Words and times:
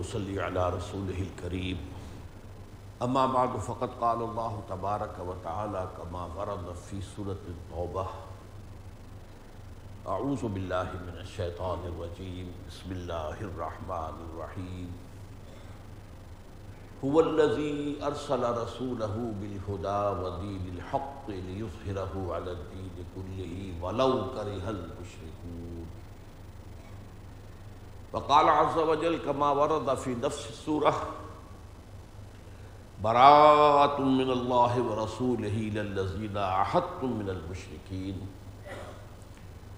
ونصلي 0.00 0.40
على 0.40 0.70
رسوله 0.80 1.20
الكريم. 1.28 1.78
اما 3.02 3.26
بعد، 3.26 3.56
فقد 3.56 3.90
قال 4.00 4.22
الله 4.22 4.62
تبارك 4.68 5.16
وتعالى 5.28 5.88
كما 5.96 6.28
ورد 6.36 6.72
في 6.72 7.00
سورة 7.16 7.44
التوبة. 7.48 8.06
اعوذ 10.08 10.48
بالله 10.48 10.88
من 11.04 11.20
الشيطان 11.20 11.78
الرجيم. 11.84 12.48
بسم 12.68 12.92
الله 12.92 13.40
الرحمن 13.40 14.16
الرحيم. 14.28 14.88
هو 17.04 17.20
الذي 17.20 18.00
ارسل 18.02 18.56
رسوله 18.56 19.32
بالهدى 19.40 20.02
ودين 20.20 20.64
الحق 20.76 21.28
ليظهره 21.28 22.34
على 22.34 22.52
الدين 22.52 22.96
كله 23.16 23.54
ولو 23.82 24.32
كره 24.32 24.64
المشركون. 24.70 25.29
وقال 28.12 28.48
عز 28.48 28.78
وجل 28.78 29.16
كما 29.16 29.50
ورد 29.50 29.94
في 29.94 30.14
نفس 30.14 30.50
السورة، 30.50 30.94
براءة 33.02 34.00
من 34.00 34.30
الله 34.30 34.82
ورسوله 34.82 35.56
إلى 35.70 35.80
الذين 35.80 36.38
عاهدتم 36.38 37.10
من 37.12 37.28
المشركين. 37.30 38.26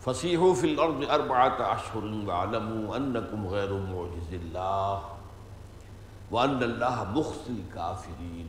فسيحوا 0.01 0.55
في 0.55 0.67
الأرض 0.67 1.05
أربعة 1.05 1.75
أشهر 1.75 2.05
واعلموا 2.27 2.97
أنكم 2.97 3.47
غير 3.47 3.73
معجز 3.73 4.31
الله 4.33 5.03
وأن 6.31 6.63
الله 6.63 7.05
مخزي 7.05 7.53
الكافرين. 7.53 8.49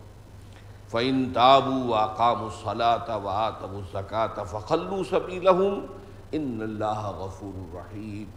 فإن 0.91 1.33
تابوا 1.33 1.91
وأقاموا 1.91 2.47
الصلاة 2.47 3.17
وآتوا 3.17 3.79
الزكاة 3.79 4.43
فخلوا 4.43 5.03
سبيلهم 5.03 5.87
إن 6.33 6.61
الله 6.61 7.09
غفور 7.09 7.53
رحيم. 7.75 8.27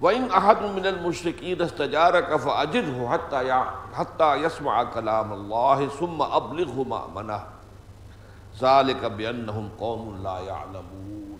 وإن 0.00 0.30
أحد 0.30 0.62
من 0.62 0.86
المشركين 0.86 1.62
استجارك 1.62 2.36
فأجره 2.36 3.08
حتى 3.08 3.64
حتى 3.94 4.34
يسمع 4.34 4.84
كلام 4.84 5.32
الله 5.32 5.88
ثم 5.88 6.22
أبلغه 6.22 6.84
مأمنه. 6.84 7.46
ذلك 8.60 9.04
بأنهم 9.04 9.68
قوم 9.78 10.22
لا 10.22 10.38
يعلمون. 10.38 11.38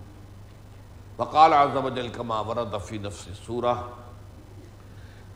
وقال 1.17 1.53
عز 1.53 1.77
وجل 1.77 2.07
كما 2.07 2.39
ورد 2.39 2.77
في 2.77 2.97
نفس 2.97 3.27
السورة 3.27 4.06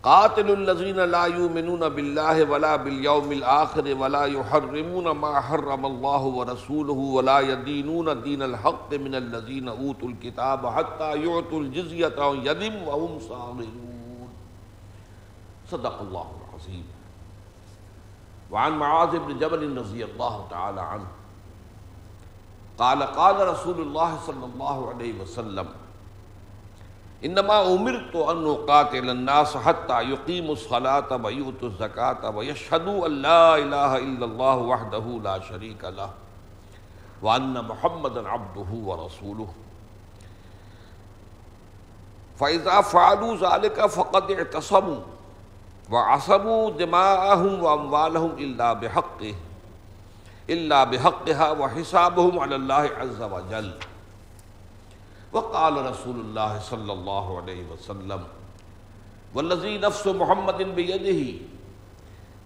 قاتل 0.04 0.52
الذين 0.52 0.96
لا 0.96 1.26
يؤمنون 1.26 1.90
بالله 1.90 2.44
ولا 2.44 2.76
باليوم 2.76 3.32
الآخر 3.32 3.96
ولا 3.96 4.26
يحرمون 4.26 5.12
ما 5.12 5.42
حرم 5.42 5.86
الله 5.86 6.22
ورسوله 6.24 6.94
ولا 6.94 7.40
يدينون 7.40 8.22
دين 8.22 8.42
الحق 8.44 8.94
من 8.94 9.16
الذين 9.16 9.70
أوتوا 9.70 10.10
الكتاب 10.10 10.68
حتى 10.68 11.24
يعطوا 11.26 11.60
الجزية 11.60 12.16
عن 12.18 12.36
يد 12.36 12.64
وهم 12.88 13.20
صاغرون. 13.20 14.30
صدق 15.72 16.02
الله 16.02 16.32
العظيم 16.42 16.86
وعن 18.52 18.78
معاذ 18.78 19.20
بن 19.20 19.40
جبل 19.40 19.78
رضي 19.78 20.06
الله 20.06 20.48
تعالى 20.50 20.82
عنه 20.82 21.08
قال 22.78 23.04
قال 23.04 23.48
رسول 23.48 23.82
الله 23.82 24.18
صلى 24.28 24.46
الله 24.46 24.90
عليه 24.90 25.22
وسلم 25.22 25.68
انما 27.26 27.74
امرت 27.74 28.16
ان 28.16 28.46
اقاتل 28.46 29.10
الناس 29.10 29.58
حتى 29.58 30.02
يقيموا 30.02 30.54
الصلاه 30.54 31.16
ويؤتوا 31.16 31.70
الزكاه 31.70 32.30
ويشهدوا 32.30 33.08
ان 33.08 33.12
لا 33.22 33.58
اله 33.58 33.98
الا 33.98 34.26
الله 34.26 34.58
وحده 34.58 35.06
لا 35.24 35.40
شريك 35.40 35.84
له 35.84 36.10
وان 37.22 37.66
محمدا 37.66 38.30
عبده 38.30 38.72
ورسوله. 38.74 39.48
فاذا 42.40 42.82
فعلوا 42.82 43.36
ذلك 43.36 43.86
فقد 43.86 44.32
اعتصموا 44.32 45.02
وعصموا 45.92 46.70
دماءهم 46.70 47.64
واموالهم 47.64 48.32
الا 48.38 48.74
بحقه 48.74 49.36
الا 50.50 50.84
بحقها 50.84 51.52
وحسابهم 51.52 52.40
على 52.40 52.56
الله 52.56 52.90
عز 52.98 53.22
وجل. 53.22 53.74
وقال 55.34 55.74
رسول 55.92 56.16
الله 56.20 56.60
صلى 56.60 56.94
الله 56.94 57.26
عليه 57.42 57.64
وسلم 57.72 58.22
والذي 59.36 59.78
نفس 59.78 60.08
محمد 60.08 60.76
بيده، 60.76 61.22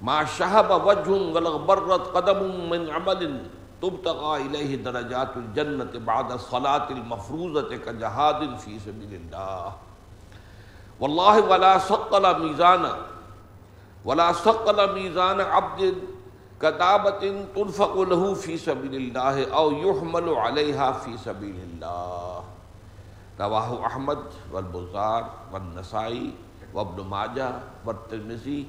ما 0.02 0.26
شهب 0.26 0.70
وجه 0.86 1.10
ولغبرت 1.10 2.14
قدم 2.14 2.70
من 2.70 2.90
عمل 2.90 3.22
تبتغى 3.82 4.42
إليه 4.42 4.76
درجات 4.76 5.38
الجنة 5.38 5.92
بعد 6.06 6.32
الصلاة 6.32 6.90
المفروضة 6.90 7.78
كجهاد 7.78 8.58
في 8.58 8.80
سبيل 8.80 9.14
الله. 9.14 9.74
والله 11.00 11.36
ولا 11.42 11.78
ثقل 11.78 12.24
ميزانا 12.40 12.94
ولا 14.06 14.32
ثقل 14.32 14.94
ميزان 14.94 15.42
عبد 15.42 15.96
كتابة 16.62 17.22
تنفق 17.56 17.94
له 18.02 18.34
في 18.34 18.58
سبيل 18.58 18.96
الله 18.96 19.52
أو 19.52 19.72
يحمل 19.72 20.30
عليها 20.30 20.92
في 20.92 21.18
سبيل 21.18 21.58
الله. 21.74 22.35
رواه 23.40 23.72
احمد 23.86 24.52
والبزار 24.52 25.24
والنسائی 25.52 26.36
وابن 26.74 27.08
ماجہ 27.08 27.52
والترمذی 27.86 28.64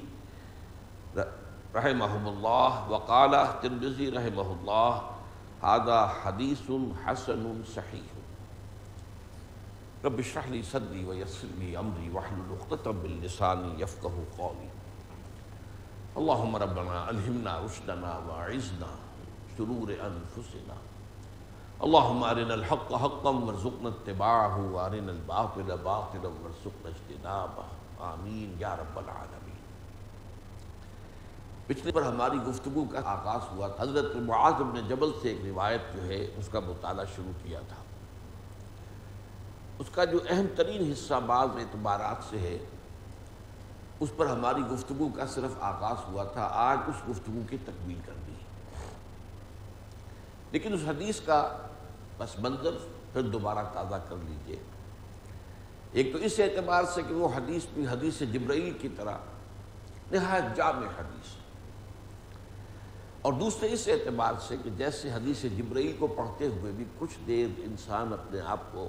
رحمهم 1.75 2.27
اللہ 2.27 2.85
وقال 2.87 3.35
ترمذی 3.61 4.11
رحمہ 4.11 4.49
اللہ 4.55 5.13
هذا 5.61 6.07
حدیث 6.23 6.69
حسن 7.05 7.61
صحیح۔ 7.73 8.07
رب 10.05 10.17
اشرح 10.17 10.49
لي 10.49 10.61
صدري 10.61 11.03
ويسر 11.03 11.47
لي 11.55 11.75
امري 11.75 12.09
واحلل 12.09 12.51
عقدة 12.51 12.91
من 12.91 13.19
لساني 13.23 13.81
يفقهوا 13.81 14.25
قولي 14.37 14.67
اللهم 16.15 16.55
ربنا 16.55 17.09
الهمنا 17.09 17.59
رشدنا 17.65 18.11
واعذنا 18.27 18.91
شرور 19.57 19.89
انفسنا۔ 19.89 20.86
اللهم 21.79 22.23
ارنا 22.23 22.53
الحق 22.53 22.93
حقا 22.93 23.29
وارزقنا 23.29 23.89
اتباعه 23.89 24.65
وارنا 24.71 25.11
الباطل 25.11 25.75
باطلا 25.83 26.29
وارزقنا 26.29 26.89
اجتنابه 26.89 27.63
آمین 27.99 28.55
یا 28.59 28.75
رب 28.75 28.97
العالمین۔ 28.97 29.55
پچھلے 31.67 31.91
پر 31.91 32.01
ہماری 32.01 32.37
گفتگو 32.37 32.85
کا 32.91 32.99
آغاز 33.05 33.41
ہوا 33.51 33.67
تھا۔ 33.67 33.83
حضرت 33.83 34.15
معاذ 34.15 34.53
بن 34.53 34.87
جبل 34.87 35.11
سے 35.21 35.29
ایک 35.29 35.37
روایت 35.45 35.81
جو 35.93 36.03
ہے، 36.03 36.27
اس 36.37 36.49
کا 36.51 36.59
مطالعہ 36.59 37.05
شروع 37.15 37.31
کیا 37.43 37.59
تھا۔ 37.59 37.83
اس 39.79 39.89
کا 39.91 40.05
جو 40.05 40.19
اہم 40.29 40.45
ترین 40.55 40.91
حصہ 40.91 41.13
بعض 41.25 41.47
اعتبارات 41.55 42.23
سے 42.29 42.37
ہے، 42.37 42.57
اس 43.99 44.11
پر 44.17 44.25
ہماری 44.25 44.61
گفتگو 44.61 45.09
کا 45.15 45.27
صرف 45.27 45.51
آغاز 45.59 46.11
ہوا 46.11 46.23
تھا۔ 46.23 46.49
آج 46.51 46.77
اس 46.87 47.09
گفتگو 47.09 47.41
کی 47.49 47.57
تکمیل 47.65 47.99
کر 48.05 48.13
لیکن 50.57 50.73
اس 50.73 50.79
حدیث 50.87 51.19
کا 51.19 51.57
پس 52.17 52.39
منظر 52.39 52.77
پھر 53.13 53.21
دوبارہ 53.21 53.59
تازہ 53.73 53.95
کر 54.09 54.15
لیجیے۔ 54.23 54.55
ایک 55.91 56.11
تو 56.11 56.17
اس 56.17 56.39
اعتبار 56.39 56.83
سے 56.83 57.01
کہ 57.07 57.13
وہ 57.13 57.27
حدیث 57.35 57.65
بھی 57.73 57.87
حدیث 57.87 58.19
جبرائیل 58.19 58.73
کی 58.81 58.87
طرح 58.95 59.17
نہایت 60.11 60.57
جامع 60.57 60.87
حدیث 60.99 61.35
اور 63.21 63.33
دوسرے 63.33 63.73
اس 63.73 63.87
اعتبار 63.87 64.33
سے 64.47 64.55
کہ 64.63 64.69
جیسے 64.77 65.11
حدیث 65.11 65.43
جبرائیل 65.57 65.95
کو 65.99 66.07
پڑھتے 66.07 66.47
ہوئے 66.47 66.71
بھی 66.71 66.85
کچھ 66.99 67.17
دیر 67.27 67.47
انسان 67.57 68.13
اپنے 68.13 68.39
آپ 68.45 68.71
کو 68.71 68.87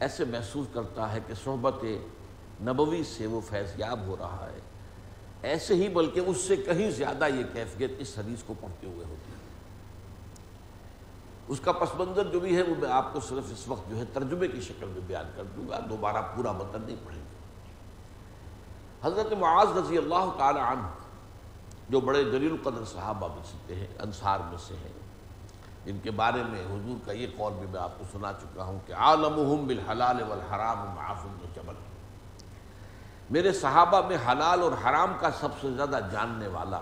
ایسے 0.00 0.24
محسوس 0.24 0.66
کرتا 0.72 1.12
ہے 1.12 1.18
کہ 1.26 1.34
صحبت 1.44 1.84
نبوی 2.60 3.02
سے 3.04 3.26
وہ 3.26 3.40
فیض 3.40 3.72
یاب 3.76 4.00
ہو 4.06 4.16
رہا 4.20 4.48
ہے۔ 4.52 4.60
ایسے 5.42 5.74
ہی 5.74 5.88
بلکہ 5.88 6.20
اس 6.20 6.36
سے 6.36 6.56
کہیں 6.56 6.90
زیادہ 6.90 7.28
یہ 7.28 7.44
کیفیت 7.52 7.90
اس 7.98 8.18
حدیث 8.18 8.42
کو 8.42 8.54
پڑھتے 8.60 8.86
ہوئے 8.86 9.06
ہوتی 9.06 9.32
ہے۔ 9.32 9.35
اس 11.48 11.60
کا 11.60 11.72
پس 11.72 11.94
منظر 11.94 12.24
جو 12.24 12.40
بھی 12.40 12.56
ہے 12.56 12.62
وہ 12.62 12.74
میں 12.78 12.90
آپ 12.90 13.12
کو 13.12 13.20
صرف 13.20 13.50
اس 13.52 13.66
وقت 13.68 13.88
جو 13.90 13.96
ہے 13.96 14.04
ترجمے 14.12 14.48
کی 14.48 14.60
شکل 14.60 14.86
میں 14.86 15.00
بیان 15.06 15.30
کر 15.36 15.44
دوں 15.56 15.68
گا، 15.68 15.78
دوبارہ 15.90 16.22
پورا 16.34 16.52
متن 16.52 16.82
نہیں 16.82 16.96
پڑھیں 17.04 17.20
گے۔ 17.20 17.34
حضرت 19.02 19.32
معاذ 19.32 19.76
رضی 19.76 19.98
اللہ 19.98 20.30
تعالی 20.38 20.60
عنہ، 20.60 20.86
جو 21.90 22.00
بڑے 22.00 22.22
دلیل 22.24 22.50
القدر 22.50 22.84
صحابہ 22.84 23.28
میں 23.34 23.42
سے 23.50 23.74
ہیں، 23.74 23.86
انصار 24.02 24.40
میں 24.50 24.58
سے 24.58 24.74
ہیں، 24.74 24.92
ان 25.86 25.98
کے 26.02 26.10
بارے 26.10 26.42
میں 26.42 26.64
حضور 26.64 26.96
کا 27.06 27.12
یہ 27.12 27.26
قول 27.36 27.52
بھی 27.52 27.66
میں 27.72 27.80
آپ 27.80 27.98
کو 27.98 28.04
سنا 28.12 28.32
چکا 28.32 28.64
ہوں 28.64 28.78
کہ 28.86 28.92
عالمہم 28.92 29.66
بالحلال 29.66 30.22
والحرام 30.22 30.78
معاف 30.94 31.24
جبل۔ 31.56 31.74
میرے 33.30 33.52
صحابہ 33.52 34.00
میں 34.08 34.16
حلال 34.28 34.62
اور 34.62 34.72
حرام 34.84 35.12
کا 35.20 35.30
سب 35.40 35.60
سے 35.60 35.70
زیادہ 35.76 36.00
جاننے 36.12 36.46
والا 36.48 36.80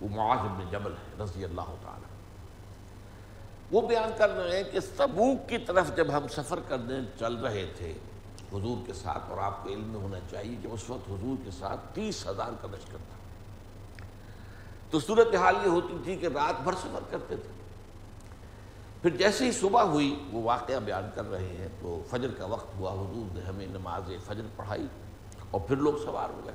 وہ 0.00 0.08
معاذ 0.10 0.38
بن 0.38 0.68
جبل 0.70 0.92
ہے، 0.92 1.22
رضی 1.22 1.44
اللہ 1.44 1.74
تعالی 1.82 2.14
وہ 3.72 3.88
بیان 3.88 4.10
کر 4.18 4.30
رہے 4.30 4.56
ہیں 4.56 4.72
کہ 4.72 4.80
سبوک 4.80 5.48
کی 5.48 5.58
طرف 5.58 5.96
جب 5.96 6.06
ہم 6.12 6.28
سفر 6.28 6.58
کرنے 6.68 6.94
چل 7.18 7.34
رہے 7.34 7.66
تھے، 7.76 7.92
حضور 8.52 8.86
کے 8.86 8.92
ساتھ، 8.92 9.30
اور 9.30 9.38
آپ 9.38 9.64
کو 9.64 9.70
علم 9.70 9.84
میں 9.84 10.00
ہونا 10.00 10.18
چاہیے 10.30 10.56
کہ 10.62 10.66
اس 10.66 10.90
وقت 10.90 11.10
حضور 11.10 11.44
کے 11.44 11.50
ساتھ 11.50 11.80
تیس 11.94 12.26
ہزار 12.26 12.50
کا 12.60 12.68
لشکر 12.68 12.96
تھا۔ 12.96 13.16
تو 14.90 15.00
صورتحال 15.00 15.54
یہ 15.64 15.68
ہوتی 15.68 15.96
تھی 16.04 16.16
کہ 16.16 16.26
رات 16.26 16.60
بھر 16.62 16.72
سفر 16.72 17.00
کرتے 17.10 17.36
تھے۔ 17.36 17.52
پھر 19.02 19.10
جیسے 19.10 19.44
ہی 19.44 19.52
صبح 19.52 19.82
ہوئی، 19.82 20.24
وہ 20.32 20.42
واقعہ 20.42 20.80
بیان 20.84 21.10
کر 21.14 21.30
رہے 21.30 21.48
ہیں۔ 21.48 21.68
تو 21.80 22.02
فجر 22.10 22.28
کا 22.38 22.44
وقت 22.44 22.76
ہوا، 22.76 22.92
حضور 22.92 23.34
نے 23.34 23.40
ہمیں 23.40 23.66
نماز 23.66 24.02
فجر 24.26 24.42
پڑھائی 24.56 24.86
اور 25.50 25.60
پھر 25.60 25.76
لوگ 25.76 25.94
سوار 26.04 26.28
ہو 26.28 26.40
گئے۔ 26.44 26.54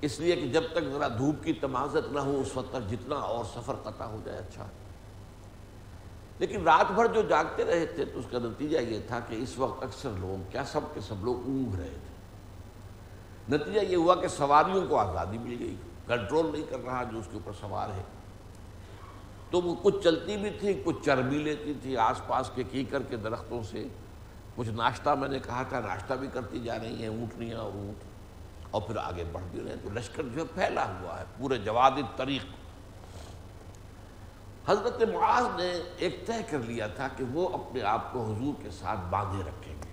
اس 0.00 0.20
لیے 0.20 0.36
کہ 0.36 0.48
جب 0.48 0.62
تک 0.72 0.84
ذرا 0.92 1.08
دھوپ 1.08 1.44
کی 1.44 1.52
تمازت 1.52 2.12
نہ 2.12 2.18
ہو، 2.18 2.40
اس 2.40 2.56
وقت 2.56 2.72
تک 2.72 2.90
جتنا 2.90 3.16
اور 3.16 3.44
سفر 3.44 3.74
قطع 3.82 4.04
ہو 4.04 4.20
جائے 4.24 4.38
اچھا۔ 4.38 4.66
لیکن 6.42 6.62
رات 6.62 6.92
بھر 6.92 7.06
جو 7.06 7.22
جاگتے 7.22 7.64
رہے 7.64 7.86
تھے 7.86 8.04
تو 8.04 8.18
اس 8.18 8.24
کا 8.30 8.38
نتیجہ 8.38 8.78
یہ 8.78 9.00
تھا 9.06 9.20
کہ 9.20 9.34
اس 9.34 9.58
وقت 9.58 9.82
اکثر 9.82 10.10
لوگ 10.18 10.50
کیا 10.50 10.64
سب 10.64 10.80
کے 10.94 11.00
سب 11.00 11.24
لوگ 11.24 11.36
اونگ 11.36 11.74
رہے 11.74 11.90
تھے۔ 11.90 12.12
نتیجہ 13.56 13.80
یہ 13.80 13.96
ہوا 13.96 14.14
کہ 14.14 14.28
سواریوں 14.28 14.86
کو 14.86 14.96
آزادی 14.96 15.38
مل 15.38 15.56
گئی۔ 15.60 15.76
کنٹرول 16.06 16.46
نہیں 16.52 16.70
کر 16.70 16.76
رہا 16.86 17.02
جو 17.02 17.18
اس 17.18 17.24
کے 17.24 17.34
اوپر 17.34 17.52
سوار 17.60 17.88
ہے۔ 17.88 18.02
تو 19.50 19.60
وہ 19.60 19.74
کچھ 19.82 20.04
چلتی 20.04 20.36
بھی 20.36 20.50
تھی، 20.50 20.82
کچھ 20.84 20.96
چربی 21.04 21.38
لیتی 21.38 21.74
تھی۔ 21.82 21.96
آس 21.96 22.26
پاس 22.26 22.50
کے 22.54 22.62
کی 22.62 22.84
کر 22.84 23.02
کے 23.02 23.16
درختوں 23.16 23.62
سے 23.62 23.88
کچھ 24.56 24.68
ناشتہ 24.68 25.10
میں 25.10 25.28
نے 25.28 25.38
کہا 25.38 25.62
تھا، 25.62 25.80
ناشتہ 25.80 26.14
بھی 26.14 26.28
کرتی 26.32 26.60
جا 26.60 26.78
رہی 26.78 27.02
ہیں، 27.02 27.08
اونٹنیاں 27.08 27.58
اور 27.58 27.70
اونٹ۔ 27.74 28.04
اور 28.70 28.82
پھر 28.82 28.96
آگے 28.96 29.24
بڑھ 29.32 29.44
بھی 29.50 29.60
رہے 29.60 29.68
ہیں 29.68 29.82
تو 29.82 29.90
لشکر 29.94 30.22
جو 30.22 30.40
ہے 30.40 30.46
پھیلا 30.54 30.84
ہوا 30.84 31.20
ہے، 31.20 31.24
پورے 31.38 31.58
جواد 31.58 31.90
طریق 32.16 32.44
حضرت 34.66 35.02
معاذ 35.02 35.44
نے 35.56 35.82
ایک 35.96 36.26
طے 36.26 36.32
کر 36.50 36.58
لیا 36.58 36.86
تھا 36.86 37.08
کہ 37.16 37.24
وہ 37.32 37.48
اپنے 37.48 37.82
آپ 37.82 38.12
کو 38.12 38.24
حضور 38.24 38.62
کے 38.62 38.70
ساتھ 38.70 39.00
باندھے 39.10 39.42
رکھیں 39.44 39.74
گے۔ 39.74 39.92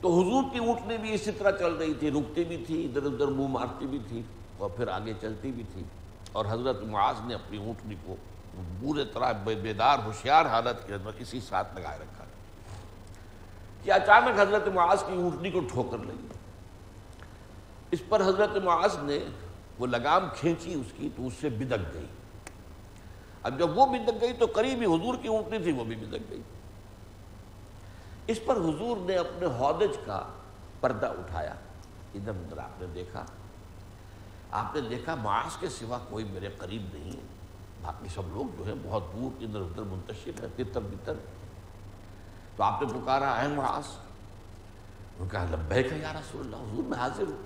تو 0.00 0.20
حضور 0.20 0.42
کی 0.52 0.58
اونٹنی 0.58 0.98
بھی 0.98 1.14
اسی 1.14 1.32
طرح 1.32 1.50
چل 1.50 1.74
رہی 1.74 1.94
تھی، 1.94 2.10
رکتی 2.10 2.44
بھی 2.44 2.64
تھی، 2.66 2.84
ادھر 2.84 3.02
ادھر 3.02 3.26
منہ 3.26 3.46
مارتی 3.46 3.86
بھی 3.86 3.98
تھی 4.08 4.22
اور 4.58 4.70
پھر 4.70 4.88
آگے 4.88 5.12
چلتی 5.20 5.52
بھی 5.52 5.62
تھی۔ 5.72 5.82
اور 6.32 6.44
حضرت 6.48 6.82
معاذ 6.82 7.14
نے 7.24 7.34
اپنی 7.34 7.58
اونٹنی 7.58 7.94
کو 8.06 8.16
بورے 8.80 9.04
طرح 9.04 9.32
بیدار، 9.32 9.98
ہوشیار 10.04 10.46
حالت 10.46 10.86
کے 10.86 10.94
اندر 10.94 11.10
اسی 11.18 11.40
ساتھ 11.40 11.78
لگائے 11.78 11.98
رکھا۔ 11.98 12.24
کہ 13.84 13.92
اچانک 13.92 14.40
حضرت 14.40 14.68
معاذ 14.68 15.00
کی 15.00 15.14
اونٹنی 15.14 15.50
کو 15.50 15.60
ٹھوکر 15.60 15.98
لگی۔ 15.98 16.26
اس 17.90 18.02
پر 18.08 18.20
حضرت 18.20 18.56
معاذ 18.56 18.96
نے 19.02 19.18
وہ 19.78 19.86
لگام 19.86 20.28
کھینچی، 20.36 20.74
اس 20.74 20.92
کی 20.96 21.08
تو 21.16 21.26
اس 21.26 21.32
سے 21.40 21.48
بدک 21.48 21.94
گئی۔ 21.94 22.06
اب 23.44 23.58
جب 23.58 23.78
وہ 23.78 23.86
بدک 23.86 24.20
گئی 24.20 24.32
تو 24.32 24.46
قریب 24.54 24.78
ہی 24.80 24.86
حضور 24.86 25.14
کی 25.22 25.28
اونٹنی 25.28 25.58
تھی، 25.58 25.72
وہ 25.72 25.84
بھی 25.84 25.96
بدک 25.96 26.30
گئی۔ 26.30 26.42
اس 28.26 28.40
پر 28.46 28.56
حضور 28.56 28.96
نے 28.96 29.16
اپنے 29.16 29.46
ہودج 29.46 29.96
کا 30.04 30.28
پردہ 30.80 31.06
اٹھایا۔ 31.06 31.54
ادھر 32.14 32.30
ادھر 32.30 32.58
آپ 32.58 32.80
نے 32.80 32.86
دیکھا۔ 32.94 33.24
آپ 34.50 34.74
نے 34.74 34.80
دیکھا 34.80 35.14
معاذ 35.14 35.56
کے 35.60 35.68
سوا 35.68 35.98
کوئی 36.10 36.24
میرے 36.24 36.48
قریب 36.58 36.82
نہیں 36.92 37.12
ہے۔ 37.12 37.22
باقی 37.82 38.08
سب 38.08 38.22
لوگ 38.28 38.58
جو 38.58 38.64
ہیں 38.66 38.74
بہت 38.82 39.02
دور، 39.12 39.42
ادھر 39.42 39.60
ادھر 39.60 39.82
منتشر 39.82 40.44
ہے 40.44 40.64
تتر 40.64 40.80
بتر۔ 40.80 41.14
تو 42.56 42.62
آپ 42.62 42.82
نے 42.82 42.88
پکارا 42.88 43.42
ہے 43.42 43.48
معاذ 43.48 43.84
انہوں 43.86 45.24
نے 45.24 45.28
کہا، 45.28 45.46
لبیک 45.50 45.92
ہے 45.92 45.98
یا 45.98 46.12
رسول 46.12 46.40
اللہ، 46.40 46.56
حضور 46.56 46.84
میں 46.84 46.98
حاضر 46.98 47.22
ہوں۔ 47.22 47.42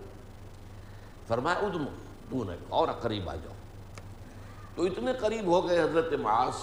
فرمایا 1.26 1.58
ادنو 1.58 1.86
تو 2.30 2.44
نے 2.44 2.56
اور 2.68 2.88
قریب 2.88 3.30
آ 3.30 3.34
جاؤ۔ 3.34 3.52
تو 4.78 4.84
اتنے 4.84 5.12
قریب 5.12 5.46
ہو 5.46 5.68
گئے 5.68 5.82
حضرت 5.82 6.12
معاذ 6.12 6.54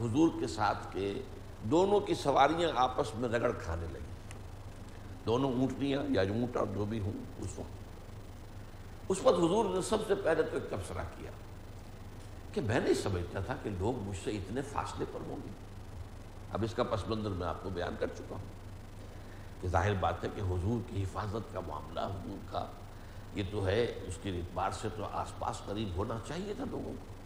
حضور 0.00 0.28
کے 0.40 0.46
ساتھ 0.46 0.78
کے، 0.92 1.22
دونوں 1.62 2.00
کی 2.00 2.14
سواریاں 2.14 2.70
آپس 2.76 3.14
میں 3.14 3.28
رگڑ 3.28 3.52
کھانے 3.52 3.86
لگی 3.92 4.34
دونوں 5.26 5.52
اونٹنیاں 5.52 6.02
یا 6.08 6.22
اونٹ 6.22 6.56
اور 6.56 6.66
جو 6.74 6.84
بھی 6.84 7.00
ہوں، 7.00 7.12
اس 7.38 7.58
وقت۔ 7.58 9.10
اس 9.10 9.18
وقت 9.22 9.38
حضور 9.38 9.64
نے 9.64 9.82
سب 9.82 9.96
سے 10.08 10.14
پہلے 10.14 10.42
تو 10.42 10.48
ایک 10.52 10.70
تبصرہ 10.70 11.02
کیا 11.18 11.30
کہ 12.52 12.60
میں 12.60 12.80
نہیں 12.80 12.94
سمجھتا 12.94 13.40
تھا 13.40 13.54
کہ 13.62 13.70
لوگ 13.70 14.02
مجھ 14.02 14.16
سے 14.24 14.30
اتنے 14.30 14.62
فاصلے 14.62 15.04
پر 15.12 15.20
ہوں 15.26 15.36
گے۔ 15.44 15.50
اب 16.52 16.62
اس 16.62 16.74
کا 16.74 16.82
پس 16.82 17.08
منظر 17.08 17.30
میں 17.30 17.46
آپ 17.46 17.62
کو 17.62 17.70
بیان 17.70 17.94
کر 17.98 18.06
چکا 18.06 18.34
ہوں 18.34 18.44
کہ 19.60 19.68
ظاہر 19.68 19.94
بات 20.00 20.24
ہے 20.24 20.28
کہ 20.34 20.40
حضور 20.40 20.90
کی 20.90 21.02
حفاظت 21.02 21.52
کا 21.52 21.60
معاملہ، 21.66 22.00
حضور 22.00 22.52
کا، 22.52 22.66
یہ 23.34 23.42
تو 23.50 23.66
ہے، 23.66 23.84
اس 24.06 24.18
کے 24.22 24.30
اعتبار 24.30 24.70
سے 24.70 24.88
تو 24.96 25.04
آس 25.12 25.38
پاس 25.38 25.60
قریب 25.66 25.88
ہونا 25.96 26.18
چاہیے 26.28 26.54
تھا 26.56 26.64
لوگوں 26.70 26.92
کو۔ 26.92 27.16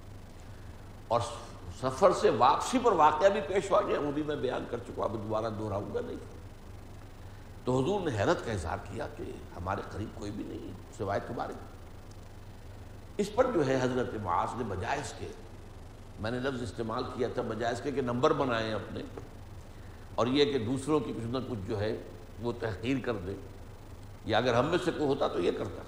اور 1.10 1.20
سفر 1.80 2.12
سے 2.12 2.30
واپسی 2.38 2.78
پر 2.82 2.92
واقعہ 2.92 3.28
بھی 3.28 3.40
پیش 3.46 3.70
ہوا 3.70 3.80
گیا، 3.82 4.00
وہ 4.00 4.10
بھی 4.12 4.22
میں 4.22 4.36
بیان 4.36 4.64
کر 4.70 4.78
چکا 4.86 5.02
اب 5.04 5.12
دوبارہ 5.12 5.48
دہراؤں 5.58 5.94
گا 5.94 6.00
نہیں۔ 6.06 6.16
تو 7.64 7.78
حضور 7.78 8.00
نے 8.00 8.10
حیرت 8.18 8.44
کا 8.46 8.52
اظہار 8.52 8.78
کیا 8.84 9.06
کہ 9.16 9.24
ہمارے 9.56 9.82
قریب 9.92 10.18
کوئی 10.18 10.30
بھی 10.30 10.44
نہیں، 10.44 10.72
سوائے 10.98 11.20
تمہارے۔ 11.26 11.52
اس 13.16 13.34
پر 13.34 13.50
جو 13.54 13.66
ہے 13.66 13.78
حضرت 13.82 14.14
معاذ 14.22 14.54
نے 14.58 14.64
بجائے 14.64 15.00
اس 15.00 15.12
کے، 15.18 15.28
میں 16.20 16.30
نے 16.30 16.38
لفظ 16.38 16.62
استعمال 16.62 17.04
کیا 17.14 17.28
تھا 17.34 17.42
بجائے 17.48 17.72
اس 17.72 17.80
کے 17.80 17.90
کہ 17.92 18.02
نمبر 18.02 18.32
بنائے 18.32 18.66
ہیں 18.66 18.74
اپنے، 18.74 19.02
اور 20.14 20.26
یہ 20.26 20.52
کہ 20.52 20.58
دوسروں 20.58 21.00
کی 21.00 21.12
کچھ 21.12 21.26
نہ 21.26 21.38
کچھ 21.48 21.58
جو 21.66 21.80
ہے 21.80 21.92
وہ 22.40 22.52
تحقیر 22.60 22.98
کر 23.04 23.16
دے 23.26 23.34
یا 24.24 24.38
اگر 24.38 24.54
ہم 24.54 24.66
میں 24.66 24.78
سے 24.84 24.90
کوئی 24.90 25.06
ہوتا 25.06 25.28
تو 25.28 25.40
یہ 25.40 25.50
کرتا۔ 25.58 25.82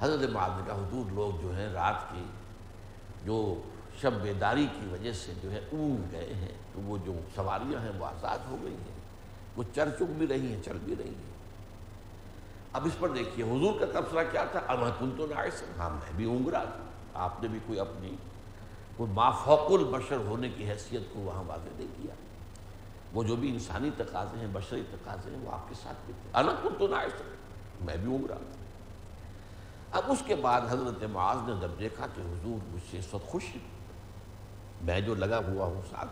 حضرت 0.00 0.30
معاذ 0.30 0.50
نے 0.56 0.62
کہا، 0.66 0.76
حضور 0.76 1.12
لوگ 1.12 1.40
جو 1.42 1.54
ہیں 1.56 1.68
رات 1.72 2.10
کی 2.12 2.24
جو 3.24 3.38
شب 4.00 4.12
بیداری 4.12 4.66
کی 4.80 4.86
وجہ 4.92 5.12
سے 5.12 5.32
جو 5.42 5.52
ہے 5.52 5.60
اونگ 5.72 5.96
گئے 6.12 6.34
ہیں۔ 6.34 6.52
تو 6.72 6.80
وہ 6.80 6.98
جو 7.04 7.12
سواریاں 7.34 7.80
ہیں 7.80 7.92
وہ 7.98 8.06
آزاد 8.06 8.38
ہو 8.50 8.56
گئی 8.62 8.74
ہیں۔ 8.74 9.00
وہ 9.56 9.62
چر 9.74 9.90
چک 9.90 10.02
بھی 10.02 10.26
رہی 10.26 10.54
ہیں، 10.54 10.62
چل 10.62 10.78
بھی 10.84 10.94
رہی 10.98 11.08
ہیں۔ 11.08 11.34
اب 12.72 12.86
اس 12.86 12.92
پر 12.98 13.08
دیکھیے، 13.08 13.44
حضور 13.44 13.80
کا 13.80 14.00
تبصرہ 14.00 14.24
کیا 14.32 14.44
تھا؟ 14.44 14.60
اب 14.66 14.78
کن 14.98 15.10
تو 15.16 15.26
نہ 15.26 15.34
ہاں 15.78 15.90
میں 15.90 16.12
بھی 16.16 16.24
اونگ 16.24 16.48
رہا 16.48 16.64
تھا۔ 16.64 16.84
آپ 17.14 17.42
نے 17.42 17.48
بھی 17.48 17.58
کوئی 17.66 17.80
اپنی، 17.80 18.16
کوئی 18.96 19.12
مافوق 19.12 19.70
البشر 19.70 20.16
ہونے 20.16 20.48
کی 20.48 20.70
حیثیت 20.70 21.02
کو 21.12 21.20
وہاں 21.20 21.42
واضح 21.46 21.68
نہیں 21.76 21.88
کیا۔ 22.02 22.14
وہ 23.12 23.24
جو 23.24 23.36
بھی 23.36 23.48
انسانی 23.48 23.90
تقاضے 23.96 24.38
ہیں، 24.38 24.48
بشری 24.52 24.82
تقاضے 24.90 25.30
ہیں، 25.30 25.38
وہ 25.38 25.52
آپ 25.52 25.68
کے 25.68 25.74
ساتھ 25.82 25.96
بھی 26.06 26.14
تھے۔ 26.22 26.30
الگ 26.32 26.50
کن 26.62 26.68
تو 26.78 26.86
نہ 26.86 26.94
میں 27.80 27.96
بھی 27.96 28.12
اونگ 28.12 28.26
رہا 28.26 28.38
تھا۔ 28.38 28.64
اب 29.98 30.02
اس 30.06 30.22
کے 30.26 30.34
بعد 30.34 30.60
حضرت 30.70 31.04
معاذ 31.04 31.36
نے 31.48 31.54
جب 31.60 31.70
دیکھا 31.78 32.06
کہ 32.06 32.20
حضور 32.20 32.74
مجھ 32.74 32.82
سے 32.90 32.98
اس 32.98 33.14
وقت 33.14 33.26
خوش 33.26 33.44
میں 34.84 35.00
جو 35.00 35.14
لگا 35.14 35.38
ہوا 35.38 35.66
ہوں 35.66 35.80
ساتھ 35.90 36.08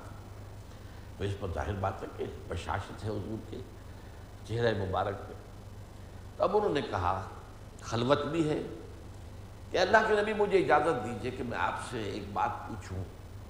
تو 1.19 1.25
اس 1.25 1.33
پر 1.41 1.49
ظاہر 1.55 1.75
بات 1.81 2.03
ہے 2.03 2.07
کہ 2.17 2.25
بشاشت 2.49 3.05
ہے 3.05 3.11
حضور 3.11 3.51
کے 3.51 3.59
چہرہ 4.47 4.85
مبارک 4.85 5.29
پہ۔ 5.29 5.33
تب 6.37 6.57
انہوں 6.57 6.75
نے 6.75 6.83
کہا، 6.83 7.23
خلوت 7.83 8.25
بھی 8.25 8.49
ہے، 8.51 8.63
کہ 9.71 9.79
اللہ 9.79 9.97
کے 10.09 10.15
نبی 10.23 10.33
مجھے 10.33 10.59
اجازت 10.59 11.05
دیجیے 11.05 11.31
کہ 11.31 11.43
میں 11.43 11.59
آپ 11.59 11.81
سے 11.91 12.03
ایک 12.03 12.23
بات 12.33 12.69
پوچھوں۔ 12.69 13.05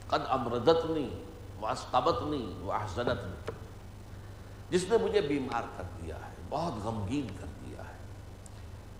قد 0.08 0.20
امردت 0.28 0.90
نہیں 0.90 1.10
واسطبت 1.60 2.22
نہیں 2.22 2.62
واحسنت 2.62 3.24
نہیں 3.24 3.50
جس 4.70 4.84
نے 4.88 4.96
مجھے 5.02 5.20
بیمار 5.20 5.62
کر 5.76 5.82
دیا 6.02 6.16
ہے، 6.16 6.34
بہت 6.48 6.84
غمگین 6.84 7.26
کر 7.40 7.46
دیا 7.66 7.82
ہے، 7.88 7.96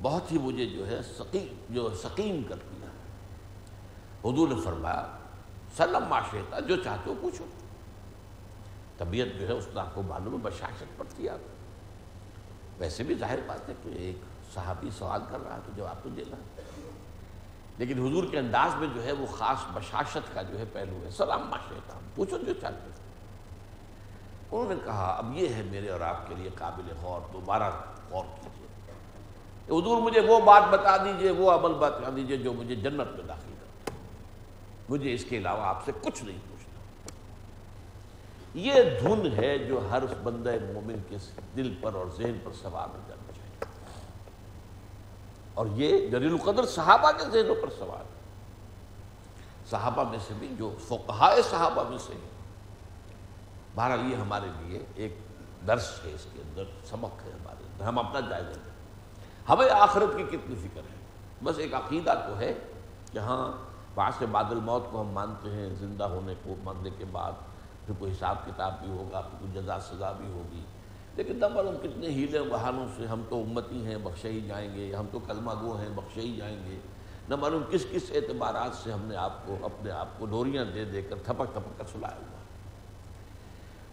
بہت 0.02 0.32
ہی 0.32 0.38
مجھے 0.38 0.66
جو 0.66 0.86
ہے 0.86 1.00
سقیم 1.18 1.54
جو 1.70 1.88
سقیم 2.02 2.42
کر 2.42 2.56
دیا 2.70 2.86
ہے۔ 2.86 4.30
حضور 4.30 4.48
نے 4.48 4.54
فرمایا 4.64 5.06
سلم 5.76 6.04
معاشرتا 6.08 6.60
جو 6.60 6.76
چاہتے 6.76 7.10
ہو 7.10 7.14
پوچھو۔ 7.20 7.44
طبیعت 8.98 9.40
جو 9.40 9.48
ہے، 9.48 9.52
اس 9.52 9.68
کا 9.74 9.84
کو 9.94 10.02
معلوم 10.02 10.32
ہے 10.32 10.38
بشاشت 10.38 10.84
پڑتی 10.96 11.24
ہے 11.24 11.28
آپ 11.28 11.38
ویسے 12.78 13.02
بھی 13.02 13.14
ظاہر 13.14 13.38
بات 13.46 13.68
ہے 13.68 13.74
کہ 13.82 13.88
ایک 13.88 14.16
صحابی 14.54 14.90
سوال 14.98 15.20
کر 15.30 15.38
رہا 15.44 15.54
ہے، 15.54 15.60
تو 15.66 15.72
جواب 15.76 15.96
تو 16.02 16.08
دینا۔ 16.08 16.36
لیکن 17.78 18.06
حضور 18.06 18.24
کے 18.30 18.38
انداز 18.38 18.74
میں 18.74 18.88
جو 18.94 19.02
ہے، 19.02 19.12
وہ 19.12 19.26
خاص 19.26 19.58
بشاشت 19.72 20.34
کا 20.34 20.42
جو 20.42 20.58
ہے 20.58 20.64
پہلو 20.72 21.04
ہے۔ 21.04 21.10
سلام 21.10 21.42
معاشرتا 21.48 21.98
پوچھو 22.14 22.38
جو 22.38 22.52
چاہتے 22.60 22.88
ہو۔ 22.88 22.92
انہوں 24.60 24.74
نے 24.74 24.80
کہا، 24.84 25.14
اب 25.18 25.38
یہ 25.38 25.48
ہے 25.48 25.62
میرے 25.62 25.88
اور 25.88 26.00
آپ 26.00 26.28
کے 26.28 26.34
لیے 26.34 26.50
قابل 26.58 26.82
غور، 27.02 27.20
دوبارہ 27.32 27.70
غور 28.10 28.24
کیجیے۔ 28.24 28.66
حضور 29.66 30.02
مجھے 30.02 30.20
وہ 30.20 30.40
بات 30.40 30.62
بتا 30.70 30.96
دیجیے، 30.96 31.30
وہ 31.30 31.50
عمل 31.50 31.74
بتا 31.74 32.10
دیجیے 32.16 32.36
جو 32.36 32.52
مجھے 32.52 32.74
جنت 32.74 33.16
میں 33.16 33.26
داخل 33.28 33.51
مجھے 34.92 35.14
اس 35.14 35.24
کے 35.24 35.38
علاوہ 35.38 35.60
آپ 35.60 35.84
سے 35.84 35.92
کچھ 36.02 36.24
نہیں 36.24 36.38
پوچھنا۔ 36.48 36.80
یہ 38.54 38.72
دھن 39.00 39.32
ہے 39.36 39.58
جو 39.58 39.90
ہر 39.90 40.02
بندہ 40.22 40.50
مومن 40.74 40.96
کے 41.08 41.16
دل 41.56 41.74
پر 41.80 41.94
اور 41.94 42.06
ذہن 42.16 42.38
پر 42.44 42.50
سوار 42.62 42.88
ہو 42.88 43.00
جانا 43.08 43.32
چاہیے۔ 43.32 43.64
اور 45.54 45.66
یہ 45.74 46.06
جلیل 46.08 46.32
القدر 46.32 46.66
صحابہ 46.66 47.10
کے 47.10 47.24
ذہنوں 47.30 47.54
پر 47.62 47.70
سوار 47.70 48.00
ہے۔ 48.00 48.20
صحابہ 49.70 50.10
میں 50.10 50.18
سے 50.28 50.34
بھی 50.38 50.48
جو 50.58 50.74
فقہائے 50.88 51.42
صحابہ 51.42 51.88
میں 51.88 51.98
سے 51.98 52.12
ہیں۔ 52.12 52.30
بہرحال 53.74 54.12
یہ 54.12 54.16
ہمارے 54.16 54.46
لیے 54.60 54.84
ایک 54.94 55.18
درس 55.66 56.00
ہے، 56.04 56.12
اس 56.12 56.26
کے 56.32 56.40
اندر 56.40 56.64
سبق 56.84 57.26
ہے 57.26 57.30
ہمارے 57.30 57.64
اندر۔ 57.72 57.84
ہم 57.84 57.98
اپنا 57.98 58.20
جائزہ 58.20 58.50
دیں 58.50 58.72
ہمیں 59.48 59.70
آخرت 59.70 60.16
کی 60.16 60.36
کتنی 60.36 60.54
فکر 60.54 60.80
ہے؟ 60.80 60.96
بس 61.44 61.58
ایک 61.58 61.74
عقیدہ 61.74 62.14
تو 62.26 62.38
ہے 62.38 62.54
کہ 63.12 63.18
ہاں 63.18 63.71
بعض 63.94 64.12
سے 64.18 64.26
بعد 64.26 64.44
الموت 64.44 64.82
کو 64.90 65.00
ہم 65.00 65.08
مانتے 65.08 65.50
ہیں، 65.50 65.74
زندہ 65.74 66.04
ہونے 66.04 66.34
کو، 66.44 66.54
مرنے 66.64 66.90
کے 66.98 67.04
بعد 67.12 67.32
پھر 67.86 67.94
کوئی 67.98 68.12
حساب 68.12 68.36
کتاب 68.46 68.82
بھی 68.82 68.90
ہوگا، 68.90 69.20
پھر 69.20 69.38
کوئی 69.40 69.62
جزا، 69.62 69.80
سزا 69.80 70.12
بھی 70.12 70.32
ہوگی۔ 70.32 70.62
لیکن 71.16 71.36
نہ 71.36 71.48
معلوم 71.48 71.76
کتنے 71.82 72.06
ہیلے 72.06 72.42
بہانوں 72.42 72.86
سے 72.96 73.06
ہم 73.06 73.22
تو 73.28 73.40
امتی 73.40 73.86
ہیں، 73.86 73.96
بخشے 73.98 74.28
ہی 74.28 74.40
جائیں 74.40 74.74
گے، 74.74 74.94
ہم 74.94 75.06
تو 75.12 75.18
کلمہ 75.18 75.50
گو 75.62 75.76
ہیں، 75.76 75.88
بخشے 75.94 76.20
ہی 76.20 76.36
جائیں 76.36 76.56
گے۔ 76.66 76.78
نہ 77.28 77.36
معلوم 77.36 77.62
کس 77.70 77.86
کس 77.90 78.02
اعتبارات 78.10 78.74
سے 78.74 78.92
ہم 78.92 79.04
نے 79.04 79.16
آپ 79.16 79.46
کو، 79.46 79.56
اپنے 79.62 79.90
آپ 79.90 80.06
کو 80.18 80.26
ڈوریاں 80.26 80.64
دے 80.64 80.84
دے 80.84 81.02
کر 81.02 81.16
تھپک 81.16 81.52
تھپک 81.52 81.78
کر 81.78 81.84
سلایا 81.92 82.16
ہوا۔ 82.16 82.42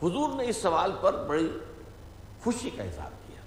حضور 0.07 0.35
نے 0.35 0.49
اس 0.49 0.57
سوال 0.57 0.91
پر 1.01 1.25
بڑی 1.27 1.59
خوشی 2.43 2.69
کا 2.69 2.83
اظہار 2.83 3.11
کیا۔ 3.27 3.41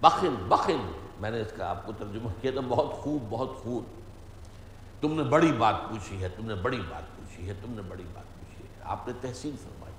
بخن 0.00 0.34
بخن، 0.48 0.92
میں 1.20 1.30
نے 1.30 1.40
اس 1.40 1.52
کا 1.56 1.70
آپ 1.70 1.86
کو 1.86 1.92
ترجمہ 1.98 2.30
کیا 2.40 2.50
تھا، 2.50 2.60
بہت 2.68 2.92
خوب 2.92 3.24
بہت 3.30 3.50
خوب۔ 3.62 3.84
تم 5.00 5.14
نے 5.14 5.22
بڑی 5.22 5.52
بات 5.52 5.74
پوچھی 5.88 6.22
ہے، 6.22 6.28
تم 6.28 6.46
نے 6.46 6.54
بڑی 6.54 6.80
بات 6.88 7.16
پوچھی 7.16 7.48
ہے، 7.48 7.54
تم 7.62 7.72
نے 7.72 7.82
بڑی 7.82 8.04
بات 8.12 8.34
پوچھی 8.34 8.64
ہے۔ 8.64 8.82
آپ 8.82 9.08
نے 9.08 9.12
تحسین 9.20 9.56
فرمائی۔ 9.62 9.94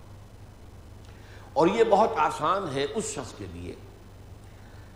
اور 1.54 1.68
یہ 1.68 1.84
بہت 1.84 2.10
آسان 2.18 2.66
ہے 2.74 2.86
اس 2.96 3.06
شخص 3.06 3.34
کے 3.38 3.46
لیے، 3.54 3.76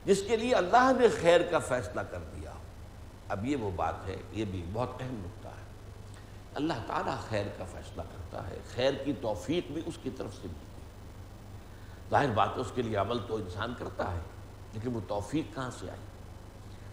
جس 0.06 0.24
کے 0.28 0.38
لیے 0.38 0.54
اللہ 0.54 0.92
نے 1.00 1.08
خیر 1.22 1.42
کا 1.42 1.60
فیصلہ 1.60 2.02
کر 2.02 2.20
دیا۔ 2.36 2.52
اب 3.30 3.46
یہ 3.46 3.56
وہ 3.56 3.72
بات 3.76 3.94
ہے، 4.08 4.16
یہ 4.32 4.46
بھی 4.46 4.66
بہت 4.74 4.90
اہم 5.00 5.22
نقطہ 5.26 5.48
ہے۔ 5.48 5.64
اللہ 6.56 6.74
تعالیٰ 6.88 7.18
خیر 7.30 7.46
کا 7.58 7.66
فیصلہ 7.72 8.02
کرتا 8.02 8.48
ہے، 8.48 8.58
خیر 8.76 8.94
کی 9.06 9.14
توفیق 9.22 9.72
بھی 9.72 9.82
اس 9.86 9.98
کی 10.04 10.10
طرف 10.10 10.34
سے 10.34 10.48
ملتی 10.48 10.82
ہے۔ 10.82 10.90
ظاہر 12.10 12.30
بات 12.30 12.50
ہے، 12.56 12.62
اس 12.62 12.72
کے 12.76 12.82
لیے 12.82 12.96
عمل 12.96 13.18
تو 13.28 13.36
انسان 13.36 13.74
کرتا 13.80 14.12
ہے، 14.12 14.20
لیکن 14.74 14.96
وہ 14.96 15.00
توفیق 15.08 15.56
کہاں 15.56 15.72
سے 15.80 15.90
آئی؟ 15.90 16.02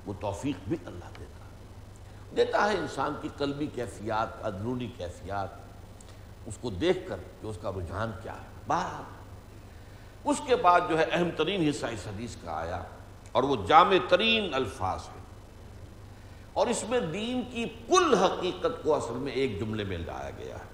وہ 0.06 0.12
توفیق 0.20 0.68
بھی 0.68 0.76
اللہ 0.86 1.04
دیتا 1.18 1.34
ہے۔ 1.34 1.39
دیتا 2.36 2.72
ہے 2.72 2.76
انسان 2.76 3.14
کی 3.22 3.28
قلبی 3.38 3.66
کیفیات 3.66 4.44
اندرونی 4.44 4.86
کیفیات، 4.96 5.48
اس 6.46 6.58
کو 6.60 6.70
دیکھ 6.70 7.08
کر 7.08 7.16
کہ 7.40 7.46
اس 7.46 7.58
کا 7.62 7.70
رجحان 7.70 8.10
کیا 8.22 8.32
ہے۔ 8.32 8.48
بہر 8.66 9.02
اس 10.24 10.40
کے 10.46 10.56
بعد 10.56 10.80
جو 10.88 10.98
ہے 10.98 11.04
اہم 11.04 11.28
ترین 11.36 11.68
حصہ 11.68 11.86
اس 11.86 12.06
حدیث 12.06 12.36
کا 12.36 12.52
آیا 12.52 12.82
اور 13.32 13.42
وہ 13.42 13.56
جامع 13.66 13.96
ترین 14.08 14.54
الفاظ 14.54 15.00
ہے 15.00 15.18
اور 16.52 16.66
اس 16.66 16.84
میں 16.88 17.00
دین 17.00 17.42
کی 17.50 17.64
کل 17.88 18.14
حقیقت 18.14 18.82
کو 18.82 18.94
اصل 18.94 19.14
میں 19.14 19.32
ایک 19.32 19.60
جملے 19.60 19.84
میں 19.84 19.98
لایا 19.98 20.30
گیا 20.38 20.58
ہے۔ 20.58 20.68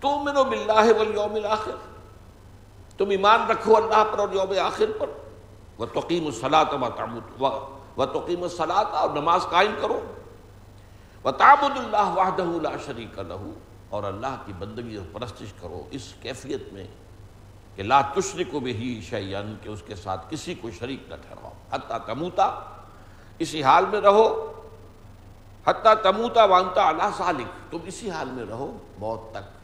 تو 0.00 0.18
منو 0.18 0.44
بلّہ 0.44 0.92
والیوم 0.98 1.34
الاخر، 1.34 1.76
تم 2.98 3.10
ایمان 3.10 3.50
رکھو 3.50 3.76
اللہ 3.76 4.04
پر 4.12 4.18
اور 4.18 4.28
یوم 4.32 4.52
آخر 4.62 4.90
پر 4.98 5.10
وہ 5.78 5.86
توقیم 5.86 6.26
الصلاۃ 6.26 6.74
و 7.40 7.48
توقیم 7.96 8.42
الصلاۃ 8.42 8.84
اور 8.84 9.10
نماز 9.10 9.46
قائم 9.50 9.74
کرو۔ 9.82 10.00
و 11.24 11.30
تعبد 11.30 11.78
اللہ 11.78 12.14
وحدہ 12.16 12.62
لا 12.62 12.76
شریک 12.86 13.18
لہو 13.18 13.52
اور 13.88 14.02
اللہ 14.02 14.42
کی 14.46 14.52
بندگی 14.58 14.96
اور 14.96 15.06
پرستش 15.12 15.52
کرو۔ 15.60 15.82
اس 15.90 16.14
کیفیت 16.22 16.72
میں 16.72 16.86
کہ 17.76 17.82
لا 17.82 18.00
تشرک 18.00 18.46
کو 18.50 18.60
بھی 18.60 19.00
شیئن 19.08 19.54
کہ 19.62 19.68
اس 19.68 19.82
کے 19.86 19.94
ساتھ 19.94 20.26
کسی 20.30 20.54
کو 20.54 20.70
شریک 20.70 21.02
نہ 21.08 21.14
ٹھہراؤ۔ 21.14 21.52
حتیٰ 21.70 21.98
تموتا 22.06 22.60
اسی 23.38 23.62
حال 23.62 23.84
میں 23.92 24.00
رہو۔ 24.00 24.52
حتیٰ 25.66 25.94
تموتا 26.02 26.44
وانتا 26.44 26.88
اللہ 26.88 27.08
سالک 27.16 27.72
تم 27.72 27.78
اسی 27.84 28.10
حال 28.10 28.28
میں 28.30 28.44
رہو، 28.50 28.78
موت 28.98 29.30
تک۔ 29.30 29.54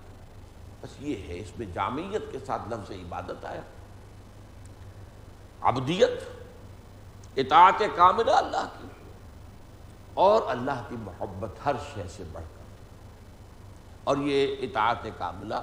بس 0.83 0.89
یہ 1.01 1.15
ہے، 1.29 1.39
اس 1.39 1.59
میں 1.59 1.67
جامعیت 1.67 2.33
کے 2.33 2.39
ساتھ 2.47 2.63
لفظ 2.69 2.91
عبادت 2.91 3.45
آیا۔ 3.45 3.61
عبدیت 5.61 6.40
اطاعت 7.41 7.83
کاملہ 7.97 8.31
اللہ 8.31 8.69
کی۔ 8.79 8.89
اور 10.15 10.43
اللہ 10.47 10.83
کی 10.89 10.97
محبت 10.99 11.67
ہر 11.67 11.75
شے 11.95 12.03
سے 12.17 12.25
بڑھ 12.33 12.45
کر۔ 12.45 12.63
اور 14.05 14.17
یہ 14.17 14.57
اطاعت 14.61 15.19
کاملہ 15.19 15.55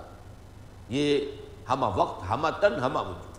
یہ 0.89 1.31
ہمہ 1.69 1.86
وقت، 1.86 2.29
ہمہ 2.29 2.48
تن، 2.60 2.79
ہمہ 2.79 3.00
وجود۔ 3.00 3.38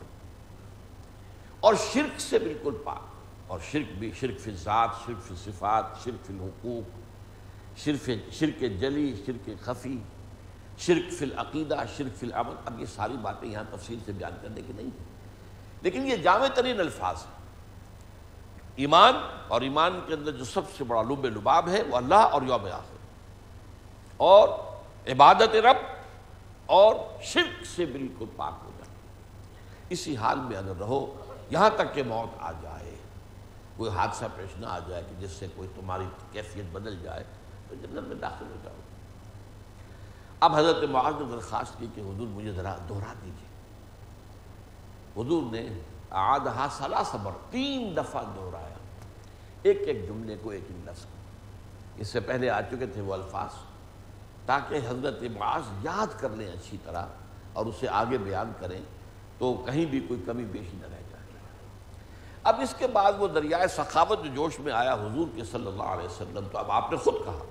اور 1.60 1.74
شرک 1.92 2.20
سے 2.20 2.38
بالکل 2.38 2.74
پاک۔ 2.84 3.02
اور 3.46 3.58
شرک 3.70 3.98
بھی، 3.98 4.12
شرک 4.12 4.40
فی 4.40 4.50
ذات، 4.50 4.88
شرک 5.06 5.22
فی 5.22 5.34
صفات، 5.44 5.84
شرک 6.04 6.26
فی 6.26 6.34
الحقوق 6.34 6.98
شرف 7.78 8.10
شرک 8.32 8.60
جلی، 8.60 9.22
شرک 9.26 9.50
خفی، 9.64 9.98
شرک 10.78 11.12
فی 11.12 11.24
العقیدہ، 11.24 11.76
شرک 11.96 12.18
فی 12.18 12.26
العمل۔ 12.26 12.54
اب 12.64 12.80
یہ 12.80 12.86
ساری 12.86 13.16
باتیں 13.22 13.48
یہاں 13.48 13.64
تفصیل 13.70 13.98
سے 14.06 14.12
بیان 14.12 14.32
کرنے 14.42 14.60
کی 14.66 14.72
نہیں 14.76 14.86
ہیں۔ 14.86 15.04
لیکن 15.82 16.06
یہ 16.06 16.16
جامع 16.16 16.46
ترین 16.54 16.80
الفاظ 16.80 17.16
ہیں۔ 17.16 17.37
ایمان، 18.78 19.14
اور 19.48 19.60
ایمان 19.60 19.98
کے 20.06 20.14
اندر 20.14 20.32
جو 20.32 20.44
سب 20.44 20.62
سے 20.76 20.84
بڑا 20.84 21.02
لب 21.02 21.24
لباب 21.26 21.68
ہے 21.68 21.82
وہ 21.82 21.96
اللہ 21.96 22.14
اور 22.14 22.42
یوم 22.42 22.66
آخر۔ 22.66 22.96
اور 24.16 24.48
عبادت 25.08 25.54
رب 25.64 25.76
اور 26.66 26.94
شرک 27.22 27.64
سے 27.66 27.86
بالکل 27.86 28.24
پاک 28.36 28.54
ہو 28.64 28.70
جائے 28.78 28.96
اسی 29.90 30.16
حال 30.16 30.38
میں 30.38 30.56
اگر 30.56 30.76
رہو، 30.80 31.00
یہاں 31.50 31.70
تک 31.76 31.94
کہ 31.94 32.02
موت 32.02 32.36
آ 32.40 32.52
جائے، 32.52 32.94
کوئی 33.76 33.90
حادثہ 33.90 34.24
پیش 34.36 34.56
نہ 34.60 34.66
آ 34.66 34.78
جائے 34.88 35.02
کہ 35.08 35.20
جس 35.20 35.30
سے 35.30 35.46
کوئی 35.56 35.68
تمہاری 35.74 36.04
کیفیت 36.32 36.72
بدل 36.72 36.98
جائے، 37.02 37.24
تو 37.68 37.74
جنت 37.74 38.08
میں 38.08 38.16
داخل 38.16 38.44
ہو 38.44 38.56
جاؤ۔ 38.64 38.74
اب 40.40 40.54
حضرت 40.56 40.82
معاذ 40.90 41.14
نے 41.20 41.26
درخواست 41.32 41.78
کی 41.78 41.86
کہ 41.94 42.00
حضور 42.00 42.26
مجھے 42.26 42.52
ذرا 42.52 42.76
دہرا 42.88 43.12
دیجیے 43.22 43.46
حضور 45.16 45.42
نے 45.52 45.68
آدھا 46.10 46.66
سلا 46.78 47.02
صبر، 47.02 47.30
تین 47.50 47.96
دفعہ 47.96 48.22
دہرایا۔ 48.36 48.74
ایک 49.62 49.82
ایک 49.86 50.08
جملے 50.08 50.36
کو 50.42 50.50
ایک 50.50 50.64
ایک 50.68 50.88
لفظ 50.88 51.04
اس 51.96 52.08
سے 52.08 52.20
پہلے 52.20 52.50
آ 52.50 52.60
چکے 52.60 52.86
تھے 52.86 53.00
وہ 53.00 53.14
الفاظ، 53.14 53.50
تاکہ 54.46 54.74
حضرت 54.88 55.22
معاذ 55.36 55.62
یاد 55.82 56.20
کر 56.20 56.28
لیں 56.28 56.52
اچھی 56.52 56.76
طرح 56.84 57.06
اور 57.52 57.66
اسے 57.66 57.88
آگے 57.88 58.18
بیان 58.18 58.52
کریں 58.60 58.80
تو 59.38 59.54
کہیں 59.66 59.86
بھی 59.86 60.00
کوئی 60.00 60.22
کمی 60.26 60.44
بیشی 60.44 60.76
نہ 60.76 60.86
رہ 60.86 61.02
جائے۔ 61.10 61.24
اب 62.42 62.60
اس 62.60 62.74
کے 62.78 62.86
بعد 62.86 63.12
وہ 63.18 63.28
دریائے 63.28 63.68
سخاوت 63.68 64.24
جو 64.24 64.34
جوش 64.34 64.60
میں 64.60 64.72
آیا 64.72 64.94
حضور 64.94 65.26
کے 65.36 65.44
صلی 65.44 65.66
اللہ 65.66 65.82
علیہ 65.82 66.06
وسلم، 66.06 66.46
تو 66.52 66.58
اب 66.58 66.70
آپ 66.70 66.90
نے 66.90 66.96
خود 66.96 67.14
کہا۔ 67.24 67.44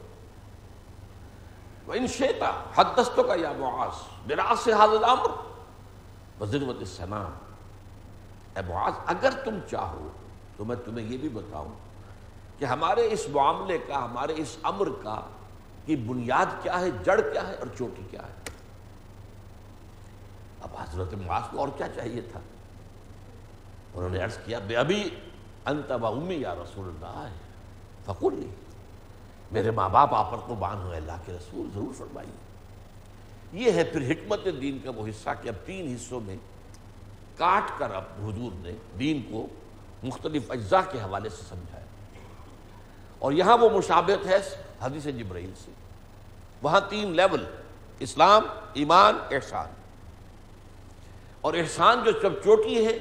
ان 1.87 2.07
شیتا 2.07 2.51
حدستوں 2.75 3.23
کا 3.23 3.33
یا 3.35 3.51
معاذ 3.59 4.01
براس 4.27 4.59
سے 4.59 4.73
حاضر 4.73 5.03
عمر 5.03 5.29
بزروت 6.37 6.79
السلام 6.79 7.31
اے 8.57 8.63
معاذ، 8.67 8.93
اگر 9.05 9.31
تم 9.45 9.59
چاہو 9.71 10.09
تو 10.57 10.65
میں 10.65 10.75
تمہیں 10.85 11.07
یہ 11.07 11.17
بھی 11.17 11.29
بتاؤں 11.29 11.69
کہ 12.59 12.65
ہمارے 12.65 13.07
اس 13.11 13.29
معاملے 13.29 13.77
کا، 13.77 14.05
ہمارے 14.05 14.33
اس 14.37 14.57
امر 14.63 14.87
کا 15.03 15.21
کی 15.85 15.95
بنیاد 15.95 16.45
کیا 16.63 16.79
ہے، 16.79 16.89
جڑ 17.03 17.21
کیا 17.21 17.47
ہے 17.47 17.53
اور 17.53 17.67
چوٹی 17.77 18.01
کیا 18.11 18.21
ہے؟ 18.21 18.33
اب 20.61 20.69
حضرت 20.77 21.13
معاذ 21.13 21.43
کو 21.51 21.59
اور 21.59 21.67
کیا 21.77 21.87
چاہیے 21.87 22.21
تھا؟ 22.21 22.39
انہوں 23.93 24.09
نے 24.09 24.19
عرض 24.21 24.37
کیا، 24.45 24.59
بے 24.59 24.75
ابھی 24.75 25.09
انت 25.65 25.91
امی 25.91 26.35
یا 26.35 26.55
رسول 26.55 26.87
اللہ۔ 26.87 27.27
ہے 27.27 27.33
نہیں 28.21 28.55
میرے 29.51 29.71
ماں 29.71 29.89
باپ، 29.89 30.13
آپ 30.13 30.31
پر 30.31 30.37
قربان 30.37 30.77
ہوئے 30.77 30.97
اللہ 30.97 31.17
کے 31.25 31.33
رسول، 31.33 31.69
ضرور 31.73 31.93
فرمائیے۔ 31.97 32.37
یہ 33.53 33.71
ہے 33.71 33.83
پھر 33.83 34.11
حکمت 34.11 34.47
دین 34.61 34.79
کا 34.83 34.91
وہ 34.95 35.07
حصہ 35.07 35.29
کہ 35.41 35.49
اب 35.49 35.55
تین 35.65 35.95
حصوں 35.95 36.19
میں 36.21 36.35
کاٹ 37.37 37.79
کر 37.79 37.91
اب 37.91 38.03
حضور 38.19 38.51
نے 38.55 38.71
دین 38.99 39.21
کو 39.31 39.47
مختلف 40.03 40.51
اجزاء 40.51 40.91
کے 40.91 40.97
حوالے 40.99 41.29
سے 41.29 41.43
سمجھایا۔ 41.49 41.85
اور 43.19 43.31
یہاں 43.31 43.57
وہ 43.57 43.69
مشابت 43.69 44.25
ہے 44.25 44.37
حدیث 44.81 45.03
جبرائیل 45.03 45.51
سے۔ 45.65 45.71
وہاں 46.61 46.81
تین 46.89 47.11
لیول، 47.11 47.45
اسلام، 47.99 48.43
ایمان، 48.73 49.15
احسان۔ 49.31 49.67
اور 51.41 51.53
احسان 51.53 52.03
جو 52.05 52.11
سب 52.21 52.43
چوٹی 52.43 52.85
ہے، 52.85 52.99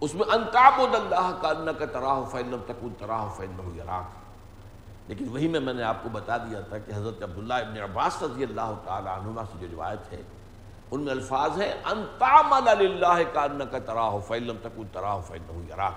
اس 0.00 0.14
میں 0.14 0.34
انتاب 0.34 0.72
اللہ 0.78 1.38
کا 1.42 1.48
ان 1.48 1.68
کا 1.78 1.86
تراہ 1.86 2.24
فیلم 2.30 2.56
تکن 2.66 2.88
تراہ 2.98 3.28
فیلم 3.36 3.78
یراک۔ 3.78 4.24
لیکن 5.08 5.28
وہی 5.28 5.48
میں 5.48 5.60
میں 5.60 5.74
نے 5.74 5.82
آپ 5.82 6.02
کو 6.02 6.08
بتا 6.08 6.36
دیا 6.36 6.60
تھا 6.60 6.78
کہ 6.78 6.92
حضرت 6.94 7.22
عبداللہ 7.22 7.54
ابن 7.54 7.78
عباس 7.78 8.22
رضی 8.22 8.42
اللہ 8.42 8.74
تعالیٰ 8.84 9.18
عنہ 9.18 9.40
سے 9.52 9.58
جو 9.60 9.66
روایت 9.72 10.12
ہے 10.12 10.22
ان 10.90 11.00
میں 11.00 11.12
الفاظ 11.12 11.60
ہے 11.60 11.72
انتامل 11.84 12.68
اللہ 12.68 13.22
کا 13.32 13.42
ان 13.42 13.60
کا 13.70 13.78
تراہ 13.78 14.18
فیلم 14.28 14.56
تکن 14.62 14.82
تراہ 14.92 15.20
فیلم 15.20 15.64
یراک. 15.68 15.92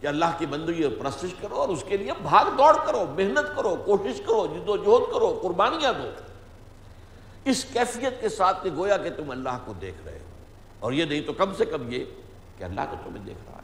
کہ 0.00 0.06
اللہ 0.06 0.24
کی 0.38 0.46
بندگی 0.46 0.82
اور 0.82 0.92
پرستش 0.98 1.34
کرو 1.40 1.54
اور 1.54 1.68
اس 1.68 1.84
کے 1.88 1.96
لیے 1.96 2.12
بھاگ 2.22 2.44
دوڑ 2.58 2.76
کرو، 2.86 3.04
محنت 3.16 3.56
کرو، 3.56 3.76
کوشش 3.84 4.18
کرو، 4.18 4.46
جد 4.46 4.68
و 4.68 4.76
جہد 4.76 5.14
کرو، 5.14 5.38
قربانیاں 5.42 5.92
دو۔ 5.92 6.10
اس 7.44 7.64
کیفیت 7.64 8.20
کے 8.20 8.28
ساتھ 8.28 8.64
کہ 8.64 8.70
گویا 8.76 8.96
کہ 8.96 9.10
تم 9.10 9.30
اللہ 9.30 9.58
کو 9.64 9.72
دیکھ 9.72 9.96
رہے 10.04 10.18
ہو۔ 10.18 10.24
اور 10.80 10.92
یہ 10.92 11.04
نہیں 11.04 11.20
تو 11.20 11.32
کم 11.32 11.54
سے 11.54 11.64
کم 11.64 11.92
یہ 11.92 12.04
کہ 12.58 12.64
اللہ 12.64 12.80
تو 12.90 12.96
تمہیں 13.04 13.24
دیکھ 13.24 13.38
رہا 13.46 13.56
ہے۔ 13.56 13.62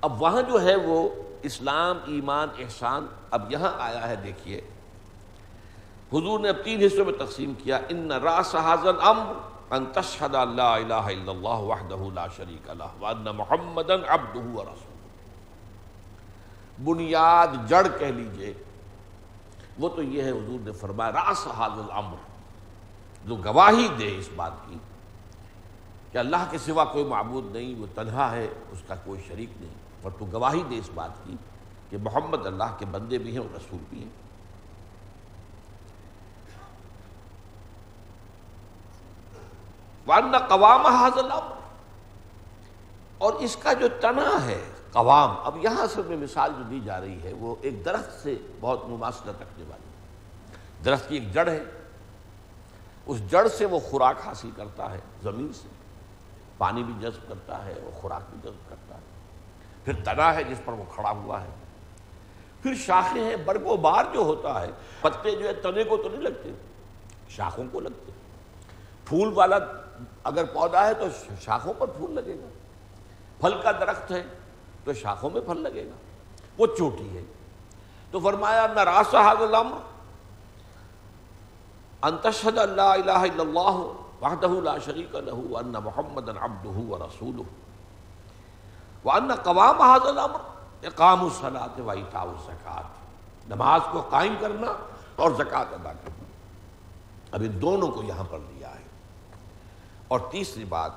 اب 0.00 0.22
وہاں 0.22 0.42
جو 0.42 0.62
ہے 0.62 0.76
وہ 0.76 1.08
اسلام، 1.42 1.98
ایمان، 2.06 2.48
احسان 2.58 3.06
اب 3.30 3.52
یہاں 3.52 3.72
آیا 3.78 4.08
ہے، 4.08 4.16
دیکھیے۔ 4.16 4.60
حضور 6.12 6.40
نے 6.40 6.48
اب 6.48 6.56
تین 6.64 6.82
حصوں 6.82 7.04
میں 7.04 7.12
تقسیم 7.12 7.52
کیا 7.62 7.78
ان 7.88 8.12
راس 8.12 8.54
حاضر 8.54 8.94
امر 9.00 9.32
ان 9.70 9.84
تشہد 9.92 10.34
اللہ 10.34 10.62
الہ 10.62 10.94
الا 10.94 11.32
اللہ 11.32 11.64
وحدہ 11.70 12.14
لا 12.14 12.26
شریک 12.36 12.70
اللہ 12.70 13.00
وان 13.00 13.26
محمد 13.36 13.90
عبدہ 13.90 14.38
ورسول 14.38 14.96
بنیاد 16.84 17.46
جڑ 17.68 17.86
کہہ 17.98 18.06
لیجیے، 18.06 18.52
وہ 19.78 19.88
تو 19.88 20.02
یہ 20.02 20.22
ہے 20.22 20.30
حضور 20.30 20.60
نے 20.60 20.72
فرمایا 20.72 21.12
راس 21.12 21.46
حاضر 21.46 21.80
الامر 21.80 22.16
جو 23.24 23.36
گواہی 23.36 23.88
دے 23.98 24.16
اس 24.18 24.28
بات 24.36 24.52
کی 24.68 24.76
کہ 26.12 26.18
اللہ 26.18 26.44
کے 26.50 26.58
سوا 26.58 26.84
کوئی 26.84 27.04
معبود 27.04 27.56
نہیں، 27.56 27.74
وہ 27.80 27.86
تنہا 27.94 28.30
ہے، 28.32 28.48
اس 28.72 28.82
کا 28.86 28.94
کوئی 29.04 29.20
شریک 29.28 29.50
نہیں۔ 29.60 29.74
اور 30.02 30.12
تو 30.18 30.26
گواہی 30.32 30.62
دے 30.70 30.78
اس 30.78 30.90
بات 30.94 31.10
کی 31.24 31.36
کہ 31.90 31.96
محمد 32.02 32.46
اللہ 32.46 32.76
کے 32.78 32.86
بندے 32.90 33.18
بھی 33.18 33.30
ہیں 33.30 33.38
اور 33.38 33.54
رسول 33.56 33.80
بھی 33.90 33.98
ہیں۔ 33.98 34.27
وَأَنَّ 40.08 40.36
قوام 40.48 40.86
حاضل 40.86 41.30
اور 43.18 43.32
اس 43.32 43.56
کا 43.56 43.72
جو 43.72 43.88
تنا 44.00 44.44
ہے، 44.44 44.64
قوام، 44.92 45.36
اب 45.44 45.56
یہاں 45.56 45.82
اصل 45.82 46.02
میں 46.06 46.16
مثال 46.16 46.52
جو 46.58 46.62
دی 46.62 46.80
جا 46.80 47.00
رہی 47.00 47.22
ہے، 47.22 47.32
وہ 47.32 47.54
ایک 47.60 47.84
درخت 47.84 48.22
سے 48.22 48.36
بہت 48.60 48.88
مماثلت 48.88 49.28
رکھنے 49.28 49.64
والی 49.68 49.84
درخت 50.84 51.08
کی 51.08 51.14
ایک 51.14 51.34
جڑ 51.34 51.48
ہے۔ 51.48 51.64
اس 53.06 53.30
جڑ 53.30 53.48
سے 53.48 53.64
وہ 53.64 53.78
خوراک 53.78 54.16
حاصل 54.26 54.50
کرتا 54.56 54.90
ہے، 54.90 54.98
زمین 55.22 55.52
سے۔ 55.52 55.68
پانی 56.58 56.82
بھی 56.82 56.94
جذب 57.00 57.28
کرتا 57.28 57.64
ہے 57.64 57.74
وہ 57.82 57.90
خوراک 57.94 58.22
بھی 58.30 58.38
جذب 58.42 58.70
کرتا 58.70 58.94
ہے۔ 58.94 59.00
پھر 59.84 59.92
تنا 60.04 60.34
ہے 60.34 60.44
جس 60.44 60.60
پر 60.64 60.72
وہ 60.72 60.84
کھڑا 60.94 61.10
ہوا 61.10 61.42
ہے۔ 61.42 61.48
پھر 62.62 62.74
شاخیں 62.74 63.24
ہیں، 63.24 63.36
برگ 63.36 63.66
و 63.66 63.76
بار 63.76 64.04
جو 64.12 64.20
ہوتا 64.20 64.62
ہے، 64.62 64.70
پتے 65.00 65.30
جو 65.30 65.48
ہے 65.48 65.52
تنے 65.52 65.84
کو 65.84 65.96
تو 65.96 66.08
نہیں 66.08 66.22
لگتے، 66.22 66.50
شاخوں 67.28 67.64
کو 67.72 67.80
لگتے۔ 67.80 68.12
پھول 69.04 69.32
والا 69.34 69.58
اگر 70.24 70.44
پودا 70.44 70.86
ہے 70.86 70.94
تو 70.94 71.04
شاخوں 71.40 71.72
پر 71.78 71.86
پھول 71.88 72.14
لگے 72.14 72.34
گا۔ 72.34 72.48
پھل 73.40 73.60
کا 73.62 73.72
درخت 73.72 74.10
ہے 74.10 74.22
تو 74.84 74.92
شاخوں 74.92 75.30
میں 75.30 75.40
پھل 75.40 75.60
لگے 75.60 75.86
گا۔ 75.86 75.96
وہ 76.58 76.66
چوٹی 76.78 77.16
ہے۔ 77.16 77.22
تو 78.10 78.20
فرمایا، 78.20 78.66
نہ 78.66 78.80
راسا 78.80 79.22
حاضل 79.22 79.54
انتشد 82.02 82.58
اللہ 82.58 82.82
الہ 82.82 83.10
الا 83.10 83.42
اللہ 83.42 83.92
وحدہ 84.22 84.46
لا 84.46 84.78
شریک 84.78 85.14
لہو 85.14 85.56
ان 85.58 85.74
محمد 85.84 86.28
عبدہ 86.28 86.92
ورسولہ 86.92 87.42
وان 89.04 89.34
قوام 89.34 89.82
هذا 89.82 90.08
الامر 90.08 90.38
اقام 90.86 91.24
الصلاۃ 91.24 91.80
و 91.80 91.90
ایتاء 91.90 92.20
الزکات۔ 92.20 92.84
نماز 93.48 93.80
کو 93.92 94.00
قائم 94.00 94.34
کرنا 94.40 94.66
اور 95.16 95.30
زکات 95.30 95.72
ادا 95.72 95.92
کرنا۔ 95.92 96.24
اب 97.32 97.40
ان 97.40 97.62
دونوں 97.62 97.88
کو 97.88 98.02
یہاں 98.02 98.24
پر 98.30 98.38
لیا۔ 98.38 98.57
اور 100.08 100.20
تیسری 100.30 100.64
بات 100.64 100.92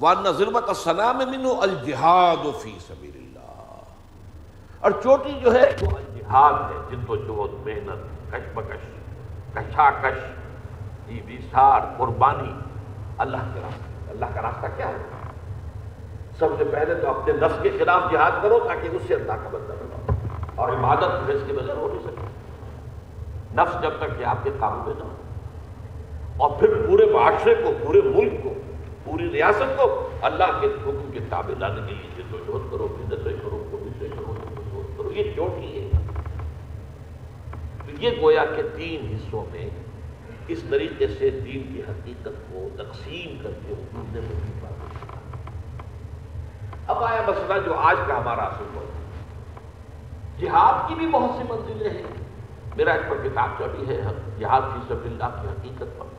وان 0.00 0.30
ضربت 0.32 0.68
السلام 0.68 1.18
منه 1.18 1.62
الجهاد 1.62 2.62
فی 2.62 2.78
سبیل 2.86 3.16
اللہ 3.16 4.80
اور 4.80 4.90
چوٹی 5.02 5.32
جو 5.40 5.54
ہے 5.54 5.70
وہ 5.80 5.96
الجہاد 5.96 6.60
ہے، 6.70 6.78
جد 6.90 7.10
و 7.10 7.16
جہد، 7.16 7.54
محنت 7.66 8.32
کش 8.32 8.48
بکش 8.54 8.84
کشا 9.54 9.90
کش 9.90 10.20
قربانی، 11.96 12.52
اللہ 13.18 13.50
کے 13.54 13.60
راستے 13.60 14.10
اللہ 14.10 14.32
کا 14.34 14.42
راستہ 14.42 14.66
کیا 14.76 14.88
ہے؟ 14.88 15.02
سب 16.38 16.48
سے 16.58 16.64
پہلے 16.64 16.94
تو 16.94 17.10
اپنے 17.10 17.32
نفس 17.32 17.58
کے 17.62 17.70
خلاف 17.78 18.10
جہاد 18.12 18.42
کرو 18.42 18.58
تاکہ 18.68 18.88
اس 18.92 19.02
سے 19.06 19.14
اللہ 19.14 19.32
کا 19.32 19.48
بندہ 19.52 19.72
بناؤ 19.72 20.16
اور 20.54 20.68
عبادت 20.68 21.30
اس 21.30 21.42
کے 21.46 21.52
بغیر 21.52 21.76
ہو 21.76 21.88
نہیں 21.88 22.02
سکتی۔ 22.02 22.26
نفس 23.54 23.82
جب 23.82 23.90
تک 23.98 24.18
کہ 24.18 24.24
آپ 24.24 24.36
کے 24.42 24.50
قابو 24.58 24.82
میں 24.86 24.94
نہ 24.98 25.04
ہو۔ 25.04 25.21
اور 26.36 26.50
پھر 26.50 26.86
پورے 26.86 27.06
معاشرے 27.06 27.54
کو، 27.54 27.70
پورے 27.86 28.00
ملک 28.04 28.32
کو، 28.42 28.54
پوری 29.04 29.30
ریاست 29.32 29.76
کو 29.76 30.08
اللہ 30.22 30.60
کے 30.60 30.66
حکم 30.66 31.10
کے 31.12 31.18
تابع 31.28 31.58
لانے 31.58 31.80
کے 31.86 31.94
لیے 31.94 32.10
جد 32.16 32.34
و 32.34 32.38
جہد 32.38 32.72
کرو 32.72 32.96
بدتیں 33.00 33.32
کرو 33.42 33.64
کوششیں 33.70 34.08
کرو 34.08 34.34
کرو۔ 34.96 35.12
یہ 35.12 35.32
چوٹی 35.36 35.80
ہے۔ 35.80 35.90
یہ 37.98 38.10
گویا 38.20 38.44
کہ 38.44 38.62
تین 38.76 39.16
حصوں 39.16 39.44
میں 39.52 39.70
اس 40.48 40.62
طریقے 40.70 41.06
سے 41.06 41.30
دین 41.30 41.74
کی 41.74 41.82
حقیقت 41.88 42.52
کو 42.52 42.68
تقسیم 42.76 43.38
کر 43.42 43.50
کے 43.66 43.74
حکومت 43.74 44.14
نے 44.14 44.20
مزید 44.20 44.62
بات 44.62 44.72
اب 46.86 47.04
آیا 47.04 47.22
مسئلہ 47.26 47.54
جو 47.64 47.74
آج 47.74 47.96
کا 48.08 48.16
ہمارا 48.18 48.42
اصل 48.42 48.64
ہو 48.74 48.84
جہاد 50.38 50.88
کی 50.88 50.94
بھی 50.94 51.06
بہت 51.06 51.30
سی 51.36 51.44
منزلیں 51.48 51.90
ہیں۔ 51.90 52.02
میرا 52.76 52.92
اس 52.92 53.02
پر 53.08 53.16
کتاب 53.24 53.48
کا 53.58 53.66
ہے۔ 53.88 54.00
جہاد 54.38 54.60
فی 54.60 54.94
سبیل 54.94 55.22
اللہ 55.22 55.42
کی 55.42 55.48
حقیقت 55.48 55.98
پر۔ 55.98 56.11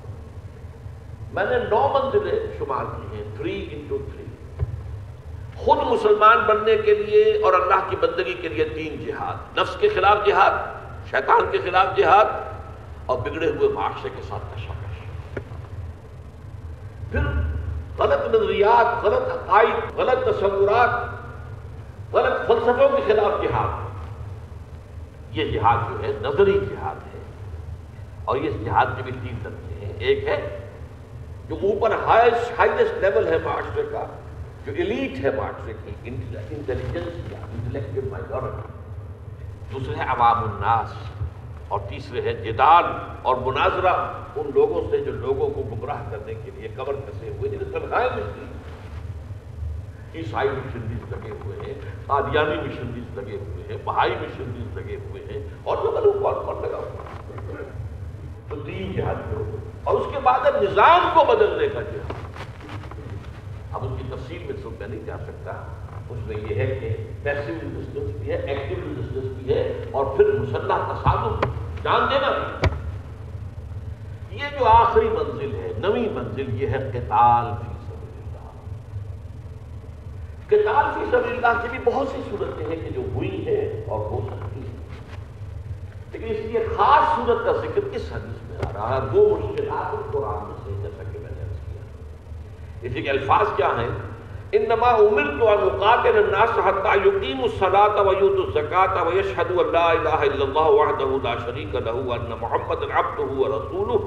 میں 1.34 1.46
نے 1.46 1.58
نو 1.70 1.88
منزلیں 1.94 2.40
شمار 2.58 2.86
کی 2.86 3.18
ہیں 3.18 3.24
تھری 3.38 3.68
انٹو 3.72 3.98
تھری 4.12 4.24
خود 5.56 5.78
مسلمان 5.78 6.38
بننے 6.38 6.76
کے 6.78 6.94
لیے 6.96 7.24
اور 7.44 7.54
اللہ 7.54 7.90
کی 7.90 7.96
بندگی 7.96 8.34
کے 8.34 8.48
لیے 8.48 8.64
تین 8.74 9.06
جہاد، 9.06 9.58
نفس 9.58 9.76
کے 9.80 9.90
خلاف 9.90 10.18
جہاد، 10.26 10.52
شیطان 11.10 11.52
کے 11.52 11.58
خلاف 11.58 11.98
جہاد 11.98 12.26
اور 13.06 13.18
بگڑے 13.18 13.50
ہوئے 13.50 13.70
معاشرے 13.70 14.10
کے 14.16 14.22
ساتھ 14.22 14.56
کشاکش 14.56 15.00
پھر 17.12 17.20
غلط 17.98 18.36
نظریات، 18.36 19.04
غلط 19.04 19.32
عقائد، 19.32 19.98
غلط 19.98 20.26
تصورات، 20.26 22.14
غلط 22.14 22.48
فلسفوں 22.48 22.98
کے 22.98 23.14
خلاف 23.14 23.44
جہاد۔ 23.44 23.82
یہ 25.38 25.52
جہاد 25.52 25.78
جو 25.90 26.04
ہے 26.04 26.12
نظری 26.22 26.60
جہاد 26.70 27.08
ہے 27.14 27.22
اور 28.26 28.38
یہ 28.38 28.50
جہاد 28.66 28.86
کے 28.96 29.04
بھی 29.04 29.12
تین 29.12 29.44
درجے 29.44 29.86
ہیں۔ 29.86 29.94
ایک 29.98 30.28
ہے 30.28 30.63
جو 31.54 31.68
اوپر 31.68 31.92
ہائیسٹ 32.06 32.60
ہائیسٹ 32.60 33.02
لیول 33.02 33.28
ہے 33.28 33.38
معاشرے 33.44 33.84
کا، 33.92 34.06
جو 34.66 34.72
ایلیٹ 34.76 35.18
ہے 35.24 35.32
معاشرے 35.36 35.74
کی 35.84 35.92
انٹیلیجنس 36.04 37.32
یا 37.32 37.40
انٹلیکچل 37.42 38.08
مائنورٹی 38.12 38.72
دوسرے 39.74 39.96
ہے 39.96 40.06
عوام 40.10 40.44
الناس، 40.44 40.94
اور 41.68 41.80
تیسرے 41.90 42.22
ہے 42.22 42.34
جدال 42.44 42.86
اور 43.22 43.36
مناظرہ۔ 43.46 43.94
ان 44.36 44.50
لوگوں 44.56 44.82
سے 44.90 44.98
جو 45.06 45.12
لوگوں 45.12 45.50
کو 45.50 45.64
گمراہ 45.72 46.02
کرنے 46.12 46.34
کے 46.44 46.52
لیے 46.56 46.68
کور 46.76 46.94
کسے 47.08 47.30
ہوئے 47.30 47.50
یعنی 47.50 47.58
جنہیں 47.58 47.80
تنخواہیں 47.80 48.10
ملتی 48.16 48.40
ہیں 48.40 48.52
عیسائی 50.16 50.50
مشنریز 50.50 51.12
لگے 51.12 51.32
ہوئے 51.44 51.60
ہیں، 51.60 51.74
قادیانی 52.06 52.56
مشنریز 52.68 53.18
لگے 53.18 53.38
ہوئے 53.38 53.64
ہیں 53.70 53.78
بہائی 53.84 54.16
مشنریز 54.22 54.78
لگے 54.78 54.98
ہوئے 55.04 55.24
ہیں، 55.30 55.44
اور 55.64 55.78
جو 55.84 56.00
لوگ 56.00 56.22
کون 56.24 56.46
کون 56.46 56.62
لگا 56.62 56.78
ہوا 56.78 57.02
تو 58.50 58.56
تین 58.66 58.92
جہاد 58.96 59.30
کرو 59.30 59.44
اور 59.84 60.00
اس 60.00 60.06
کے 60.14 60.20
بعد 60.24 60.40
اب 60.44 60.62
نظام 60.62 61.10
کو 61.14 61.24
بدلنے 61.26 61.68
کا 61.68 61.82
جہاد 61.82 62.22
اب 63.72 63.84
اس 63.84 63.92
کی 63.98 64.04
تفصیل 64.16 64.44
میں 64.44 64.56
سن 64.64 64.76
میں 64.80 64.88
نہیں 64.88 65.06
جا 65.06 65.18
سکتا۔ 65.18 65.52
اس 66.10 66.18
میں 66.28 66.36
یہ 66.50 66.56
ہے 66.56 66.68
کہ 66.82 66.90
پیسو 67.24 67.54
ریزسٹنس 67.64 68.16
بھی 68.20 68.32
ہے 68.32 68.36
ایکٹیو 68.36 68.78
ریزسٹنس 68.84 69.24
بھی 69.24 69.54
ہے 69.54 69.86
اور 69.92 70.06
پھر 70.06 70.26
مسلح 70.40 70.78
تصادم۔ 70.78 71.40
جان 71.84 72.02
دینا۔ 72.10 72.60
یہ 74.32 74.60
جو 74.60 74.66
آخری 74.66 75.10
منزل 75.10 75.56
ہے 75.56 75.72
نوی 75.78 76.10
منزل، 76.10 76.62
یہ 76.62 76.68
ہے 76.68 76.90
قتال 76.94 77.46
فی 77.62 77.74
سبیل 77.88 78.22
اللہ 78.24 78.50
قتال 80.48 80.86
فی 80.94 81.06
سبیل 81.12 81.46
اللہ 81.46 81.62
کی 81.62 81.68
بھی 81.72 81.92
بہت 81.92 82.08
سی 82.08 82.22
صورتیں 82.30 82.66
ہیں 82.66 82.76
کہ 82.76 82.90
جو 82.90 83.02
ہوئی 83.16 83.46
ہے 83.48 83.84
اور 83.88 84.00
ہو 84.00 84.20
سکتی 84.28 84.62
ہے 84.62 84.72
لیکن 86.12 86.26
اس 86.30 86.46
لیے 86.46 86.68
خاص 86.78 87.16
صورت 87.16 87.46
کا 87.46 87.52
ذکر 87.52 87.82
کس 87.92 88.12
حدیث 88.12 88.43
میں 88.54 88.70
آ 88.70 88.72
رہا 88.74 88.96
ہے، 88.96 89.02
دو 89.14 89.40
مشکلات 89.42 90.14
قرآن 90.14 90.44
میں 90.48 90.58
سے 90.64 90.72
جیسا 90.82 91.04
کہ 91.12 91.20
میں 91.20 91.32
نے 91.36 91.42
عرض 91.42 91.60
کیا۔ 91.66 91.82
اسی 92.82 93.02
کے 93.02 93.10
الفاظ 93.10 93.48
کیا 93.56 93.68
ہیں؟ 93.68 93.90
انما 94.58 94.90
امرت 94.90 95.42
ان 95.42 95.62
اقاتل 95.68 96.18
الناس 96.18 96.52
حتى 96.66 96.92
يقيموا 97.06 97.46
الصلاه 97.46 97.96
ويؤتوا 98.08 98.44
الزكاه 98.48 98.96
ويشهدوا 99.08 99.62
ان 99.64 99.72
لا 99.76 99.92
اله 99.92 100.20
الا 100.28 100.44
الله 100.48 100.68
وحده 100.80 101.10
لا 101.24 101.34
شريك 101.46 101.74
له 101.76 101.96
وان 102.10 102.36
محمدا 102.42 102.88
عبده 103.00 103.30
ورسوله 103.40 103.98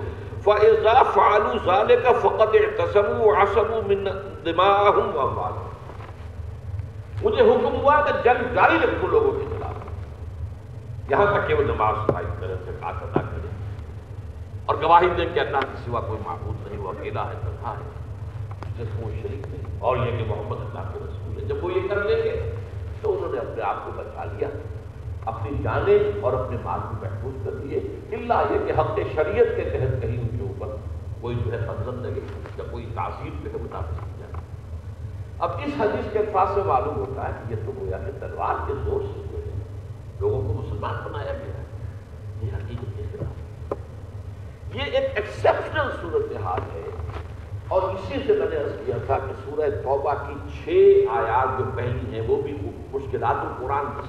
فاذا 0.45 1.03
فعلوا 1.15 1.57
ذلك 1.67 2.05
فقد 2.27 2.55
اعتصموا 2.61 3.33
وعصموا 3.33 3.81
من 3.87 4.05
دماءهم 4.45 5.09
واموالهم 5.17 5.67
مجھے 7.23 7.43
حکم 7.51 7.75
ہوا 7.81 7.97
کہ 8.07 8.13
جنگ 8.25 8.55
جاری 8.55 8.79
رکھو 8.85 9.07
لوگوں 9.07 9.33
کے 9.39 9.45
خلاف۔ 9.51 11.11
یہاں 11.11 11.27
تک 11.35 11.49
کہ 11.49 11.55
وہ 11.55 11.63
نماز 11.63 11.97
پڑھائی 12.07 12.27
طرح 12.41 12.57
سے 12.65 12.71
ادا 12.83 13.21
کرے 13.21 13.36
اور 14.67 14.77
گواہی 14.83 15.07
دے 15.17 15.27
کہ 15.35 15.41
اللہ 15.41 15.57
کے 15.57 15.77
سوا 15.85 16.01
کوئی 16.01 16.21
معبود 16.27 16.69
نہیں، 16.69 16.81
وہ 16.81 16.89
اکیلا 16.89 17.29
ہے، 17.29 17.35
تنہا 17.41 17.75
ہے۔ 17.79 17.91
جس 18.79 18.89
کو 19.03 19.11
شریک 19.23 19.47
نہیں، 19.49 19.63
اور 19.79 19.97
یہ 19.97 20.19
کہ 20.19 20.25
محمد 20.29 20.57
اللہ 20.61 20.93
کے 20.93 20.99
رسول 21.03 21.43
ہے۔ 21.43 21.49
جب 21.49 21.65
وہ 21.65 21.73
یہ 21.73 21.89
کر 21.89 22.05
لیں 22.05 22.17
گے، 22.17 22.55
تو 23.01 23.17
انہوں 23.17 23.33
نے 23.33 23.39
اپنے 23.39 23.63
آپ 23.63 23.77
کو 23.85 23.93
بچا 23.97 24.25
لیا۔ 24.25 24.49
اپنی 25.25 25.59
جانیں 25.63 25.99
اور 26.21 26.33
اپنے 26.33 26.57
مال 26.65 26.81
کو 26.91 26.95
محفوظ 27.03 27.45
کر 27.45 27.55
دیے۔ 27.55 27.81
اللہ 28.13 28.35
یہ 28.51 28.59
کہ 28.67 28.81
حق 28.81 28.99
شریعت 29.15 29.47
کے 29.57 29.63
تحت 29.65 30.03
کہیں 30.03 30.21
ان 30.21 30.29
کے 30.29 30.43
اوپر 30.43 30.67
کوئی 31.21 31.37
جو 31.45 31.53
ہے 31.53 31.59
منظر 31.59 31.93
لگے 31.93 32.21
یا 32.59 32.65
کوئی 32.71 32.87
تاثیر 32.95 33.31
جو 33.45 33.51
ہے 33.51 33.57
مطابق 33.63 34.19
جائے۔ 34.19 34.33
اب 35.39 35.51
اس 35.51 35.73
حدیث 35.79 36.13
کے 36.13 36.19
الفاظ 36.19 36.49
سے 36.55 36.63
معلوم 36.63 36.97
ہوتا 36.97 37.29
ہے 37.29 37.33
کہ 37.43 37.55
یہ 37.55 37.59
تو 37.67 37.73
گویا 37.81 37.99
کہ 37.99 38.21
تلوار 38.21 38.55
کے 38.67 38.73
زور 38.85 39.01
سے 39.01 39.23
جو 39.33 39.39
ہے 39.39 39.51
لوگوں 40.21 40.43
کو 40.43 40.53
مسلمان 40.53 40.95
بنایا 41.05 41.33
گیا 41.33 41.59
ہے۔ 41.59 41.65
یہ 42.43 42.49
حقیقت 42.57 42.97
کے 42.97 43.16
یہ 44.77 44.83
ایک 44.83 45.11
ایکسیپشنل 45.15 45.91
صورتحال 46.01 46.61
ہے۔ 46.75 46.83
اور 47.69 47.83
اسی 47.83 48.15
سے 48.27 48.33
میں 48.33 48.47
نے 48.51 48.57
عرض 48.57 48.73
کیا 48.87 48.97
تھا 49.07 49.19
کہ 49.19 49.33
سورہ 49.45 49.71
توبہ 49.71 50.15
کی 50.15 50.35
چھ 50.55 50.69
آیات 51.11 51.59
جو 51.59 51.65
پہلی 51.77 52.15
ہیں 52.15 52.29
وہ 52.29 52.43
بھی 52.43 52.57
مشکلات 52.93 53.35
القرآن 53.35 53.85
کی 53.87 54.09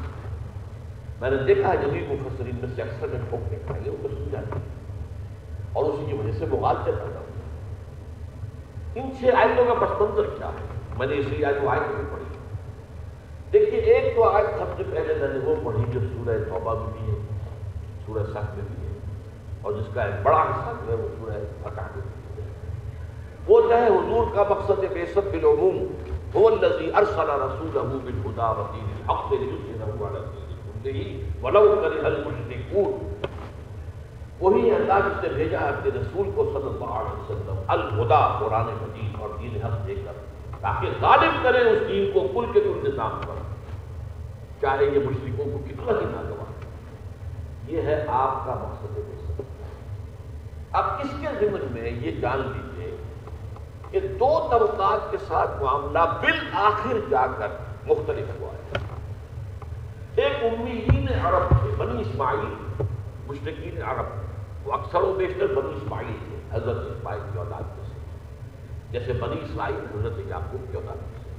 میں 1.21 1.31
نے 1.31 1.37
دیکھا 1.37 1.73
ہے 1.73 1.77
جدید 1.77 2.11
مفسرین 2.11 2.55
میں 2.55 2.69
سے 2.75 2.81
اکثر 2.81 3.07
میں 3.07 3.21
ٹھوک 3.29 3.51
دیکھا 3.51 3.75
ہے 3.75 3.79
ان 3.85 3.95
کو 4.01 4.07
سمجھا 4.07 4.41
اور 5.73 5.85
اسی 5.85 6.05
کی 6.05 6.13
وجہ 6.13 6.31
سے 6.31 6.45
مغالطے 6.45 6.91
پیدا 6.91 7.19
ہوئے 7.19 7.37
ان 8.95 9.11
چھ 9.19 9.23
آیتوں 9.35 9.65
کا 9.65 9.73
پس 9.73 10.01
منظر 10.01 10.23
کیا 10.37 10.47
ہے؟ 10.47 10.65
میں 10.97 11.07
نے 11.07 11.17
اسی 11.17 11.45
آیت 11.45 11.55
آیت 11.67 11.95
بھی 11.95 12.03
پڑھی۔ 12.11 12.37
دیکھیے، 13.53 13.81
ایک 13.81 14.15
تو 14.15 14.23
آیت 14.23 14.45
سب 14.45 14.65
سے 14.77 14.83
پہلے 14.93 15.13
میں 15.13 15.27
نے 15.27 15.39
وہ 15.43 15.55
پڑھی 15.63 15.91
جو 15.91 15.99
سورہ 15.99 16.37
توبہ 16.49 16.73
میں 16.73 16.93
بھی 16.99 17.13
ہے، 17.13 17.19
سورہ 18.05 18.23
سخت 18.23 18.57
میں 18.57 18.65
بھی 18.71 18.87
ہے۔ 18.87 18.96
اور 19.67 19.75
جس 19.75 19.87
کا 19.93 20.03
ایک 20.03 20.21
بڑا 20.23 20.41
حصہ 20.41 20.73
جو 20.85 20.91
ہے 20.91 20.97
وہ 21.03 21.07
سورہ 21.19 21.39
فتح 21.63 21.87
میں 21.95 22.05
وہ 23.47 23.61
جو 23.61 23.77
ہے 23.77 23.87
حضور 23.87 24.35
کا 24.35 24.43
مقصد 24.49 24.83
بے 24.93 25.05
سب 25.05 25.31
بالعموم 25.31 25.77
هو 26.35 26.47
الذي 26.47 26.87
ارسل 26.99 27.29
رسوله 27.41 27.99
بالهدى 28.05 28.47
ودين 28.59 28.87
الحق 28.93 29.33
ليظهره 29.33 30.07
على 30.07 30.19
الدين 30.23 30.63
كله 30.83 31.09
ولو 31.41 31.75
كره 31.81 32.05
المشركون۔ 32.05 33.25
وہی 34.39 34.71
اللہ 34.71 34.99
جس 35.05 35.23
نے 35.23 35.29
بھیجا 35.29 35.61
ہے 35.61 35.67
اپنے 35.67 35.91
رسول 35.99 36.31
کو 36.35 36.43
صلی 36.53 36.69
اللہ 36.69 36.95
علیہ 36.97 37.19
وسلم 37.21 37.61
الہدا 37.67 38.21
قرآن 38.39 38.67
مجید 38.81 39.21
اور 39.21 39.29
دین 39.41 39.61
حق 39.63 39.87
دے 39.87 39.95
کر، 39.95 40.13
تاکہ 40.61 40.87
غالب 41.01 41.43
کرے 41.43 41.69
اس 41.69 41.87
دین 41.87 42.11
کو، 42.13 42.27
کل 42.33 42.51
کے 42.53 42.59
کل 42.59 42.91
نظام 42.91 43.19
پر۔ 43.27 43.41
چاہے 44.61 44.85
یہ 44.85 44.99
مشرکوں 45.05 45.45
کو 45.45 45.57
کتنا 45.65 45.99
ہی 45.99 46.05
ناگوار۔ 46.05 46.51
یہ 47.71 47.81
ہے 47.81 48.05
آپ 48.07 48.45
کا 48.45 48.53
مقصد 48.53 48.95
بے 48.95 49.16
اب 50.77 50.83
اس 50.83 51.09
کے 51.21 51.45
ذمن 51.45 51.67
میں 51.71 51.91
یہ 51.91 52.11
جان 52.11 52.37
لیجیے 52.37 52.95
کہ 53.91 53.99
دو 53.99 54.47
طبقات 54.51 55.11
کے 55.11 55.17
ساتھ 55.27 55.63
معاملہ 55.63 55.99
بالآخر 56.21 56.97
جا 57.09 57.27
کر 57.37 57.47
مختلف 57.87 58.41
ہوا 58.41 58.51
ہے۔ 58.51 58.77
ایک 60.15 60.43
امیین 60.43 61.07
عرب 61.25 61.49
تھے، 61.49 61.75
بنی 61.77 62.01
اسماعیل 62.01 62.83
مشرقین 63.27 63.83
عرب، 63.83 64.05
وہ 64.67 64.73
اکثر 64.73 65.01
و 65.01 65.13
بیشتر 65.17 65.47
بنی 65.47 65.73
اسماعیل 65.75 66.15
تھے، 66.29 66.37
حضرت 66.51 66.77
اسماعیل 66.77 67.21
کی 67.33 67.39
اولاد 67.39 67.61
میں 67.61 67.85
سے۔ 67.85 67.93
جیسے 68.91 69.13
بنی 69.13 69.41
اسماعیل 69.41 69.99
حضرت 69.99 70.19
یعقوب 70.27 70.71
کی 70.71 70.77
اولاد 70.77 70.95
میں 70.95 71.19
سے۔ 71.23 71.29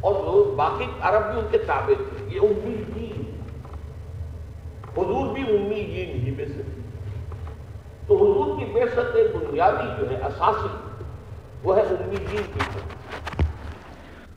اور 0.00 0.14
وہ 0.14 0.56
باقی 0.56 0.86
عرب 1.00 1.32
بھی 1.32 1.40
ان 1.40 1.46
کے 1.50 1.58
تابع 1.58 2.02
تھے، 2.08 2.24
یہ 2.26 2.40
امیین 2.40 3.40
حضور 4.96 5.34
بھی 5.34 5.42
امیین 5.42 6.26
ہی 6.26 6.30
میں 6.30 6.46
سے۔ 6.46 6.62
تھے 6.62 6.77
تو 8.08 8.16
حضور 8.16 8.58
کی 8.58 8.64
بے 8.64 8.84
بنیادی 9.28 10.00
جو 10.00 10.10
ہے، 10.10 10.16
اساسی 10.16 10.68
وہ 11.62 11.76
ہے 11.76 11.82
امیدین 11.82 12.42
کی 12.54 12.78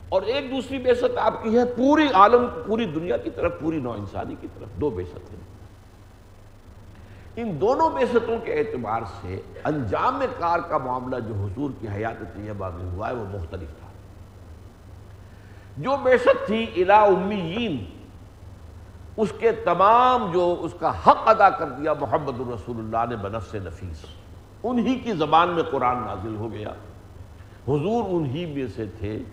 اور 0.10 0.22
ایک 0.22 0.52
دوسری 0.52 0.78
بے 0.78 0.94
آپ 1.18 1.44
کی 1.44 1.58
ہے، 1.58 1.66
پوری 1.66 2.08
عالم، 2.14 2.46
پوری 2.68 2.86
دنیا 2.86 3.18
کی 3.18 3.30
طرف، 3.30 3.54
پوری 3.60 3.80
نو 3.80 3.92
انسانی 3.92 4.36
کی 4.42 4.48
طرف۔ 4.60 4.82
دو 4.82 4.90
بے 4.90 5.04
ہیں۔ 5.18 5.52
ان 7.36 7.62
دونوں 7.62 7.90
بے 7.90 8.06
کے 8.46 8.54
اعتبار 8.54 9.02
سے 9.22 9.42
انجام 9.64 10.22
کار 10.40 10.60
کا 10.60 10.78
معاملہ 10.78 11.20
جو 11.20 11.34
حضور 11.34 11.70
کی 11.80 11.88
حیات 11.88 12.20
طیبہ 12.20 12.70
میں 12.70 12.92
ہوا 12.92 13.10
ہے، 13.10 13.14
وہ 13.14 13.26
مختلف 13.26 13.70
تھا۔ 13.70 13.88
جو 15.78 15.98
بے 16.04 16.18
تھی، 16.46 16.66
الہ 16.76 16.94
امیین 16.94 18.01
اس 19.22 19.34
کے 19.40 19.52
تمام 19.52 20.32
جو 20.32 20.58
اس 20.60 20.74
کا 20.80 20.90
حق 20.90 21.18
ادا 21.26 21.50
کر 21.50 21.70
دیا 21.70 21.94
محمد 21.94 22.40
الرسول 22.40 22.78
اللہ 22.78 23.10
نے 23.10 23.16
بنفس 23.16 23.56
نفیس، 23.56 24.06
انہی 24.64 24.96
کی 24.96 25.12
زبان 25.12 25.50
میں 25.50 25.64
قرآن 25.64 25.98
نازل 25.98 26.36
ہو 26.36 26.52
گیا۔ 26.52 26.70
حضور 27.68 28.04
انہی 28.10 28.46
میں 28.46 28.68
سے 28.76 28.86
تھے۔ 29.00 29.24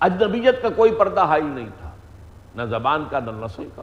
اجنبیت 0.00 0.62
کا 0.62 0.68
کوئی 0.68 0.92
پردہ 0.92 1.24
حائل 1.24 1.46
نہیں 1.46 1.68
تھا، 1.80 1.90
نہ 2.54 2.62
زبان 2.62 3.04
کا 3.10 3.20
نہ 3.20 3.30
نسل 3.44 3.68
کا۔ 3.76 3.82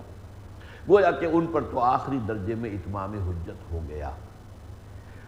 گویا 0.89 1.11
کہ 1.11 1.25
ان 1.25 1.45
پر 1.45 1.61
تو 1.61 1.79
آخری 1.79 2.19
درجے 2.27 2.55
میں 2.55 2.69
اتمام 2.69 3.13
حجت 3.13 3.71
ہو 3.71 3.79
گیا۔ 3.89 4.11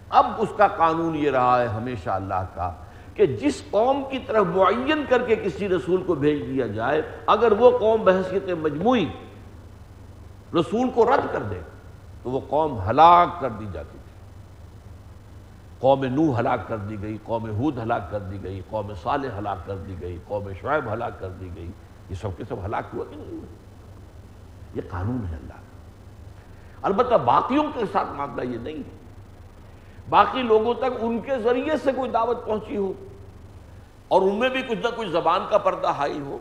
اب 0.09 0.25
اس 0.37 0.49
کا 0.57 0.67
قانون 0.67 1.15
یہ 1.15 1.31
رہا 1.31 1.61
ہے 1.61 1.67
ہمیشہ 1.67 2.09
اللہ 2.09 2.45
کا 2.55 2.71
کہ 3.13 3.25
جس 3.25 3.63
قوم 3.71 4.03
کی 4.11 4.19
طرف 4.19 4.45
معین 4.45 5.03
کر 5.09 5.21
کے 5.21 5.35
کسی 5.35 5.69
رسول 5.69 6.03
کو 6.03 6.15
بھیج 6.15 6.41
دیا 6.47 6.67
جائے، 6.67 7.01
اگر 7.27 7.51
وہ 7.51 7.77
قوم 7.77 8.03
بحثیت 8.03 8.49
مجموعی 8.49 9.05
رسول 10.55 10.89
کو 10.95 11.05
رد 11.05 11.33
کر 11.33 11.43
دے 11.43 11.59
تو 12.23 12.31
وہ 12.31 12.39
قوم 12.49 12.79
ہلاک 12.89 13.41
کر 13.41 13.49
دی 13.49 13.65
جاتی 13.73 13.97
تھی۔ 14.03 14.13
قوم 15.79 16.03
نو 16.03 16.39
ہلاک 16.39 16.67
کر 16.67 16.77
دی 16.77 17.01
گئی، 17.01 17.17
قوم 17.23 17.45
حود 17.45 17.77
ہلاک 17.77 18.11
کر 18.11 18.19
دی 18.19 18.43
گئی، 18.43 18.61
قوم 18.69 18.93
صالح 19.03 19.37
ہلاک 19.37 19.57
کر 19.65 19.75
دی 19.77 19.95
گئی، 20.01 20.19
قوم 20.27 20.49
شعیب 20.61 20.93
ہلاک 20.93 21.19
کر 21.19 21.29
دی 21.29 21.49
گئی۔ 21.55 21.71
یہ 22.09 22.15
سب 22.15 22.29
کے 22.37 22.43
سب 22.49 22.55
ہلاک 22.65 22.83
ہوا 22.93 23.05
کہ 23.09 23.15
نہیں 23.15 23.45
یہ 24.75 24.81
قانون 24.89 25.21
ہے 25.29 25.35
اللہ۔ 25.35 25.53
کا 25.53 26.87
البتہ 26.87 27.15
باقیوں 27.15 27.63
کے 27.73 27.79
ساتھ 27.91 28.09
معاملہ 28.11 28.45
یہ 28.45 28.57
نہیں 28.57 28.77
ہے۔ 28.77 28.97
باقی 30.09 30.41
لوگوں 30.41 30.73
تک 30.73 30.97
ان 30.99 31.19
کے 31.19 31.39
ذریعے 31.39 31.77
سے 31.77 31.91
کوئی 31.91 32.11
دعوت 32.11 32.45
پہنچی 32.45 32.77
ہو 32.77 32.93
اور 34.07 34.21
ان 34.21 34.35
میں 34.39 34.49
بھی 34.49 34.61
کچھ 34.61 34.79
نہ 34.79 34.87
کچھ 34.95 35.09
زبان 35.09 35.41
کا 35.49 35.57
پردہ 35.57 35.87
حائل 35.87 36.21
ہو۔ 36.21 36.37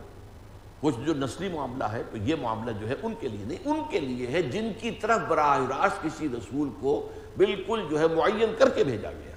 کچھ 0.83 0.95
جو 1.07 1.15
نسلی 1.15 1.49
معاملہ 1.49 1.85
ہے، 1.85 2.03
تو 2.11 2.17
یہ 2.17 2.35
معاملہ 2.41 2.71
جو 2.71 2.89
ہے 2.89 2.95
ان 3.03 3.15
کے 3.21 3.29
لیے 3.29 3.45
نہیں، 3.45 3.59
ان 3.65 3.81
کے 3.91 4.01
لیے 4.01 4.27
ہے 4.27 4.43
جن 4.43 4.73
کی 4.81 4.91
طرف 4.91 5.21
براہ 5.29 5.59
راست 5.71 6.03
کسی 6.03 6.29
رسول 6.29 6.71
کو 6.81 7.09
بالکل 7.37 7.87
جو 7.91 7.99
ہے 8.01 8.07
معین 8.07 8.55
کر 8.59 8.69
کے 8.69 8.85
بھیجا 8.85 9.11
گیا۔ 9.13 9.37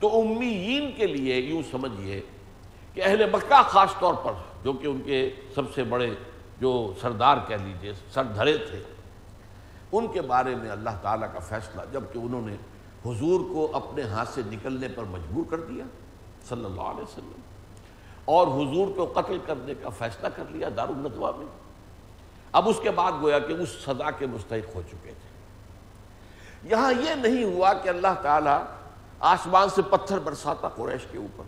تو 0.00 0.20
امیین 0.20 0.90
کے 0.96 1.06
لیے 1.06 1.36
یوں 1.36 1.62
سمجھیے 1.70 2.20
کہ 2.94 3.00
اہل 3.04 3.30
مکہ 3.32 3.62
خاص 3.68 3.90
طور 4.00 4.14
پر، 4.14 4.32
جو 4.64 4.72
کہ 4.72 4.86
ان 4.86 5.00
کے 5.00 5.30
سب 5.54 5.62
سے 5.74 5.84
بڑے 5.84 6.10
جو 6.60 6.92
سردار 7.00 7.36
کہہ 7.48 7.62
لیجیے، 7.64 7.92
سر 8.14 8.24
دھرے 8.24 8.56
تھے، 8.58 8.82
ان 9.92 10.06
کے 10.06 10.20
بارے 10.20 10.54
میں 10.54 10.70
اللہ 10.70 10.98
تعالیٰ 11.02 11.28
کا 11.32 11.38
فیصلہ 11.38 11.82
جبکہ 11.92 12.18
انہوں 12.18 12.48
نے 12.48 12.56
حضور 13.04 13.40
کو 13.40 13.70
اپنے 13.72 14.02
ہاتھ 14.02 14.28
سے 14.28 14.42
نکلنے 14.50 14.88
پر 14.88 15.04
مجبور 15.04 15.44
کر 15.50 15.60
دیا، 15.60 15.84
صلی 16.48 16.64
اللہ 16.64 16.80
علیہ 16.80 17.02
وسلم۔ 17.02 17.40
اور 18.24 18.46
حضور 18.46 18.96
کو 18.96 19.20
قتل 19.20 19.38
کرنے 19.46 19.74
کا 19.82 19.88
فیصلہ 19.88 20.28
کر 20.36 20.44
لیا 20.50 20.68
دار 20.76 20.88
الدوا 20.88 21.30
میں۔ 21.36 21.46
اب 22.52 22.68
اس 22.68 22.80
کے 22.82 22.90
بعد 22.90 23.12
گویا 23.20 23.38
کہ 23.38 23.52
اس 23.52 23.68
سزا 23.68 24.10
کے 24.10 24.26
مستحق 24.26 24.76
ہو 24.76 24.82
چکے 24.90 25.10
تھے۔ 25.10 25.32
یہاں 26.70 26.92
یہ 26.92 27.14
نہیں 27.14 27.44
ہوا 27.44 27.72
کہ 27.72 27.88
اللہ 27.88 28.14
تعالیٰ 28.22 28.64
آسمان 29.20 29.68
سے 29.68 29.82
پتھر 29.82 30.18
برساتا 30.18 30.68
قریش 30.68 31.06
کے 31.10 31.18
اوپر۔ 31.18 31.44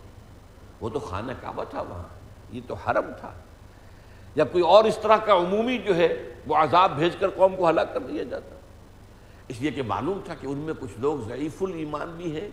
وہ 0.80 0.88
تو 0.88 0.98
خانہ 0.98 1.32
کعبہ 1.42 1.64
تھا 1.64 1.80
وہاں، 1.80 2.02
یہ 2.50 2.60
تو 2.66 2.74
حرم 2.74 3.10
تھا۔ 3.20 3.32
یا 4.34 4.44
کوئی 4.44 4.64
اور 4.64 4.84
اس 4.84 4.98
طرح 5.02 5.16
کا 5.16 5.37
عمومی 5.37 5.78
جو 5.78 5.96
ہے، 5.96 6.34
وہ 6.46 6.56
عذاب 6.56 6.92
بھیج 6.92 7.16
کر 7.20 7.30
قوم 7.30 7.56
کو 7.56 7.70
ہلاک 7.70 7.94
کر 7.94 8.00
دیا 8.00 8.22
جاتا۔ 8.22 8.56
اس 9.48 9.60
لیے 9.60 9.70
کہ 9.70 9.82
معلوم 9.82 10.20
تھا 10.24 10.34
کہ 10.34 10.46
ان 10.46 10.58
میں 10.58 10.74
کچھ 10.80 10.90
لوگ 10.98 11.18
ضعیف 11.28 11.62
الایمان 11.62 12.10
بھی 12.16 12.40
ہیں۔ 12.40 12.48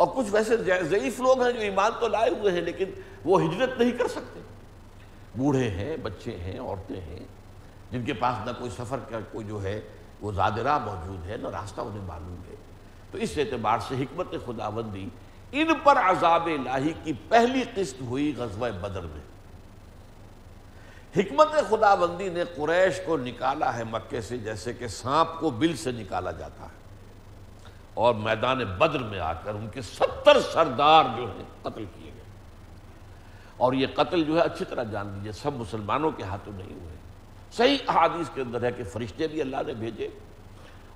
اور 0.00 0.08
کچھ 0.14 0.26
ویسے 0.30 0.56
ضعیف 0.82 1.20
لوگ 1.20 1.42
ہیں 1.42 1.52
جو 1.52 1.60
ایمان 1.60 1.92
تو 2.00 2.08
لائے 2.08 2.30
ہوئے 2.30 2.52
ہیں، 2.52 2.60
لیکن 2.60 2.84
وہ 3.24 3.42
ہجرت 3.42 3.78
نہیں 3.78 3.90
کر 3.90 4.08
سکتے۔ 4.08 4.40
بوڑھے 5.36 5.68
ہیں، 5.70 5.96
بچے 5.96 6.36
ہیں، 6.36 6.60
عورتیں 6.60 7.00
ہیں، 7.00 7.24
جن 7.90 8.04
کے 8.04 8.12
پاس 8.12 8.46
نہ 8.46 8.50
کوئی 8.58 8.70
سفر 8.70 8.96
کا 9.08 9.18
کوئی 9.32 9.46
جو 9.46 9.62
ہے، 9.62 9.80
وہ 10.20 10.32
زادرہ 10.32 10.78
موجود 10.78 11.26
ہے، 11.26 11.36
نہ 11.36 11.48
راستہ 11.48 11.80
انہیں 11.80 12.04
معلوم 12.06 12.40
ہے۔ 12.50 12.54
تو 13.10 13.18
اس 13.18 13.30
اعتبار 13.36 13.78
سے 13.88 13.94
حکمت 13.94 14.30
خدا 14.46 14.68
بندی 14.68 15.08
ان 15.52 15.68
پر 15.84 15.98
عذاب 15.98 16.46
الہی 16.46 16.92
کی 17.04 17.12
پہلی 17.28 17.62
قسط 17.74 18.00
ہوئی 18.00 18.34
غزوہ 18.36 18.68
بدر 18.70 19.02
میں۔ 19.02 19.20
حکمت 21.16 21.70
خدا 21.70 21.94
بندی 21.94 22.28
نے 22.28 22.44
قریش 22.56 23.00
کو 23.06 23.16
نکالا 23.16 23.76
ہے 23.76 23.84
مکے 23.84 24.20
سے، 24.20 24.38
جیسے 24.38 24.72
کہ 24.72 24.88
سانپ 24.88 25.40
کو 25.40 25.50
بل 25.50 25.76
سے 25.76 25.92
نکالا 25.92 26.30
جاتا 26.30 26.64
ہے۔ 26.64 26.79
اور 28.00 28.14
میدان 28.14 28.58
بدر 28.58 28.98
میں 28.98 29.20
آ 29.20 29.32
کر 29.32 29.54
ان 29.54 29.68
کے 29.68 29.82
ستر 29.82 30.40
سردار 30.40 31.04
جو 31.16 31.26
ہیں 31.26 31.44
قتل 31.62 31.84
کیے 31.94 32.10
گئے۔ 32.14 32.22
اور 33.56 33.72
یہ 33.72 33.86
قتل 33.94 34.24
جو 34.24 34.36
ہے 34.36 34.40
اچھی 34.40 34.64
طرح 34.64 34.82
جان 34.82 35.06
لیجیے 35.06 35.32
سب 35.32 35.54
مسلمانوں 35.54 36.10
کے 36.10 36.22
ہاتھوں 36.22 36.52
نہیں 36.56 36.80
ہوئے۔ 36.80 36.96
صحیح 37.52 37.76
احادیث 37.88 38.30
کے 38.34 38.40
اندر 38.40 38.62
ہے 38.64 38.72
کہ 38.72 38.84
فرشتے 38.84 39.28
بھی 39.28 39.40
اللہ 39.40 39.56
نے 39.66 39.74
بھیجے 39.74 40.08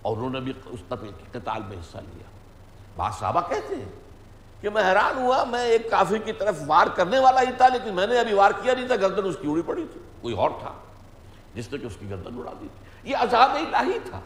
اور 0.03 0.17
انہوں 0.17 0.31
نے 0.31 0.40
بھی 0.40 0.53
اس 0.67 0.81
قتل 0.88 1.11
کے 1.19 1.38
قتال 1.38 1.62
میں 1.69 1.77
حصہ 1.77 1.99
لیا۔ 1.99 2.27
بعض 2.97 3.14
صحابہ 3.14 3.40
کہتے 3.49 3.75
ہیں 3.75 3.93
کہ 4.61 4.71
میں 4.71 4.85
حیران 4.85 5.19
ہوا، 5.19 5.45
میں 5.45 5.64
ایک 5.64 5.90
کافر 5.90 6.19
کی 6.19 6.33
طرف 6.33 6.57
وار 6.67 6.87
کرنے 6.87 7.19
والا 7.19 7.40
ہی 7.40 7.53
تھا، 7.57 7.69
لیکن 7.69 7.95
میں 7.95 8.07
نے 8.07 8.19
ابھی 8.19 8.35
وار 8.35 8.51
کیا 8.62 8.75
نہیں 8.75 8.87
تھا، 8.87 8.97
گردن 8.97 9.29
اس 9.29 9.37
کی 9.43 9.51
اڑی 9.51 9.62
پڑی 9.62 9.87
تھی۔ 9.93 10.01
کوئی 10.21 10.35
اور 10.35 10.51
تھا 10.61 10.73
جس 11.55 11.73
نے 11.73 11.79
کہ 11.79 11.87
اس 11.87 11.97
کی 12.01 12.11
گردن 12.11 12.38
اڑا 12.38 12.53
دی 12.61 12.67
تھی۔ 12.75 13.11
یہ 13.11 13.17
عذاب 13.17 13.51
الہی 13.51 13.99
تھا۔ 14.05 14.21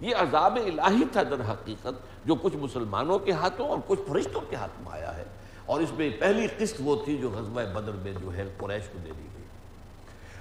یہ 0.00 0.16
عذاب 0.16 0.58
الہی 0.66 1.04
تھا 1.12 1.22
در 1.22 1.50
حقیقت، 1.52 2.26
جو 2.26 2.34
کچھ 2.34 2.56
مسلمانوں 2.56 3.18
کے 3.18 3.32
ہاتھوں 3.32 3.68
اور 3.68 3.78
کچھ 3.86 4.00
فرشتوں 4.08 4.40
کے 4.50 4.56
ہاتھ 4.56 4.80
میں 4.80 4.92
آیا 4.92 5.16
ہے۔ 5.16 5.24
اور 5.66 5.80
اس 5.80 5.92
میں 5.92 6.10
پہلی 6.18 6.46
قسط 6.58 6.80
وہ 6.84 7.04
تھی 7.04 7.16
جو 7.16 7.30
غزوہ 7.30 7.62
بدر 7.74 7.92
میں 7.92 8.12
جو 8.12 8.34
ہے 8.34 8.44
قریش 8.58 8.82
کو 8.92 8.98
دے 8.98 9.12
دی 9.18 9.26
گئی۔ 9.34 9.44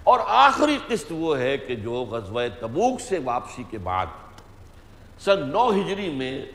اور 0.04 0.20
آخری 0.28 0.78
قسط 0.88 1.12
وہ 1.12 1.40
ہے 1.40 1.58
کہ 1.58 1.76
جو 1.76 1.94
غزوہ 1.94 2.42
تبوک 2.60 3.02
سے 3.02 3.20
واپسی 3.24 3.64
کے 3.70 3.78
بعد 3.78 4.06
سن 5.20 5.50
نو 5.50 5.70
ہجری 5.70 6.10
میں 6.10 6.46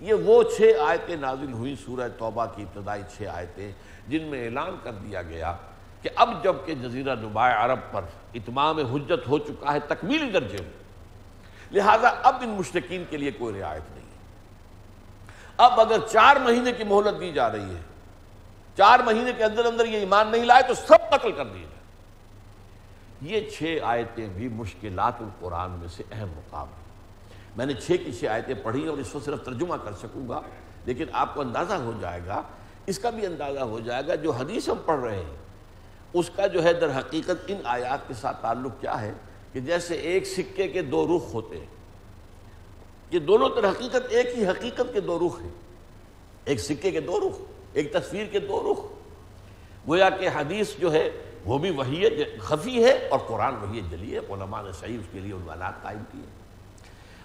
یہ 0.00 0.14
وہ 0.14 0.42
چھ 0.42 0.72
آیتیں 0.80 1.16
نازل 1.16 1.52
ہوئی 1.52 1.76
سورہ 1.86 2.08
توبہ 2.18 2.46
کی 2.56 2.62
ابتدائی 2.62 3.02
چھ 3.16 3.22
آیتیں، 3.22 3.72
جن 4.08 4.22
میں 4.22 4.44
اعلان 4.44 4.76
کر 4.82 4.92
دیا 4.92 5.22
گیا 5.22 5.56
کہ 6.02 6.10
اب 6.14 6.44
جبکہ 6.44 6.74
جزیرہ 6.74 7.14
نباء 7.14 7.50
عرب 7.56 7.78
پر 7.92 8.02
اتمام 8.34 8.78
حجت 8.78 9.28
ہو 9.28 9.38
چکا 9.38 9.72
ہے، 9.72 9.78
تکمیلی 9.80 10.30
درجے 10.30 10.58
میں 10.60 10.81
لہٰذا 11.72 12.08
اب 12.22 12.36
ان 12.40 12.48
مشتقین 12.48 13.04
کے 13.10 13.16
لیے 13.16 13.30
کوئی 13.30 13.60
رعایت 13.60 13.90
نہیں 13.94 14.04
ہے۔ 14.04 14.20
اب 15.56 15.80
اگر 15.80 16.06
چار 16.10 16.36
مہینے 16.36 16.72
کی 16.72 16.84
مہلت 16.84 17.20
دی 17.20 17.32
جا 17.32 17.50
رہی 17.52 17.74
ہے، 17.74 17.80
چار 18.76 18.98
مہینے 18.98 19.32
کے 19.36 19.44
اندر 19.44 19.64
اندر 19.64 19.84
یہ 19.84 19.98
ایمان 19.98 20.28
نہیں 20.28 20.44
لائے 20.44 20.62
تو 20.62 20.74
سب 20.74 21.10
قتل 21.10 21.32
کر 21.32 21.44
دیے 21.44 21.62
جائے 21.62 21.80
یہ 23.20 23.50
چھ 23.50 23.78
آیتیں 23.82 24.28
بھی 24.28 24.48
مشکلات 24.48 25.20
القرآن 25.20 25.70
میں 25.70 25.88
سے 25.88 26.02
اہم 26.10 26.28
مقام 26.36 26.68
ہیں۔ 26.68 26.80
میں 27.56 27.66
نے 27.66 27.74
چھ 27.74 27.90
کی 28.04 28.12
چھ 28.12 28.24
آیتیں 28.24 28.54
پڑھی 28.62 28.86
اور 28.86 28.98
اس 28.98 29.10
کو 29.12 29.20
صرف 29.20 29.44
ترجمہ 29.44 29.74
کر 29.84 29.92
سکوں 29.92 30.28
گا، 30.28 30.40
لیکن 30.84 31.04
آپ 31.12 31.34
کو 31.34 31.40
اندازہ 31.40 31.74
ہو 31.74 31.92
جائے 32.00 32.20
گا، 32.26 32.42
اس 32.86 32.98
کا 32.98 33.10
بھی 33.10 33.26
اندازہ 33.26 33.60
ہو 33.60 33.80
جائے 33.80 34.02
گا 34.08 34.14
جو 34.14 34.30
حدیث 34.30 34.68
ہم 34.68 34.78
پڑھ 34.84 35.00
رہے 35.00 35.16
ہیں۔ 35.16 35.36
اس 36.12 36.30
کا 36.36 36.46
جو 36.46 36.64
ہے 36.64 36.72
در 36.72 36.98
حقیقت 36.98 37.44
ان 37.46 37.60
آیات 37.64 38.08
کے 38.08 38.14
ساتھ 38.14 38.42
تعلق 38.42 38.80
کیا 38.80 39.00
ہے؟ 39.00 39.12
کہ 39.52 39.60
جیسے 39.60 39.94
ایک 39.94 40.26
سکے 40.26 40.68
کے 40.68 40.82
دو 40.82 41.16
رخ 41.16 41.34
ہوتے 41.34 41.58
ہیں۔ 41.58 41.66
یہ 43.10 43.18
دونوں 43.18 43.48
در 43.48 43.68
حقیقت 43.68 44.02
ایک 44.08 44.38
ہی 44.38 44.46
حقیقت 44.46 44.94
کے 44.94 45.00
دو 45.00 45.18
رخ 45.18 45.40
ہیں۔ 45.40 45.50
ایک 46.44 46.60
سکے 46.60 46.90
کے 46.90 47.00
دو 47.00 47.20
رخ، 47.20 47.40
ایک 47.72 47.92
تصویر 47.92 48.26
کے 48.26 48.40
دو 48.40 48.72
رخ۔ 48.72 48.92
گویا 49.88 50.10
کہ 50.10 50.28
حدیث 50.28 50.76
جو 50.78 50.92
ہے، 50.92 51.10
وہ 51.44 51.58
بھی 51.58 51.70
وہی 51.70 52.24
خفی 52.38 52.84
ہے 52.84 53.08
اور 53.10 53.18
قرآن 53.18 53.54
وہی 53.54 53.80
جلی 53.90 54.14
ہے۔ 54.14 54.18
علماء 54.18 54.62
نے 54.62 54.72
صحیح 54.72 54.98
اس 54.98 55.06
کے 55.12 55.20
لیے 55.20 55.32
عنوانات 55.32 55.82
قائم 55.82 55.98
کیے 56.12 56.22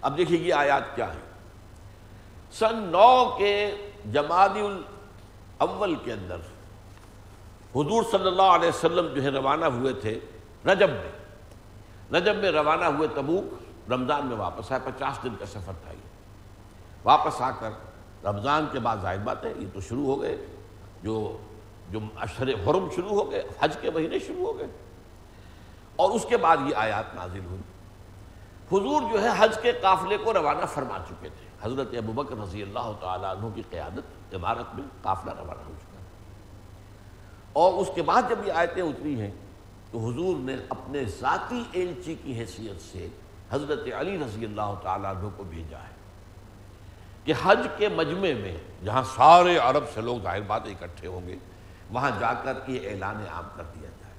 اب 0.01 0.17
دیکھیے 0.17 0.39
یہ 0.39 0.53
آیات 0.53 0.95
کیا 0.95 1.13
ہے 1.13 1.19
سن 2.51 2.79
نو 2.79 3.35
کے 3.37 3.71
جمادی 4.11 4.59
الاول 4.59 5.95
کے 5.95 6.13
اندر 6.13 6.35
حضور 7.75 8.03
صلی 8.11 8.27
اللہ 8.27 8.41
علیہ 8.41 8.69
وسلم 8.69 9.13
جو 9.13 9.23
ہے 9.23 9.29
روانہ 9.29 9.65
ہوئے 9.65 9.93
تھے 9.93 10.19
رجب 10.65 10.89
میں۔ 10.89 11.26
رجب 12.13 12.35
میں 12.35 12.51
روانہ 12.51 12.85
ہوئے 12.85 13.07
تبوک 13.15 13.53
رمضان 13.91 14.25
میں 14.25 14.37
واپس 14.37 14.71
آئے، 14.71 14.81
پچاس 14.85 15.23
دن 15.23 15.35
کا 15.39 15.45
سفر 15.45 15.71
تھا 15.83 15.91
یہ۔ 15.91 16.07
واپس 17.03 17.41
آ 17.41 17.51
کر 17.51 17.71
رمضان 18.23 18.65
کے 18.71 18.79
بعد 18.79 18.97
ظاہر 19.01 19.17
بات 19.17 19.45
ہے، 19.45 19.53
یہ 19.57 19.67
تو 19.73 19.81
شروع 19.81 20.05
ہو 20.05 20.21
گئے۔ 20.21 20.45
جو 21.03 21.37
جو 21.89 21.99
اشر 22.15 22.49
حرم 22.49 22.87
شروع 22.95 23.09
ہو 23.09 23.31
گئے، 23.31 23.43
حج 23.59 23.77
کے 23.81 23.91
مہینے 23.91 24.19
شروع 24.19 24.45
ہو 24.45 24.57
گئے۔ 24.57 24.67
اور 25.95 26.09
اس 26.09 26.25
کے 26.29 26.37
بعد 26.37 26.57
یہ 26.65 26.75
آیات 26.75 27.15
نازل 27.15 27.45
ہوئی۔ 27.45 27.61
حضور 28.71 29.01
جو 29.11 29.23
ہے، 29.23 29.27
حج 29.37 29.57
کے 29.61 29.71
قافلے 29.71 30.17
کو 30.17 30.33
روانہ 30.33 30.65
فرما 30.65 30.97
چکے 31.09 31.29
تھے۔ 31.29 31.47
حضرت 31.61 31.87
ابوبکر 31.91 32.35
رضی 32.43 32.61
اللہ 32.61 32.91
تعالیٰ 32.99 33.37
عنہ 33.37 33.45
کی 33.55 33.61
قیادت 33.69 34.35
عمارت 34.35 34.75
میں 34.75 34.83
قافلہ 35.01 35.31
روانہ 35.31 35.61
ہو 35.67 35.73
چکا۔ 35.81 36.01
اور 37.53 37.73
اس 37.73 37.89
کے 37.95 38.01
بعد 38.01 38.21
جب 38.29 38.47
یہ 38.47 38.51
آیتیں 38.51 38.83
اتری 38.83 39.21
ہیں 39.21 39.31
تو 39.91 40.00
حضور 40.00 40.38
نے 40.39 40.56
اپنے 40.69 41.06
ذاتی 41.06 41.63
ایلچی 41.71 42.15
کی 42.23 42.39
حیثیت 42.39 42.82
سے 42.91 43.08
حضرت 43.52 43.80
علی 44.00 44.17
رضی 44.17 44.45
اللہ 44.45 44.73
تعالیٰ 44.84 45.15
عنہ 45.15 45.30
کو 45.38 45.43
بھیجا 45.43 45.78
ہے 45.78 45.95
کہ 47.23 47.34
حج 47.43 47.67
کے 47.78 47.89
مجمع 47.89 48.28
میں 48.39 48.58
جہاں 48.86 49.04
سارے 49.15 49.58
عرب 49.58 49.84
سے 49.93 50.02
لوگ 50.02 50.19
ظاہر 50.23 50.41
بات 50.41 50.62
اکٹھے 50.65 51.08
ہوں 51.08 51.28
گے، 51.28 51.36
وہاں 51.91 52.12
جا 52.19 52.34
کر 52.34 52.58
یہ 52.67 52.89
اعلان 52.89 53.23
عام 53.32 53.43
کر 53.56 53.63
دیا 53.63 53.89
جائے۔ 53.89 54.13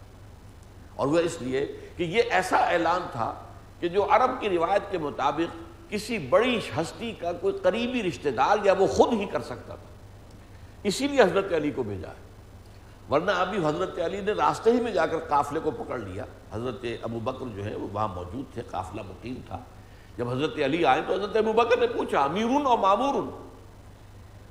اور 0.97 1.07
وہ 1.07 1.19
اس 1.19 1.37
لیے 1.41 1.77
کہ 1.97 2.03
یہ 2.03 2.23
ایسا 2.31 2.57
اعلان 2.57 3.01
تھا 3.13 3.35
کہ 3.81 3.89
جو 3.89 4.07
عرب 4.11 4.41
کی 4.41 4.49
روایت 4.49 4.83
کے 4.91 4.99
مطابق 4.99 5.57
کسی 5.91 6.19
بڑی 6.19 6.59
ہستی 6.77 7.13
کا 7.13 7.33
کوئی 7.33 7.59
قریبی 7.63 8.03
رشتہ 8.03 8.29
دار 8.29 8.57
یا 8.65 8.73
وہ 8.73 8.87
خود 8.87 9.13
ہی 9.13 9.27
کر 9.27 9.43
سکتا 9.43 9.75
تھا۔ 9.75 9.89
اسی 10.83 11.09
لیے 11.09 11.23
حضرت 11.23 11.53
علی 11.53 11.71
کو 11.71 11.83
بھیجا 11.83 12.09
ہے۔ 12.09 12.28
ورنہ 13.11 13.31
ابھی 13.31 13.59
حضرت 13.67 13.99
علی 13.99 14.21
نے 14.21 14.33
راستے 14.33 14.73
ہی 14.73 14.81
میں 14.81 14.93
جا 14.93 15.07
کر 15.07 15.19
قافلے 15.19 15.61
کو 15.61 15.71
پکڑ 15.71 15.99
لیا۔ 15.99 16.25
حضرت 16.53 16.85
ابو 17.03 17.21
بکر 17.21 17.47
جو 17.57 17.65
ہے 17.65 17.75
وہ 17.75 17.89
وہاں 17.93 18.09
موجود 18.09 18.55
تھے، 18.55 18.63
قافلہ 18.71 19.01
مقیم 19.09 19.35
تھا۔ 19.47 19.59
جب 20.17 20.31
حضرت 20.31 20.59
علی 20.65 20.85
آئے 20.85 21.03
تو 21.07 21.15
حضرت 21.15 21.37
ابو 21.37 21.53
بکر 21.53 21.79
نے 21.79 21.87
پوچھا، 21.87 22.21
امیرون 22.21 22.67
اور 22.67 22.79
معمورن 22.79 23.31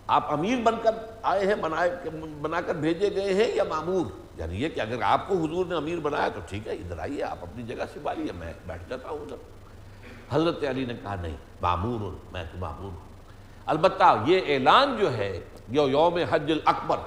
آپ 0.07 0.31
امیر 0.33 0.57
بن 0.63 0.75
کر 0.83 0.91
آئے 1.21 1.47
ہیں، 1.47 1.55
بنائے، 1.55 2.09
بنا 2.41 2.61
کر 2.61 2.75
بھیجے 2.75 3.15
گئے 3.15 3.33
ہیں 3.33 3.55
یا 3.55 3.63
معمور 3.63 4.05
یعنی 4.37 4.63
یہ 4.63 4.69
کہ 4.69 4.79
اگر 4.81 5.01
آپ 5.01 5.27
کو 5.27 5.35
حضور 5.35 5.65
نے 5.65 5.75
امیر 5.75 5.99
بنایا 5.99 6.29
تو 6.29 6.39
ٹھیک 6.49 6.67
ہے، 6.67 6.73
ادھر 6.73 6.99
آئیے، 6.99 7.23
آپ 7.23 7.37
اپنی 7.41 7.63
جگہ 7.63 7.83
سے 7.93 7.99
بالیے 7.99 8.31
میں 8.31 8.53
بیٹھ 8.65 8.83
جاتا 8.89 9.09
ہوں 9.09 9.19
ادھر۔ 9.19 9.35
حضرت 10.29 10.63
علی 10.69 10.85
نے 10.85 10.93
کہا، 11.03 11.15
نہیں 11.15 11.35
معمور 11.61 12.11
میں 12.31 12.43
تو 12.51 12.57
معمور 12.57 12.91
ہوں۔ 12.91 13.07
البتہ 13.65 14.23
یہ 14.25 14.41
اعلان 14.47 14.97
جو 14.99 15.13
ہے 15.13 15.39
یو 15.67 15.89
یوم 15.89 16.17
حج 16.29 16.51
الاکبر 16.51 16.97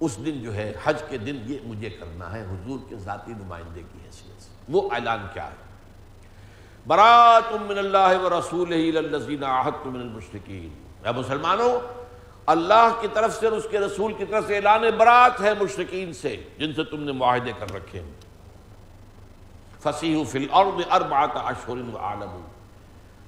اس 0.00 0.18
دن 0.26 0.42
جو 0.42 0.54
ہے، 0.54 0.72
حج 0.84 1.02
کے 1.08 1.18
دن 1.18 1.38
یہ 1.44 1.58
مجھے 1.64 1.90
کرنا 1.90 2.32
ہے۔ 2.32 2.42
حضور 2.42 2.78
کے 2.88 2.96
ذاتی 2.96 3.32
نمائندے 3.32 3.82
کی 3.92 3.98
حیثیت 4.04 4.42
سے۔ 4.42 4.50
وہ 4.68 4.90
اعلان 4.92 5.26
کیا 5.34 5.46
ہے۔ 5.46 5.68
برات 6.86 7.52
من 7.52 7.78
اللہ 7.78 8.20
و 8.22 8.40
رسول 8.40 8.68
من 9.84 10.00
المشرقین 10.00 10.68
اے 11.06 11.12
مسلمانوں، 11.12 11.80
اللہ 12.46 12.98
کی 13.00 13.08
طرف 13.14 13.40
سے 13.40 13.46
اور 13.46 13.56
اس 13.56 13.66
کے 13.70 13.78
رسول 13.78 14.12
کی 14.12 14.24
طرف 14.24 14.46
سے 14.46 14.56
اعلان 14.56 14.82
برات 14.98 15.40
ہے 15.40 15.52
مشرقین 15.60 16.12
سے، 16.12 16.42
جن 16.58 16.74
سے 16.74 16.84
تم 16.84 17.02
نے 17.02 17.12
معاہدے 17.12 17.52
کر 17.58 17.74
رکھے 17.74 18.00
ہیں۔ 18.00 18.12
فصیح 19.82 20.24
فی 20.24 20.38
الارض 20.38 20.84
اربعات 20.90 21.30
اشہر 21.34 21.94
و 21.94 21.98
عالم 21.98 22.40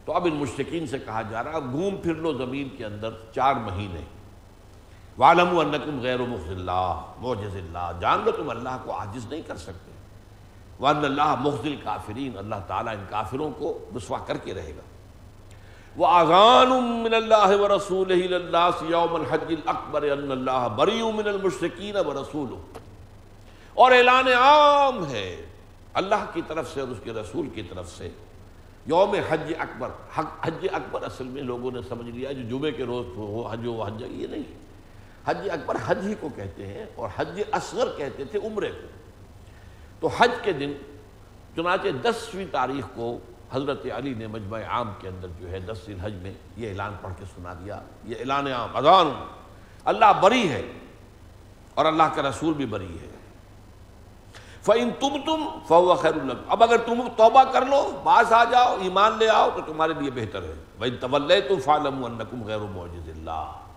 تو 0.05 0.13
اب 0.13 0.25
ان 0.25 0.35
مشرقین 0.35 0.87
سے 0.87 0.99
کہا 0.99 1.23
جا 1.23 1.45
رہا 1.45 1.59
گھوم 1.59 1.97
پھر 1.97 2.15
لو 2.15 2.33
زمین 2.33 2.69
کے 2.77 2.85
اندر 2.85 3.11
چار 3.35 3.55
مہینے۔ 3.55 4.01
وعلم 5.21 5.59
انکم 5.59 6.01
غیر 6.01 6.21
مخز 6.21 6.51
اللہ 6.51 7.01
معجز 7.19 7.57
اللہ 7.57 7.93
جان 8.01 8.21
لو 8.25 8.31
تم 8.31 8.51
اللہ 8.51 8.79
کو 8.85 8.93
عاجز 8.93 9.27
نہیں 9.27 9.43
کر 9.47 9.57
سکتے۔ 9.57 9.91
وان 10.81 11.05
اللہ 11.05 11.35
مخزل 11.41 11.77
کافرین 11.77 12.39
اللہ 12.39 12.55
تعالیٰ 12.67 12.93
ان 12.93 13.05
کافروں 13.11 13.51
کو 13.59 13.79
رسوا 13.97 14.19
کر 14.19 14.37
کے 14.37 14.55
رہے 14.55 14.73
گا۔ 14.77 14.81
وَأَغَانٌ 15.99 16.83
مِّنَ 16.83 17.17
اللَّهِ 17.17 17.61
وَرَسُولِهِ 17.61 18.27
لِلنَّاسِ 18.29 18.85
يَوْمَ 18.91 19.19
الْحَجِّ 19.19 19.57
الْأَكْبَرِ 19.67 20.13
أَنَّ 20.13 20.33
اللَّهَ 20.33 20.69
بَرِيٌّ 20.77 21.13
مِّنَ 21.15 21.29
الْمُشْرِكِينَ 21.29 21.99
وَرَسُولُهُ۔ 21.99 22.61
اور 23.75 23.93
اعلان 23.93 24.27
عام 24.29 25.07
ہے، 25.07 25.47
اللہ 25.95 26.25
کی 26.33 26.43
طرف 26.47 26.75
سے 26.75 26.81
اور 26.81 26.89
اس 26.89 26.99
کے 27.05 27.13
رسول 27.13 27.49
کی 27.55 27.63
طرف 27.63 27.91
سے۔ 27.91 28.11
یوم 28.87 29.15
حج 29.29 29.55
اکبر 29.59 29.89
حج 30.17 30.67
اکبر 30.73 31.03
اصل 31.03 31.25
میں 31.25 31.43
لوگوں 31.43 31.71
نے 31.71 31.81
سمجھ 31.89 32.11
لیا 32.11 32.33
جو 32.33 32.43
جمعے 32.43 32.73
کے 32.73 32.85
روز 32.85 33.07
ہو، 33.17 33.49
حج 33.51 33.67
و 33.67 33.83
حج، 33.83 34.03
یہ 34.09 34.27
نہیں۔ 34.27 34.70
حج 35.27 35.51
اکبر 35.51 35.77
حج 35.87 35.99
ہی 36.07 36.15
کو 36.21 36.29
کہتے 36.37 36.67
ہیں 36.67 36.87
اور 36.95 37.09
حج 37.17 37.41
اصغر 37.53 37.89
کہتے 37.97 38.25
تھے 38.25 38.39
عمرے 38.39 38.71
کو۔ 38.71 38.87
تو 40.01 40.09
حج 40.19 40.31
کے 40.43 40.53
دن 40.53 40.73
چنانچہ 41.57 41.89
دسویں 41.89 42.47
تاریخ 42.53 42.85
کو 42.95 43.19
حضرت 43.53 43.87
علی 43.97 44.15
نے 44.15 44.27
مجمع 44.27 44.61
عام 44.69 44.93
کے 45.01 45.09
اندر 45.09 45.29
جو 45.41 45.51
ہے 45.51 45.61
دس 45.61 45.79
الحج 45.87 46.15
میں 46.15 46.33
یہ 46.57 46.69
اعلان 46.69 46.93
پڑھ 47.01 47.13
کے 47.19 47.25
سنا 47.37 47.53
دیا۔ 47.53 47.81
یہ 48.05 48.17
اعلان 48.21 48.47
عام، 48.47 48.77
اذان۔ 48.77 49.11
اللہ 49.85 50.13
بری 50.21 50.49
ہے 50.49 50.63
اور 51.75 51.85
اللہ 51.85 52.03
کا 52.15 52.23
رسول 52.23 52.55
بھی 52.55 52.67
بری 52.67 52.99
ہے۔ 53.01 53.09
فَإِن 54.63 54.91
تم 55.01 55.09
تم 55.27 55.49
فَهُوَ 55.69 55.95
خَيْرُ 55.95 56.17
لَكُمْ۔ 56.17 56.45
اب 56.49 56.63
اگر 56.63 56.77
تم 56.77 57.09
توبہ 57.17 57.45
کر 57.53 57.67
لو 57.67 58.01
باس 58.05 58.33
آ 58.33 58.45
جاؤ، 58.45 58.77
ایمان 58.81 59.13
لے 59.19 59.29
آؤ، 59.29 59.51
تو 59.55 59.73
تمہارے 59.73 59.93
لیے 59.99 60.11
بہتر 60.11 60.43
ہے۔ 60.43 60.55
وَإِن 60.81 60.97
تَوَلَّيْتُمْ 60.97 61.63
فَعْلَمُوا 61.63 62.09
أَنَّكُمْ 62.09 62.45
غَيْرُ 62.45 62.61
مُعْجِزِ 62.61 63.11
اللَّهِ۔ 63.11 63.70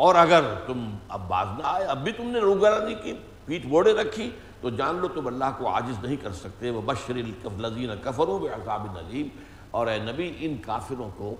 اور 0.00 0.14
اگر 0.14 0.42
تم 0.66 0.90
اب 1.08 1.28
باز 1.28 1.46
نہ 1.58 1.66
آئے، 1.66 1.84
اب 1.84 2.04
بھی 2.04 2.12
تم 2.12 2.30
نے 2.30 2.40
روگرانی 2.40 2.94
کی 2.94 3.12
پیٹ 3.44 3.64
موڑے 3.66 3.92
رکھی، 3.92 4.30
تو 4.60 4.70
جان 4.70 4.96
لو 4.96 5.08
تم 5.08 5.26
اللہ 5.26 5.50
کو 5.58 5.68
عاجز 5.68 6.04
نہیں 6.04 6.16
کر 6.16 6.32
سکتے۔ 6.32 6.70
وہ 6.70 6.80
بشر 6.84 7.16
الزین 7.16 7.90
کفروں 8.02 8.38
عذاب 8.54 8.86
نظیم 8.96 9.28
اور 9.70 9.86
اے 9.86 9.98
نبی، 9.98 10.32
ان 10.40 10.56
کافروں 10.66 11.08
کو 11.16 11.34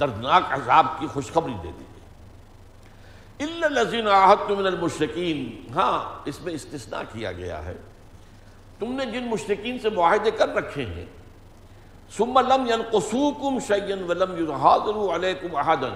دردناک 0.00 0.52
عذاب 0.52 0.86
کی 0.98 1.06
خوشخبری 1.06 1.54
دے 1.62 1.70
دیجیے 1.78 3.64
الزین 3.64 4.08
آحت 4.08 4.50
من 4.50 4.66
المشرقین 4.66 5.72
ہاں 5.74 6.22
اس 6.24 6.40
میں 6.42 6.54
استثناء 6.54 7.02
کیا 7.12 7.32
گیا 7.32 7.64
ہے۔ 7.64 7.74
تم 8.78 8.92
نے 8.92 9.06
جن 9.06 9.26
مشرقین 9.30 9.78
سے 9.78 9.90
معاہدے 9.90 10.30
کر 10.30 10.48
رکھے 10.48 10.84
ہیں، 10.86 11.04
ثم 12.16 12.38
لم 12.38 12.66
ينقصوكم 12.66 13.58
شيئا 13.66 13.96
ولم 14.08 14.36
يظاهروا 14.38 15.14
عليكم 15.14 15.56
احدا 15.56 15.88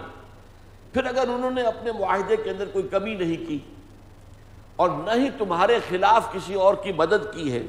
پھر 0.92 1.05
اگر 1.05 1.29
انہوں 1.29 1.50
نے 1.50 1.62
اپنے 1.62 1.92
معاہدے 1.92 2.37
کے 2.37 2.50
اندر 2.50 2.66
کوئی 2.66 2.88
کمی 2.88 3.14
نہیں 3.14 3.48
کی 3.48 3.59
اور 4.76 4.90
نہ 4.90 5.11
ہی 5.11 5.31
تمہارے 5.38 5.79
خلاف 5.88 6.33
کسی 6.33 6.55
اور 6.55 6.74
کی 6.74 6.92
مدد 6.92 7.35
کی 7.35 7.53
ہے 7.53 7.62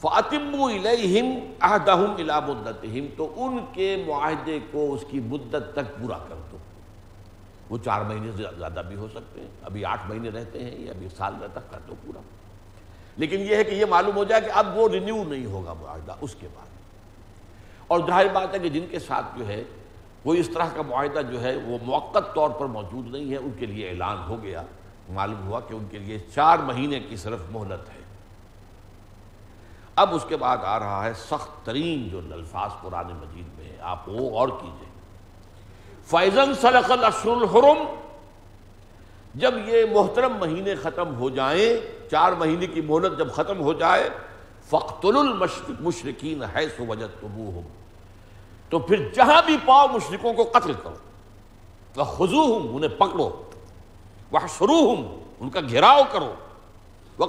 فاطمو 0.00 0.66
الہم 0.66 1.52
احدہم 1.60 2.14
الى 2.18 2.32
مدتہم 2.46 3.06
تو 3.16 3.32
ان 3.36 3.64
کے 3.72 4.04
معاہدے 4.06 4.58
کو 4.70 4.92
اس 4.94 5.04
کی 5.10 5.20
مدت 5.20 5.72
تک 5.72 6.00
پورا 6.00 6.18
کر 6.18 6.34
دو۔ 6.52 6.56
وہ 7.70 7.78
چار 7.84 8.00
مہینے 8.00 8.30
سے 8.36 8.42
زیادہ 8.58 8.82
بھی 8.88 8.96
ہو 8.96 9.08
سکتے 9.08 9.40
ہیں، 9.40 9.48
ابھی 9.62 9.84
آٹھ 9.84 10.00
مہینے 10.08 10.30
رہتے 10.30 10.64
ہیں 10.64 10.78
یا 10.78 10.92
ابھی 10.92 11.08
سال 11.16 11.34
تک 11.52 11.70
کر 11.70 11.78
دو 11.88 11.94
پورا۔ 12.04 12.20
لیکن 13.16 13.40
یہ 13.40 13.56
ہے 13.56 13.64
کہ 13.64 13.74
یہ 13.74 13.84
معلوم 13.84 14.16
ہو 14.16 14.24
جائے 14.24 14.40
کہ 14.40 14.50
اب 14.54 14.78
وہ 14.78 14.88
رینیو 14.88 15.24
نہیں 15.24 15.46
ہوگا 15.46 15.72
معاہدہ، 15.72 16.14
اس 16.20 16.34
کے 16.40 16.48
بعد۔ 16.54 16.66
اور 17.86 18.00
ظاہر 18.06 18.26
بات 18.32 18.54
ہے 18.54 18.58
کہ 18.58 18.68
جن 18.68 18.86
کے 18.90 18.98
ساتھ 18.98 19.26
جو 19.36 19.48
ہے 19.48 19.64
کوئی 20.24 20.40
اس 20.40 20.48
طرح 20.54 20.66
کا 20.76 20.82
معاہدہ 20.82 21.20
جو 21.30 21.42
ہے 21.42 21.56
وہ 21.56 21.78
موقع 21.82 22.18
طور 22.18 22.50
پر 22.50 22.66
موجود 22.66 23.06
نہیں 23.06 23.30
ہے، 23.30 23.36
ان 23.36 23.50
کے 23.58 23.66
لیے 23.66 23.90
اعلان 23.90 24.18
ہو 24.28 24.42
گیا۔ 24.42 24.62
معلوم 25.08 25.46
ہوا 25.46 25.60
کہ 25.60 25.74
ان 25.74 25.84
کے 25.90 25.98
لیے 25.98 26.18
چار 26.34 26.58
مہینے 26.58 27.00
کی 27.00 27.16
صرف 27.16 27.38
مہلت 27.50 27.90
ہے۔ 27.90 28.02
اب 29.96 30.14
اس 30.14 30.24
کے 30.28 30.36
بعد 30.36 30.56
آ 30.62 30.78
رہا 30.78 31.04
ہے 31.04 31.12
سخت 31.14 31.66
ترین 31.66 32.08
جو 32.08 32.20
الفاظ 32.32 32.70
قرآن 32.82 33.06
مجید 33.06 33.58
میں 33.58 33.64
ہے 33.64 33.76
آپ 33.80 34.08
وہ 34.08 34.38
اور 34.38 34.48
کیجیے۔ 34.48 34.88
فیضن 36.06 36.54
سلق 36.54 36.90
الاشر 36.90 37.30
الحرم، 37.30 37.84
جب 39.34 39.54
یہ 39.66 39.84
محترم 39.94 40.32
مہینے 40.40 40.74
ختم 40.74 41.14
ہو 41.14 41.30
جائیں، 41.30 41.76
چار 42.10 42.32
مہینے 42.32 42.66
کی 42.66 42.80
مہلت 42.80 43.18
جب 43.18 43.32
ختم 43.32 43.60
ہو 43.60 43.72
جائے 43.72 44.10
فخر 44.66 45.14
المشرق 45.14 45.70
مشرقین 45.80 46.42
ہے 46.54 46.68
سو 46.76 46.86
وجہ 46.86 47.06
تو 48.74 48.80
پھر 48.80 49.08
جہاں 49.14 49.42
بھی 49.46 49.56
پاؤ 49.66 49.86
مشرقوں 49.88 50.32
کو 50.32 50.44
قتل 50.52 50.72
کرو۔ 50.72 50.94
وہ 51.96 52.04
خزو 52.04 52.40
ہوں 52.40 52.68
انہیں 52.68 52.90
پکڑو۔ 52.90 53.50
وہ 54.30 54.38
شروع 54.58 54.80
ہوں 54.80 55.24
ان 55.40 55.50
کا 55.50 55.60
گھیراؤ 55.60 56.00
کرو۔ 56.12 56.34
وہ 57.18 57.26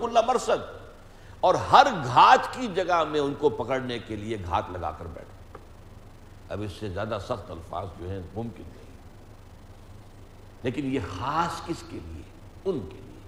کلّہ 0.00 0.20
مرسد 0.26 0.88
اور 1.40 1.54
ہر 1.54 1.86
گھات 2.04 2.38
کی 2.52 2.66
جگہ 2.74 3.04
میں 3.04 3.20
ان 3.20 3.34
کو 3.38 3.48
پکڑنے 3.48 3.98
کے 3.98 4.16
لیے 4.16 4.36
گھات 4.50 4.64
لگا 4.70 4.90
کر 4.90 5.04
بیٹھو۔ 5.04 5.58
اب 6.48 6.62
اس 6.62 6.72
سے 6.72 6.88
زیادہ 6.88 7.18
سخت 7.24 7.50
الفاظ 7.50 7.86
جو 7.98 8.08
ہیں 8.08 8.20
ممکن 8.34 8.62
نہیں۔ 8.62 8.96
لیکن 10.62 10.94
یہ 10.94 11.00
خاص 11.18 11.66
کس 11.66 11.84
کے 11.90 11.98
لیے؟ 12.04 12.22
ان 12.64 12.80
کے 12.80 12.96
لیے۔ 12.96 13.20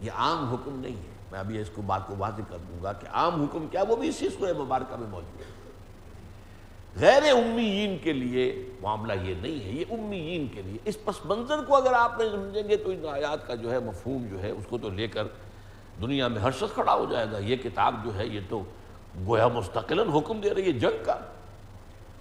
یہ 0.00 0.10
عام 0.12 0.48
حکم 0.50 0.80
نہیں 0.80 0.96
ہے۔ 0.96 1.14
میں 1.30 1.40
ابھی 1.40 1.60
اس 1.60 1.70
کو 1.74 1.82
بات 1.82 2.06
کو 2.06 2.14
واضح 2.18 2.42
کر 2.48 2.58
دوں 2.68 2.82
گا 2.82 2.92
کہ 2.92 3.06
عام 3.12 3.42
حکم 3.42 3.66
کیا 3.70 3.82
وہ 3.88 3.96
بھی 3.96 4.08
اسی 4.08 4.28
سورہ 4.28 4.52
مبارکہ 4.58 4.96
میں 4.96 5.08
موجود 5.08 5.40
ہے۔ 5.40 5.53
غیر 7.00 7.22
امیین 7.22 7.98
کے 8.02 8.12
لیے 8.12 8.70
معاملہ 8.82 9.12
یہ 9.12 9.34
نہیں 9.40 9.64
ہے، 9.64 9.70
یہ 9.70 9.84
امیین 9.90 10.46
کے 10.54 10.62
لیے۔ 10.62 10.78
اس 10.84 11.04
پس 11.04 11.14
منظر 11.24 11.64
کو 11.64 11.76
اگر 11.76 11.92
آپ 11.92 12.18
نہیں 12.18 12.30
سمجھیں 12.30 12.68
گے 12.68 12.76
تو 12.76 12.90
ان 12.90 13.06
آیات 13.12 13.46
کا 13.46 13.54
جو 13.54 13.72
ہے 13.72 13.78
مفہوم 13.78 14.26
جو 14.30 14.42
ہے، 14.42 14.50
اس 14.50 14.64
کو 14.68 14.78
تو 14.78 14.88
لے 14.88 15.08
کر 15.08 15.26
دنیا 16.00 16.28
میں 16.28 16.40
ہر 16.40 16.50
شخص 16.50 16.74
کھڑا 16.74 16.94
ہو 16.94 17.06
جائے 17.10 17.26
گا۔ 17.32 17.38
یہ 17.38 17.56
کتاب 17.56 17.94
جو 18.04 18.18
ہے، 18.18 18.26
یہ 18.26 18.40
تو 18.48 18.62
گویا 19.26 19.48
مستقل 19.48 20.10
حکم 20.10 20.40
دے 20.40 20.54
رہی 20.54 20.66
ہے 20.66 20.72
جنگ 20.72 21.04
کا۔ 21.04 21.16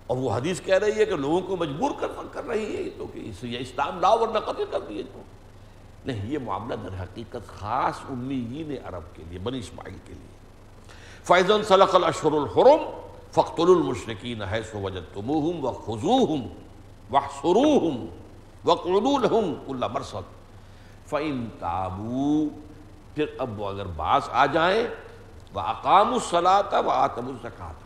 اور 0.08 0.18
وہ 0.18 0.36
حدیث 0.36 0.62
کہہ 0.62 0.76
رہی 0.76 0.96
ہے 0.96 1.06
کہ 1.06 1.16
لوگوں 1.16 1.42
کو 1.42 1.56
مجبور 1.56 1.92
کر 2.00 2.08
کر 2.32 2.48
رہی 2.48 2.76
ہے، 2.76 2.82
یہ 2.82 2.90
تو 2.98 3.08
کہ 3.14 3.32
یہ 3.42 3.58
اسلام 3.60 4.00
لاؤ 4.00 4.20
ورنہ 4.20 4.40
قتل 4.40 4.66
کر 4.72 4.80
دیے 4.90 5.04
تو۔ 5.14 5.22
نہیں، 6.06 6.32
یہ 6.32 6.38
معاملہ 6.40 6.76
در 6.76 7.04
حقیقت 7.04 7.48
خاص 7.48 7.94
امیین 8.10 8.76
عرب 8.84 9.16
کے 9.16 9.24
لیے، 9.30 9.40
بنی 9.40 9.60
اسماعیل 9.60 9.98
کے 10.06 10.14
لیے۔ 10.14 10.38
فیضن 11.24 11.64
صلق 11.64 11.96
الاشر 11.96 12.32
الحرم 12.32 13.03
فخر 13.36 13.68
المشرقین 13.68 14.42
ہے 14.52 14.62
سو 14.72 14.80
وجد 14.82 15.14
تمہم 15.14 15.66
و 15.66 15.72
خزو 15.86 16.18
ہم 16.34 17.14
و 17.14 17.20
سرو 17.42 17.88
ہم 17.88 18.06
و 18.66 18.72
اللہ 19.72 19.88
مرسد 19.94 20.32
فعن 21.10 21.48
تابو 21.60 22.48
پھر 23.16 23.26
اب 23.38 23.60
وہ 23.62 23.68
اگر 23.70 23.86
باس 23.96 24.30
آ 24.32 24.46
جائیں 24.46 24.88
وہ 25.54 25.62
اقام 25.62 26.14
الصلاۃ 26.14 26.74
و 26.86 26.90
آتم 26.90 27.28
الزکات 27.28 27.82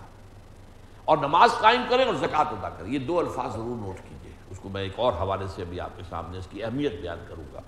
اور 1.05 1.17
نماز 1.17 1.51
قائم 1.60 1.81
کریں 1.89 2.05
اور 2.05 2.13
زکوٰۃ 2.13 2.51
ادا 2.51 2.69
کریں. 2.69 2.91
یہ 2.93 2.99
دو 2.99 3.19
الفاظ 3.19 3.51
ضرور 3.53 3.75
نوٹ 3.75 3.97
کیجیے. 4.10 4.31
اس 4.51 4.60
کو 4.60 4.69
میں 4.69 4.81
ایک 4.81 4.93
اور 4.95 5.13
حوالے 5.13 5.47
سے 5.55 5.62
ابھی 5.62 5.79
آپ 5.79 5.97
کے 5.97 6.03
سامنے 6.10 6.38
اس 6.38 6.47
کی 6.51 6.63
اہمیت 6.63 6.99
بیان 7.01 7.23
کروں 7.27 7.43
گا. 7.53 7.62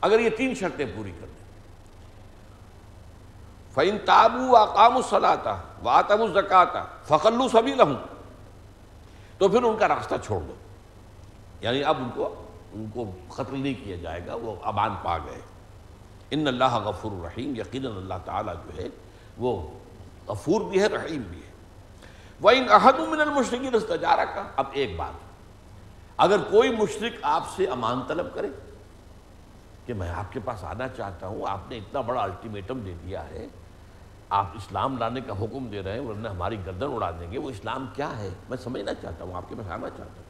اگر 0.00 0.20
یہ 0.20 0.30
تین 0.36 0.54
شرطیں 0.54 0.86
پوری 0.96 1.12
کر 1.20 1.26
دیں 1.26 1.46
فعن 3.78 3.98
تابو 4.04 4.56
اقام 4.56 4.96
الصلاطا 4.96 5.56
و 5.84 5.88
آتم 5.88 6.22
الزکاتا 6.22 6.84
فقلو 7.04 7.48
سبھی 7.48 7.74
لہوں 7.74 7.94
تو 9.38 9.48
پھر 9.48 9.62
ان 9.62 9.76
کا 9.76 9.88
راستہ 9.88 10.14
چھوڑ 10.24 10.40
دو۔ 10.40 10.54
یعنی 11.60 11.84
اب 11.84 11.96
ان 11.98 12.10
کو 12.14 12.44
ان 12.72 12.86
کو 12.94 13.04
قتل 13.28 13.60
نہیں 13.60 13.84
کیا 13.84 13.96
جائے 13.96 14.26
گا، 14.26 14.34
وہ 14.34 14.54
امان 14.62 14.94
پا 15.02 15.18
گئے۔ 15.18 15.40
ان 16.30 16.46
اللہ 16.46 16.74
غفور 16.74 17.12
الرحیم 17.12 17.56
یقیناً 17.56 17.96
اللہ 17.96 18.14
تعالیٰ 18.24 18.54
جو 18.54 18.82
ہے، 18.82 18.88
وہ 19.38 19.66
غفور 20.26 20.60
بھی 20.60 20.80
ہے، 20.80 20.86
رحیم 20.86 21.22
بھی 21.22 21.38
ہے۔ 21.38 21.52
وہ 22.40 22.50
ان 22.50 22.66
احد 22.70 22.98
من 22.98 23.20
المشرقی 23.20 23.70
رستجارہ 23.70 24.24
کا 24.34 24.44
اب 24.56 24.66
ایک 24.72 24.96
بات، 24.96 25.12
اگر 26.16 26.38
کوئی 26.38 26.76
مشرق 26.76 27.12
آپ 27.22 27.44
سے 27.56 27.66
امان 27.66 28.02
طلب 28.08 28.26
کرے 28.34 28.48
کہ 29.86 29.94
میں 29.94 30.10
آپ 30.10 30.32
کے 30.32 30.40
پاس 30.44 30.64
آنا 30.64 30.88
چاہتا 30.88 31.26
ہوں، 31.26 31.46
آپ 31.46 31.60
نے 31.68 31.76
اتنا 31.76 32.00
بڑا 32.00 32.20
الٹیمیٹم 32.20 32.80
دے 32.80 32.94
دیا 33.06 33.24
ہے 33.30 33.46
آپ 34.30 34.46
اسلام 34.54 34.98
لانے 34.98 35.20
کا 35.20 35.32
حکم 35.32 35.66
دے 35.66 35.82
رہے 35.82 35.92
ہیں 35.92 36.06
ورنہ 36.06 36.28
ہماری 36.28 36.56
گردن 36.66 36.86
اڑا 36.92 37.10
دیں 37.10 37.32
گے، 37.32 37.38
وہ 37.38 37.50
اسلام 37.50 37.86
کیا 37.94 38.18
ہے؟ 38.18 38.30
میں 38.48 38.56
سمجھنا 38.56 38.94
چاہتا 38.94 39.24
ہوں، 39.24 39.34
آپ 39.34 39.48
کے 39.48 39.54
پاس 39.54 39.70
آنا 39.70 39.90
چاہتا 39.90 40.14
ہوں۔ 40.16 40.28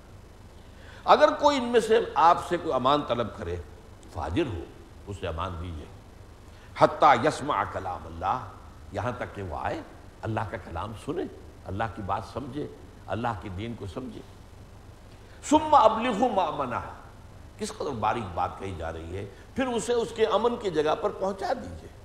اگر 1.05 1.29
کوئی 1.41 1.57
ان 1.57 1.65
میں 1.65 1.81
سے 1.81 1.99
آپ 2.15 2.49
سے 2.49 2.57
کوئی 2.57 2.75
امان 2.75 3.03
طلب 3.09 3.27
کرے، 3.37 3.57
فاجر 4.13 4.47
ہو، 4.47 4.65
اسے 5.07 5.29
امان 5.29 5.57
دیجیے 5.61 5.85
حتیٰ 6.79 7.25
یسما 7.25 7.65
کلام 7.65 8.07
اللہ، 8.07 8.49
یہاں 8.93 9.13
تک 9.19 9.35
کہ 9.35 9.43
وہ 9.43 9.57
آئے، 9.63 9.81
اللہ 10.23 10.41
کا 10.51 10.57
کلام 10.57 10.93
سنے، 11.07 11.23
اللہ 11.65 11.85
کی 11.97 12.03
بات 12.07 12.23
سمجھے، 12.33 12.67
اللہ 13.07 13.29
کے 13.43 13.49
دین 13.49 13.75
کو 13.79 13.87
سمجھے۔ 13.87 14.21
سم 15.43 15.75
ابلغ 15.75 16.25
ما 16.35 16.81
کس 17.59 17.73
قدر 17.79 17.91
باریک 17.91 18.25
بات 18.35 18.59
کہی 18.59 18.75
جا 18.79 18.93
رہی 18.93 19.17
ہے؟ 19.17 19.27
پھر 19.55 19.67
اسے 19.67 19.93
اس 19.93 20.09
کے 20.17 20.27
امن 20.27 20.57
کی 20.57 20.71
جگہ 20.71 20.95
پر 21.01 21.11
پہنچا 21.11 21.53
دیجیے۔ 21.53 21.98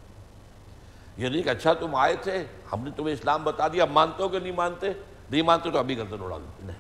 یہ 1.18 1.30
نہیں 1.30 1.44
کہ 1.44 1.50
اچھا 1.50 1.74
تم 1.74 1.96
آئے 1.96 2.16
تھے، 2.22 2.44
ہم 2.74 2.84
نے 2.84 2.90
تمہیں 2.96 3.14
اسلام 3.14 3.44
بتا 3.44 3.68
دیا، 3.68 3.86
مانتے 3.86 4.24
ہو 4.24 4.30
کہ 4.30 4.40
نہیں 4.40 4.52
مانتے؟ 4.52 4.88
نہیں 5.32 5.42
مانتے 5.42 5.72
تو 5.72 5.78
ابھی 5.78 5.98
گردن 5.98 6.24
اڑا 6.24 6.38
دیتے 6.38 6.68
نہیں۔ 6.68 6.78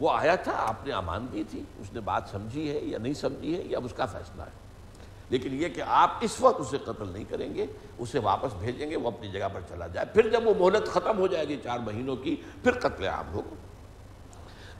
وہ 0.00 0.10
آیا 0.10 0.34
تھا، 0.34 0.52
آپ 0.56 0.86
نے 0.86 0.92
امان 0.92 1.26
دی 1.32 1.44
تھی، 1.50 1.62
اس 1.80 1.92
نے 1.92 2.00
بات 2.00 2.22
سمجھی 2.30 2.70
ہے 2.70 2.78
یا 2.78 2.98
نہیں 2.98 3.14
سمجھی 3.14 3.56
ہے 3.56 3.62
یا 3.62 3.78
اس 3.84 3.92
کا 3.92 4.06
فیصلہ 4.06 4.42
ہے۔ 4.42 4.66
لیکن 5.30 5.62
یہ 5.62 5.68
کہ 5.68 5.82
آپ 5.86 6.10
اس 6.20 6.40
وقت 6.40 6.60
اسے 6.60 6.78
قتل 6.78 7.08
نہیں 7.08 7.24
کریں 7.28 7.54
گے، 7.54 7.66
اسے 7.98 8.18
واپس 8.18 8.54
بھیجیں 8.54 8.90
گے، 8.90 8.96
وہ 8.96 9.08
اپنی 9.08 9.28
جگہ 9.28 9.48
پر 9.52 9.60
چلا 9.68 9.86
جائے۔ 9.86 10.06
پھر 10.14 10.28
جب 10.28 10.46
وہ 10.46 10.54
مہلت 10.58 10.88
ختم 10.88 11.18
ہو 11.18 11.26
جائے 11.26 11.48
گی 11.48 11.56
چار 11.64 11.78
مہینوں 11.78 12.16
کی، 12.16 12.36
پھر 12.62 12.72
قتل 12.72 13.04
عام 13.04 13.34
ہوگا۔ 13.34 13.54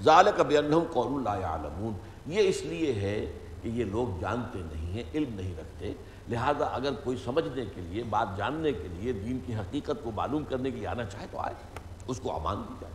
ظال 0.03 0.29
کبھی 0.37 0.57
قول 0.93 1.25
لا 1.25 1.47
عالمون 1.47 1.93
یہ 2.27 2.49
اس 2.49 2.63
لیے 2.63 2.93
ہے 2.93 3.39
کہ 3.63 3.69
یہ 3.69 3.85
لوگ 3.85 4.21
جانتے 4.21 4.59
نہیں 4.59 4.93
ہیں، 4.93 5.05
علم 5.15 5.35
نہیں 5.35 5.55
رکھتے۔ 5.59 5.93
لہذا 6.29 6.65
اگر 6.65 6.93
کوئی 6.93 7.17
سمجھنے 7.25 7.65
کے 7.75 7.81
لیے، 7.81 8.03
بات 8.03 8.37
جاننے 8.37 8.73
کے 8.73 8.89
لیے، 8.89 9.13
دین 9.13 9.39
کی 9.47 9.57
حقیقت 9.57 10.05
کو 10.05 10.11
معلوم 10.11 10.45
کرنے 10.45 10.71
کے 10.71 10.77
لیے 10.77 10.87
آنا 10.87 11.05
چاہے 11.05 11.27
تو 11.31 11.39
آئے، 11.39 11.55
اس 12.07 12.21
کو 12.21 12.37
امان 12.37 12.63
دی 12.69 12.75
جائے۔ 12.81 12.95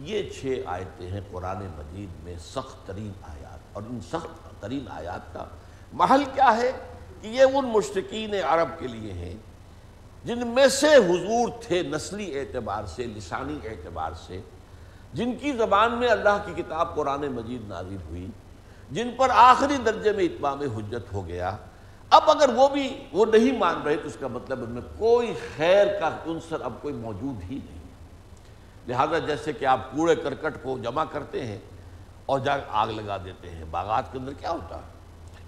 یہ 0.00 0.30
چھ 0.30 0.60
آیتیں 0.66 1.10
ہیں 1.10 1.20
قرآن 1.30 1.56
مجید 1.56 2.08
میں 2.24 2.34
سخت 2.38 2.86
ترین 2.86 3.12
آیات۔ 3.22 3.58
اور 3.72 3.82
ان 3.90 4.00
سخت 4.00 4.62
ترین 4.62 4.84
آیات 4.90 5.34
کا 5.34 5.44
محل 5.92 6.24
کیا 6.34 6.56
ہے؟ 6.56 6.72
کہ 7.20 7.26
یہ 7.26 7.42
ان 7.42 7.64
مشرقین 7.64 8.34
عرب 8.46 8.68
کے 8.78 8.86
لیے 8.86 9.12
ہیں، 9.12 9.34
جن 10.24 10.46
میں 10.46 10.66
سے 10.66 10.94
حضور 10.94 11.48
تھے 11.60 11.82
نسلی 11.82 12.38
اعتبار 12.38 12.84
سے، 12.86 13.06
لسانی 13.06 13.58
اعتبار 13.64 14.12
سے، 14.26 14.40
جن 15.12 15.36
کی 15.36 15.52
زبان 15.52 15.92
میں 15.92 16.08
اللہ 16.08 16.38
کی 16.46 16.62
کتاب 16.62 16.94
قرآن 16.94 17.20
مجید 17.20 17.68
نازل 17.68 17.96
ہوئی، 18.08 18.26
جن 18.90 19.10
پر 19.16 19.28
آخری 19.30 19.76
درجے 19.76 20.12
میں 20.12 20.24
اتمام 20.24 20.60
حجت 20.60 21.12
ہو 21.12 21.26
گیا۔ 21.26 21.56
اب 22.10 22.30
اگر 22.30 22.48
وہ 22.48 22.68
بھی 22.68 23.04
وہ 23.12 23.26
نہیں 23.26 23.58
مان 23.58 23.82
رہے 23.82 23.96
تو 23.96 24.06
اس 24.06 24.16
کا 24.20 24.26
مطلب 24.26 24.62
ان 24.62 24.70
میں 24.70 24.82
کوئی 24.98 25.34
خیر 25.56 25.86
کا 26.00 26.08
عنصر 26.26 26.60
اب 26.60 26.72
کوئی 26.82 26.94
موجود 26.94 27.42
ہی 27.50 27.58
نہیں 27.64 27.84
لہذا 28.88 29.18
جیسے 29.18 29.52
کہ 29.52 29.64
آپ 29.64 29.92
کوڑے 29.92 30.16
کرکٹ 30.16 30.62
کو 30.62 30.78
جمع 30.82 31.04
کرتے 31.04 31.46
ہیں 31.46 31.58
اور 32.26 32.40
جا 32.40 32.56
آگ 32.68 32.88
لگا 32.88 33.16
دیتے 33.24 33.50
ہیں، 33.50 33.64
باغات 33.70 34.12
کے 34.12 34.18
اندر 34.18 34.32
کیا 34.32 34.50
ہوتا 34.50 34.76
ہے؟ 34.76 34.88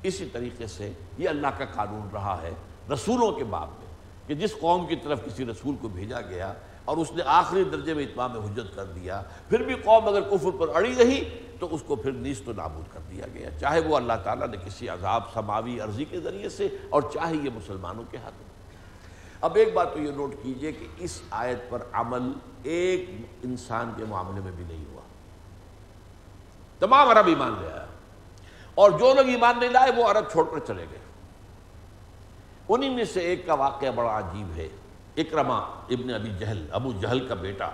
اسی 0.02 0.24
طریقے 0.24 0.66
سے 0.66 0.92
یہ 1.18 1.28
اللہ 1.28 1.46
کا 1.58 1.64
قانون 1.64 2.08
رہا 2.12 2.42
ہے 2.42 2.50
رسولوں 2.92 3.32
کے 3.32 3.44
باب 3.44 3.68
میں 3.68 3.86
کہ 4.26 4.34
جس 4.34 4.54
قوم 4.60 4.86
کی 4.86 4.96
طرف 4.96 5.24
کسی 5.24 5.44
رسول 5.44 5.76
کو 5.80 5.88
بھیجا 5.88 6.20
گیا 6.20 6.52
اور 6.88 6.96
اس 6.96 7.12
نے 7.12 7.22
آخری 7.26 7.64
درجے 7.64 7.94
میں 7.94 8.04
اتمام 8.04 8.38
حجت 8.38 8.76
کر 8.76 8.84
دیا۔ 8.84 9.22
پھر 9.48 9.62
بھی 9.62 9.74
قوم 9.74 10.08
اگر 10.08 10.20
کفر 10.20 10.50
پر 10.58 10.68
اڑی 10.74 10.94
رہی 10.98 11.38
تو 11.60 11.74
اس 11.74 11.82
کو 11.86 11.96
پھر 11.96 12.12
نیست 12.12 12.48
و 12.48 12.52
نابود 12.52 12.94
کر 12.94 13.00
دیا 13.10 13.24
گیا۔ 13.34 13.50
چاہے 13.60 13.80
وہ 13.80 13.96
اللہ 13.96 14.12
تعالیٰ 14.24 14.48
نے 14.48 14.56
کسی 14.66 14.88
عذاب، 14.88 15.22
سماوی 15.34 15.80
عرضی 15.80 16.04
کے 16.04 16.20
ذریعے 16.20 16.48
سے 16.48 16.68
اور 16.90 17.02
چاہے 17.02 17.34
یہ 17.34 17.50
مسلمانوں 17.54 18.04
کے 18.10 18.16
ہاتھ 18.16 18.34
میں۔ 18.34 18.76
اب 19.40 19.56
ایک 19.56 19.74
بات 19.74 19.92
تو 19.92 19.98
یہ 19.98 20.10
نوٹ 20.10 20.34
کیجیے 20.42 20.72
کہ 20.72 20.86
اس 20.98 21.22
آیت 21.30 21.70
پر 21.70 21.82
عمل 21.92 22.32
ایک 22.62 23.10
انسان 23.42 23.92
کے 23.96 24.04
معاملے 24.08 24.40
میں 24.40 24.52
بھی 24.52 24.64
نہیں 24.68 24.84
ہوا۔ 24.92 25.02
تمام 26.78 27.08
عرب 27.08 27.26
ایمان 27.26 27.54
لے 27.60 27.72
آیا۔ 27.72 27.86
اور 28.74 28.90
جو 28.90 29.14
لوگ 29.14 29.28
ایمان 29.28 29.54
نہیں 29.60 29.70
لائے 29.70 29.92
وہ 29.96 30.04
عرب 30.04 30.30
چھوڑ 30.30 30.44
کر 30.50 30.58
چلے 30.66 30.86
گئے۔ 30.90 30.98
انہی 32.68 32.88
میں 32.88 33.04
سے 33.04 33.20
ایک 33.20 33.46
کا 33.46 33.54
واقعہ 33.54 33.90
بڑا 33.90 34.18
عجیب 34.18 34.56
ہے۔ 34.56 34.68
اکرما 35.18 35.58
ابن 35.90 36.14
ابی 36.14 36.30
جہل، 36.38 36.66
ابو 36.70 36.92
جہل 36.92 37.26
کا 37.28 37.34
بیٹا۔ 37.34 37.70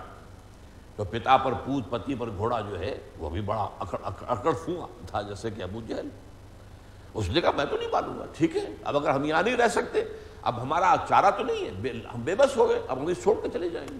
تو 0.96 1.04
پتا 1.04 1.36
پر 1.36 1.52
پوت 1.52 1.90
پتی 1.90 2.14
پر 2.14 2.28
گھوڑا 2.36 2.60
جو 2.60 2.80
ہے، 2.80 2.98
وہ 3.18 3.30
بھی 3.30 3.40
بڑا 3.40 3.68
اکڑ 3.78 3.98
اکڑ 4.04 4.52
فوا 4.52 4.86
تھا، 5.06 5.22
جیسے 5.22 5.50
کہ 5.50 5.62
ابو 5.62 5.80
جہل۔ 5.88 6.08
اس 7.14 7.28
نے 7.28 7.40
کہا، 7.40 7.50
میں 7.50 7.64
تو 7.64 7.76
نہیں 7.76 7.88
مانوں 7.92 8.18
گا، 8.18 8.24
ٹھیک 8.36 8.56
ہے، 8.56 8.74
اب 8.84 8.96
اگر 8.96 9.10
ہم 9.10 9.24
یہاں 9.24 9.42
نہیں 9.42 9.56
رہ 9.56 9.68
سکتے، 9.68 10.04
اب 10.42 10.62
ہمارا 10.62 10.94
چارہ 11.08 11.30
تو 11.30 11.44
نہیں 11.44 11.64
ہے 11.64 11.92
ہم 12.14 12.22
بے 12.24 12.34
بس 12.34 12.56
ہو 12.56 12.68
گئے، 12.68 12.82
اب 12.88 12.98
ہم 12.98 13.12
چھوڑ 13.12 13.40
کے 13.42 13.48
چلے 13.52 13.68
جائیں 13.68 13.88
گے۔ 13.88 13.98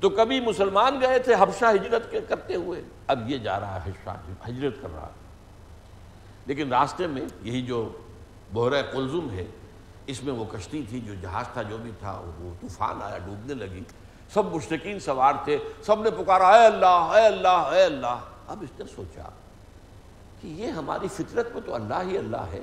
تو 0.00 0.10
کبھی 0.10 0.40
مسلمان 0.40 1.00
گئے 1.00 1.18
تھے 1.18 1.34
حبشہ 1.34 1.64
ہجرت 1.74 2.14
کرتے 2.28 2.54
ہوئے، 2.54 2.82
اب 3.06 3.30
یہ 3.30 3.38
جا 3.38 3.60
رہا 3.60 3.84
ہے 3.84 3.90
ہجرت 4.48 4.82
کر 4.82 4.88
رہا 4.94 5.06
ہے۔ 5.06 5.24
لیکن 6.46 6.68
راستے 6.68 7.06
میں 7.06 7.22
یہی 7.42 7.62
جو 7.62 7.92
بحرہ 8.52 8.82
قلزم 8.82 9.30
ہے 9.30 9.44
اس 10.06 10.22
میں 10.22 10.32
وہ 10.32 10.44
کشتی 10.52 10.84
تھی 10.88 11.00
جو 11.00 11.14
جہاز 11.14 11.44
تھا، 11.52 11.62
جو 11.62 11.76
بھی 11.78 11.90
تھا، 12.00 12.22
وہ 12.38 12.54
طوفان 12.60 13.02
آیا، 13.02 13.18
ڈوبنے 13.18 13.54
لگی۔ 13.54 13.82
سب 14.34 14.54
مشتقین 14.54 15.00
سوار 15.00 15.32
تھے، 15.44 15.58
سب 15.86 16.00
نے 16.00 16.10
پکارا، 16.10 16.48
اے 16.48 16.66
اللہ 16.66 16.86
اے 16.86 17.26
اللہ 17.26 17.48
اے 17.48 17.84
اللہ۔ 17.84 18.18
اب 18.48 18.62
اس 18.62 18.78
نے 18.78 18.84
سوچا 18.96 19.28
کہ 20.40 20.48
یہ 20.48 20.66
ہماری 20.66 21.08
فطرت 21.08 21.52
میں 21.52 21.62
تو 21.66 21.74
اللہ 21.74 22.02
ہی 22.02 22.18
اللہ 22.18 22.44
ہے۔ 22.52 22.60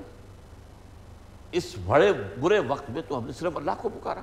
اس 1.52 1.76
بڑے 1.86 2.14
برے 2.42 2.60
وقت 2.60 2.90
میں 2.90 3.02
تو 3.08 3.18
ہم 3.18 3.26
نے 3.26 3.32
صرف 3.32 3.58
اللہ 3.58 3.72
کو 3.82 3.90
پکارا۔ 3.90 4.22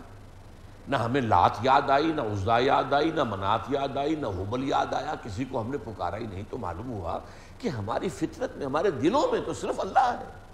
نہ 0.88 0.96
ہمیں 0.96 1.20
لات 1.20 1.52
یاد 1.62 1.90
آئی، 1.90 2.12
نہ 2.12 2.20
عزا 2.20 2.58
یاد 2.58 2.92
آئی، 2.92 3.10
نہ 3.10 3.24
منات 3.24 3.60
یاد 3.68 3.96
آئی، 3.96 4.14
نہ 4.14 4.26
حبل 4.26 4.68
یاد 4.68 4.94
آیا، 4.94 5.14
کسی 5.22 5.44
کو 5.44 5.60
ہم 5.60 5.70
نے 5.70 5.78
پکارا 5.78 6.16
ہی 6.16 6.26
نہیں۔ 6.26 6.42
تو 6.50 6.58
معلوم 6.58 6.92
ہوا 6.92 7.18
کہ 7.58 7.68
ہماری 7.68 8.08
فطرت 8.08 8.56
میں، 8.56 8.66
ہمارے 8.66 8.90
دلوں 8.90 9.32
میں 9.32 9.40
تو 9.46 9.54
صرف 9.54 9.80
اللہ 9.80 10.16
ہے۔ 10.20 10.47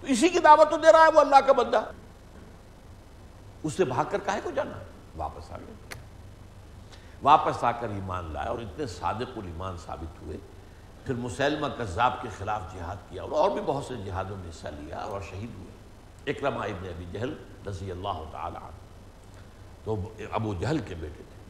تو 0.00 0.06
اسی 0.06 0.28
کی 0.28 0.38
دعوت 0.38 0.70
تو 0.70 0.76
دے 0.76 0.92
رہا 0.92 1.04
ہے 1.04 1.10
وہ 1.14 1.20
اللہ 1.20 1.40
کا 1.46 1.52
بندہ۔ 1.52 1.84
اس 3.62 3.72
سے 3.72 3.84
بھاگ 3.84 4.04
کر 4.10 4.18
کہے 4.24 4.40
کو 4.42 4.50
جانا؟ 4.50 4.78
واپس 5.16 5.52
آ 5.52 5.56
گئے 5.56 5.74
واپس 7.22 7.64
آ 7.64 7.72
کر 7.72 7.88
ایمان 7.88 8.32
لائے 8.32 8.48
اور 8.48 8.58
اتنے 8.58 8.86
صادق 8.86 9.38
الایمان 9.38 9.76
ثابت 9.86 10.22
ہوئے۔ 10.22 10.36
پھر 11.04 11.14
مسلمہ 11.14 11.66
کذاب 11.78 12.22
کے 12.22 12.28
خلاف 12.38 12.60
جہاد 12.74 12.96
کیا 13.10 13.22
اور 13.22 13.50
بھی 13.50 13.60
بہت 13.66 13.84
سے 13.84 13.94
جہادوں 13.96 14.36
میں 14.36 14.50
حصہ 14.50 14.68
لیا 14.68 14.98
اور 14.98 15.20
شہید 15.30 15.50
ہوئے۔ 15.58 15.70
اکرما 16.30 16.64
ابن 16.64 16.88
ابی 16.88 17.04
جہل 17.12 17.34
رضی 17.66 17.90
اللہ 17.90 18.22
تعالی 18.32 18.56
عنہ۔ 18.56 18.74
تو 19.84 19.96
ابو 20.32 20.54
جہل 20.54 20.78
کے 20.78 20.94
بیٹے 20.94 21.22
تھے۔ 21.28 21.40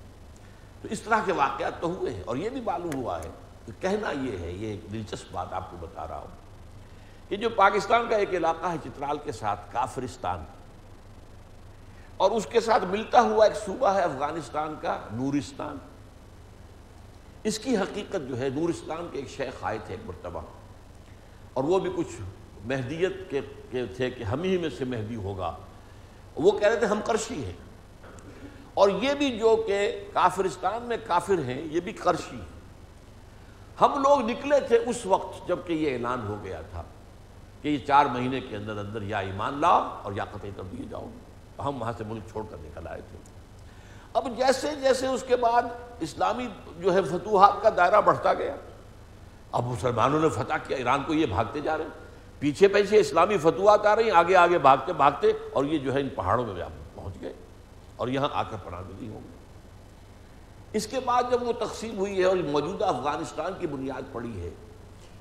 تو 0.83 0.89
اس 0.91 1.01
طرح 1.01 1.21
کے 1.25 1.33
واقعات 1.33 1.81
تو 1.81 1.87
ہوئے 1.87 2.15
ہیں 2.15 2.23
اور 2.27 2.37
یہ 2.37 2.49
بھی 2.49 2.61
معلوم 2.61 2.95
ہوا 2.95 3.19
ہے 3.19 3.31
کہ 3.67 3.83
کہنا 3.83 4.11
یہ 4.11 4.39
ہے، 4.39 4.51
یہ 4.53 4.67
ایک 4.67 4.93
دلچسپ 4.93 5.33
بات 5.33 5.53
آپ 5.53 5.71
کو 5.71 5.77
بتا 5.81 6.09
رہا 6.09 6.19
ہوں۔ 6.19 6.50
یہ 7.31 7.37
جو 7.37 7.49
پاکستان 7.49 8.09
کا 8.11 8.17
ایک 8.17 8.35
علاقہ 8.35 8.67
ہے 8.67 8.77
چترال 8.85 9.19
کے 9.25 9.33
ساتھ، 9.33 9.61
کافرستان۔ 9.73 10.45
اور 12.17 12.31
اس 12.31 12.47
کے 12.47 12.61
ساتھ 12.61 12.85
ملتا 12.85 13.21
ہوا 13.21 13.45
ایک 13.45 13.57
صوبہ 13.57 13.89
ہے 13.89 14.01
افغانستان 14.01 14.75
کا، 14.83 15.01
نورستان۔ 15.13 15.79
اس 17.45 17.59
کی 17.59 17.77
حقیقت 17.77 18.29
جو 18.29 18.39
ہے، 18.39 18.49
نورستان 18.49 19.09
کے 19.13 19.19
ایک 19.19 19.29
شیخ 19.29 19.55
آئے 19.63 19.79
تھے 19.87 19.95
ایک 19.95 20.07
مرتبہ۔ 20.07 20.41
اور 21.53 21.65
وہ 21.65 21.79
بھی 21.79 21.91
کچھ 21.97 22.21
مہدیت 22.65 23.31
کے 23.71 23.87
تھے 23.97 24.11
کہ 24.11 24.23
ہم 24.23 24.43
ہی 24.43 24.59
میں 24.59 24.71
سے 24.79 24.85
مہدی 24.85 25.17
ہوگا۔ 25.17 25.57
وہ 26.37 26.59
کہہ 26.59 26.69
رہے 26.69 26.77
تھے، 26.77 26.87
ہم 26.87 27.01
کرشی 27.05 27.45
ہیں۔ 27.45 27.57
اور 28.75 28.89
یہ 28.89 29.15
بھی 29.15 29.39
جو 29.39 29.65
کہ 29.67 30.09
کافرستان 30.13 30.83
میں 30.83 30.97
کافر 31.07 31.39
ہیں، 31.39 31.63
یہ 31.63 31.81
بھی 31.81 31.93
کرشی۔ 31.93 32.37
ہیں 32.37 32.61
ہم 33.81 34.03
لوگ 34.03 34.31
نکلے 34.31 34.61
تھے 34.61 34.77
اس 34.77 35.07
وقت 35.07 35.49
جبکہ 35.49 35.73
یہ 35.73 35.93
اعلان 35.93 36.27
ہو 36.27 36.37
گیا 36.45 36.61
تھا۔ 36.61 36.83
کہ 37.63 37.69
یہ 37.69 37.79
چار 37.87 38.07
مہینے 38.07 38.41
کے 38.41 38.57
اندر 38.57 38.77
اندر 38.77 39.03
یا 39.03 39.19
ایمان 39.19 39.61
لاؤ 39.61 40.01
اور 40.03 40.13
یا 40.13 40.25
قطع 40.25 40.49
کر 40.57 40.63
دیے 40.63 40.87
جاؤ۔ 40.91 41.07
ہم 41.59 41.81
وہاں 41.83 41.93
سے 41.99 42.05
ملک 42.05 42.23
چھوڑ 42.31 42.45
کر 42.51 42.57
نکل 42.61 42.87
آئے 42.87 43.01
تھے۔ 43.11 43.19
اب 44.13 44.29
جیسے 44.37 44.69
جیسے 44.83 45.07
اس 45.07 45.25
کے 45.27 45.37
بعد 45.37 45.63
اسلامی 46.01 46.47
جو 46.79 46.95
ہے 46.95 47.03
فتوحات 47.03 47.63
کا 47.63 47.71
دائرہ 47.77 48.01
بڑھتا 48.01 48.35
گیا، 48.35 48.57
اب 49.53 49.65
مسلمانوں 49.65 50.21
نے 50.21 50.29
فتح 50.29 50.55
کیا، 50.67 50.77
ایران 50.77 51.03
کو 51.03 51.15
یہ 51.15 51.27
بھاگتے 51.27 51.61
جا 51.61 51.77
رہے 51.77 51.85
ہیں۔ 51.85 52.09
پیچھے 52.39 52.69
پیچھے 52.69 53.01
اسلامی 53.01 53.39
فتوحات 53.39 53.87
آ 53.87 53.97
رہی 53.97 54.05
ہیں، 54.05 54.11
آگے 54.11 54.37
آگے 54.37 54.59
بھاگتے 54.59 54.93
بھاگتے 54.93 55.33
اور 55.53 55.65
یہ 55.65 55.79
جو 55.79 55.95
ہے 55.95 56.01
ان 56.01 56.09
پہاڑوں 56.09 56.47
میں 56.47 56.65
پہنچ 56.95 57.21
گئے 57.21 57.33
اور 57.97 58.09
یہاں 58.09 58.29
آ 58.33 58.43
کر 58.43 58.57
پناہ 58.65 58.81
گزی 58.81 59.09
ہوں 59.09 59.21
گے 59.21 59.39
اس 60.73 60.87
کے 60.87 61.01
بعد 61.05 61.23
جب 61.31 61.43
وہ 61.43 61.53
تقسیم 61.53 61.99
ہوئی 61.99 62.19
ہے 62.19 62.25
اور 62.25 62.37
موجودہ 62.37 62.85
افغانستان 62.85 63.53
کی 63.59 63.67
بنیاد 63.67 64.13
پڑی 64.13 64.41
ہے 64.41 64.51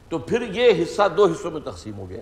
تو 0.09 0.17
پھر 0.17 0.41
یہ 0.41 0.83
حصہ 0.83 1.01
دو 1.17 1.25
حصوں 1.25 1.51
میں 1.51 1.61
تقسیم 1.61 1.97
ہو 1.97 2.09
گیا۔ 2.09 2.21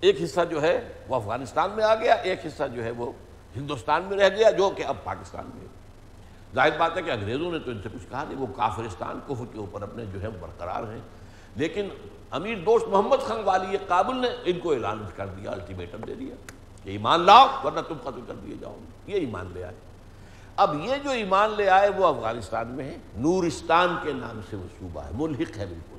ایک 0.00 0.16
حصہ 0.24 0.40
جو 0.50 0.62
ہے 0.62 0.92
وہ 1.08 1.16
افغانستان 1.16 1.70
میں 1.76 1.84
آ 1.84 1.94
گیا، 1.94 2.14
ایک 2.14 2.46
حصہ 2.46 2.62
جو 2.74 2.84
ہے 2.84 2.90
وہ 2.90 3.12
ہندوستان 3.56 4.02
میں 4.02 4.18
رہ 4.18 4.36
گیا، 4.36 4.50
جو 4.50 4.70
کہ 4.76 4.82
اب 4.82 4.96
پاکستان 5.04 5.50
میں۔ 5.54 5.66
ظاہر 6.54 6.78
بات 6.78 6.96
ہے 6.96 7.02
کہ 7.02 7.10
انگریزوں 7.10 7.52
نے 7.52 7.58
تو 7.58 7.70
ان 7.70 7.80
سے 7.82 7.88
کچھ 7.92 8.10
کہا 8.10 8.24
نہیں، 8.28 8.38
وہ 8.38 8.46
کافرستان، 8.56 9.18
کفر 9.26 9.44
کے 9.52 9.58
اوپر 9.58 9.82
اپنے 9.82 10.04
جو 10.12 10.22
ہے 10.22 10.28
برقرار 10.40 10.92
ہیں۔ 10.92 11.00
لیکن 11.56 11.88
امیر 12.30 12.58
دوست 12.58 12.88
محمد 12.88 13.16
خان 13.16 13.40
والی 13.44 13.76
قابل 13.88 14.16
نے 14.16 14.28
ان 14.44 14.58
کو 14.58 14.72
اعلان 14.72 15.06
کر 15.16 15.26
دیا 15.26 15.50
الٹیمیٹم 15.50 15.98
دے 15.98 16.14
دیا 16.14 16.34
کہ 16.84 16.90
ایمان 16.90 17.20
لاؤ، 17.20 17.46
ورنہ 17.64 17.80
تم 17.80 17.94
قتل 18.02 18.20
کر 18.26 18.34
دیے 18.34 18.54
جاؤ 18.60 18.76
یہ 19.06 19.14
ایمان 19.14 19.46
لے 19.54 19.64
آئے۔ 19.64 19.74
اب 20.56 20.74
یہ 20.84 20.94
جو 21.04 21.10
ایمان 21.10 21.50
لے 21.56 21.68
آئے 21.68 21.88
وہ 21.88 22.06
افغانستان 22.06 22.68
میں 22.68 22.84
ہے 22.84 22.96
نورستان 23.16 23.96
کے 24.02 24.12
نام 24.12 24.40
سے 24.50 24.56
وہ 24.56 24.66
صوبہ 24.80 25.04
ہے، 25.04 25.10
ملحق 25.14 25.58
ہے 25.58 25.66
بالکل۔ 25.66 25.96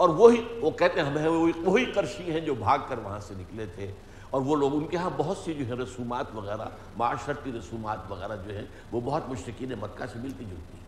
اور 0.00 0.08
وہی 0.08 0.58
وہ 0.60 0.70
کہتے 0.70 1.00
ہیں، 1.00 1.06
ہمیں 1.06 1.28
وہی 1.64 1.84
کرشی 1.84 2.32
ہیں 2.32 2.40
جو 2.40 2.54
بھاگ 2.54 2.78
کر 2.88 2.98
وہاں 2.98 3.20
سے 3.20 3.34
نکلے 3.38 3.66
تھے۔ 3.66 3.92
اور 4.30 4.40
وہ 4.40 4.56
لوگ، 4.56 4.74
ان 4.74 4.86
کے 4.86 4.96
ہاں 4.96 5.10
بہت 5.16 5.36
سی 5.36 5.54
جو 5.54 5.66
ہے 5.66 5.72
رسومات 5.72 6.26
وغیرہ 6.34 6.68
معاشرتی 6.96 7.52
رسومات 7.52 7.98
وغیرہ 8.08 8.36
جو 8.46 8.54
ہیں، 8.54 8.64
وہ 8.92 9.00
بہت 9.04 9.22
مشتقین 9.28 9.72
مکہ 9.80 10.06
سے 10.06 10.18
ملتی 10.18 10.44
جلتی 10.44 10.78
ہیں 10.78 10.80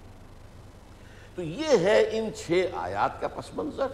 تو 1.35 1.43
یہ 1.43 1.79
ہے 1.79 2.09
ان 2.13 2.31
چھ 2.37 2.67
آیات 2.75 3.21
کا 3.21 3.29
پس 3.29 3.55
منظر۔ 3.55 3.87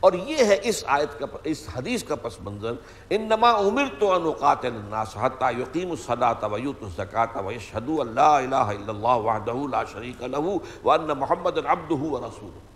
اور 0.00 0.12
یہ 0.12 0.44
ہے 0.44 0.58
اس 0.62 0.84
آیت 0.86 1.18
کا 1.18 1.26
اس 1.44 1.68
حدیث 1.76 2.04
کا 2.04 2.16
پس 2.16 2.40
منظر۔ 2.40 2.72
انما 3.10 3.50
ان 3.50 3.78
اقاتل 4.00 4.74
الناس 4.74 5.16
حتى 5.16 5.60
يقيموا 5.60 5.92
الصلاة 5.92 6.52
ويؤتوا 6.52 6.88
الزكاة 6.88 7.46
ويشهدوا 7.46 8.04
ان 8.04 8.14
لا 8.14 8.38
اله 8.38 8.76
الا 8.78 8.92
الله 8.92 9.16
وحده 9.16 9.68
لا 9.70 9.84
شريك 9.84 10.22
له 10.22 10.58
وان 10.84 11.06
محمدا 11.06 11.60
عبده 11.66 12.02
ورسوله 12.14 12.75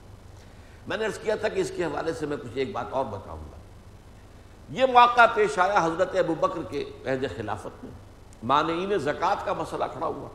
میں 0.91 0.97
نے 0.97 1.05
عرض 1.05 1.19
کیا 1.19 1.35
تھا 1.35 1.49
کہ 1.49 1.61
اس 1.61 1.73
کے 1.77 1.85
حوالے 1.85 2.13
سے 2.13 2.27
میں 2.27 2.37
کچھ 2.37 2.51
ایک 2.55 2.73
بات 2.73 2.87
اور 2.91 3.05
بتاؤں 3.05 3.39
گا۔ 3.39 3.57
یہ 4.69 4.85
موقع 4.93 5.27
پیش 5.35 5.59
آیا 5.59 5.85
حضرت 5.85 6.17
ابو 6.17 6.35
بکر 6.35 6.61
کے 6.71 6.85
عہد 7.07 7.25
خلافت 7.37 7.85
میں۔ 7.85 7.93
مانعین 8.43 8.99
زکوٰۃ 8.99 9.45
کا 9.45 9.53
مسئلہ 9.53 9.85
کھڑا 9.93 10.07
ہوا۔ 10.07 10.29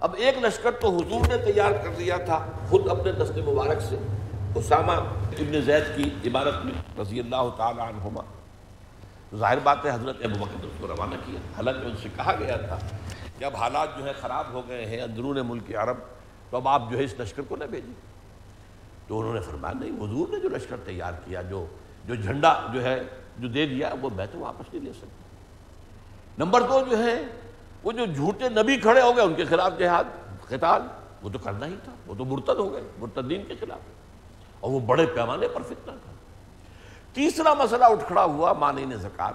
اب 0.00 0.14
ایک 0.18 0.38
لشکر 0.38 0.70
تو 0.70 0.88
حضور 0.88 1.26
نے 1.28 1.52
تیار 1.52 1.72
کر 1.72 1.90
دیا 1.98 2.16
تھا 2.16 2.46
خود 2.68 2.88
اپنے 2.88 3.12
دست 3.12 3.38
مبارک 3.38 3.80
سے۔ 3.80 3.96
اسامہ 4.54 4.92
ابن 5.38 5.60
زید 5.60 5.84
کی 5.96 6.28
عبارت 6.28 6.64
میں 6.64 7.00
رضی 7.00 7.20
اللہ 7.20 7.50
تعالیٰ 7.56 7.88
عنہما۔ 7.88 8.20
ظاہر 9.36 9.58
بات 9.62 9.84
ہے 9.84 9.90
حضرت 9.90 10.16
ابو 10.24 10.44
بکر 10.44 10.64
اس 10.64 10.72
کو 10.80 10.86
روانہ 10.86 11.14
کیا۔ 11.26 11.40
حالانکہ 11.56 11.86
ان 11.86 11.96
سے 12.02 12.08
کہا 12.16 12.34
گیا 12.38 12.56
تھا 12.56 12.78
کہ 13.38 13.44
اب 13.44 13.56
حالات 13.56 13.98
جو 13.98 14.04
ہے 14.04 14.12
خراب 14.20 14.44
ہو 14.52 14.62
گئے 14.68 14.86
ہیں 14.86 15.00
اندرون 15.00 15.38
ملک 15.46 15.74
عرب، 15.76 15.96
تو 16.50 16.56
اب 16.56 16.68
آپ 16.68 16.82
جو 16.90 16.98
ہے 16.98 17.04
اس 17.04 17.14
لشکر 17.18 17.42
کو 17.42 17.56
نہ 17.56 17.64
بھیجیں۔ 17.64 18.13
تو 19.06 19.20
انہوں 19.20 19.34
نے 19.34 19.40
فرمایا، 19.40 19.80
نہیں، 19.80 19.90
حضور 19.90 20.28
نے 20.28 20.40
جو 20.40 20.48
لشکر 20.48 20.76
تیار 20.84 21.12
کیا، 21.24 21.42
جو 21.42 21.66
جو 22.04 22.14
جھنڈا 22.14 22.66
جو 22.72 22.84
ہے، 22.84 23.02
جو 23.38 23.48
دے 23.48 23.66
دیا، 23.66 23.90
وہ 24.00 24.10
میں 24.16 24.26
تو 24.32 24.38
واپس 24.38 24.74
نہیں 24.74 24.84
لے 24.84 24.92
سکتا۔ 24.92 25.24
نمبر 26.38 26.60
دو 26.60 26.80
جو 26.90 26.98
ہے، 26.98 27.22
وہ 27.82 27.92
جو 27.92 28.04
جھوٹے 28.04 28.48
نبی 28.48 28.76
کھڑے 28.76 29.00
ہو 29.00 29.16
گئے 29.16 29.24
ان 29.24 29.34
کے 29.34 29.44
خلاف 29.44 29.72
جہاد، 29.78 30.04
قتال، 30.48 30.82
وہ 31.22 31.30
تو 31.32 31.38
کرنا 31.38 31.66
ہی 31.66 31.76
تھا، 31.84 31.92
وہ 32.06 32.14
تو 32.18 32.24
مرتد 32.24 32.58
ہو 32.58 32.72
گئے، 32.72 32.82
مرتدین 32.98 33.44
کے 33.48 33.54
خلاف۔ 33.60 33.78
اور 34.60 34.70
وہ 34.70 34.80
بڑے 34.80 35.06
پیمانے 35.06 35.48
پر 35.48 35.62
فتنہ 35.62 35.92
تھا۔ 36.02 36.12
تیسرا 37.12 37.54
مسئلہ 37.54 37.84
اٹھ 37.84 38.04
کھڑا 38.06 38.24
ہوا 38.24 38.52
مانین 38.52 38.92
زکوٰۃ۔ 38.96 39.32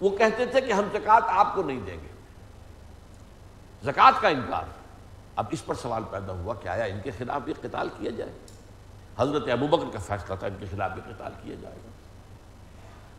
وہ 0.00 0.10
کہتے 0.10 0.46
تھے 0.46 0.60
کہ 0.60 0.72
ہم 0.72 0.84
زکوٰۃ 0.92 1.20
آپ 1.26 1.54
کو 1.54 1.62
نہیں 1.62 1.80
دیں 1.86 1.96
گے۔ 2.02 2.08
زکوٰۃ 3.82 4.12
کا 4.20 4.28
انکار۔ 4.28 4.83
اب 5.36 5.46
اس 5.50 5.66
پر 5.66 5.74
سوال 5.74 6.02
پیدا 6.10 6.32
ہوا 6.32 6.54
کہ 6.54 6.68
آیا 6.68 6.84
ان 6.84 7.00
کے 7.02 7.10
خلاف 7.18 7.42
بھی 7.42 7.52
قتال 7.60 7.88
کیا 7.98 8.10
جائے؟ 8.10 8.32
حضرت 9.18 9.48
ابوبکر 9.48 9.84
کا 9.92 9.98
فیصلہ 9.98 10.34
تھا 10.34 10.46
ان 10.46 10.54
کے 10.60 10.66
خلاف 10.70 10.90
بھی 10.92 11.02
قتال 11.14 11.32
کیا 11.42 11.54
جائے 11.60 11.76
گا۔ 11.84 11.90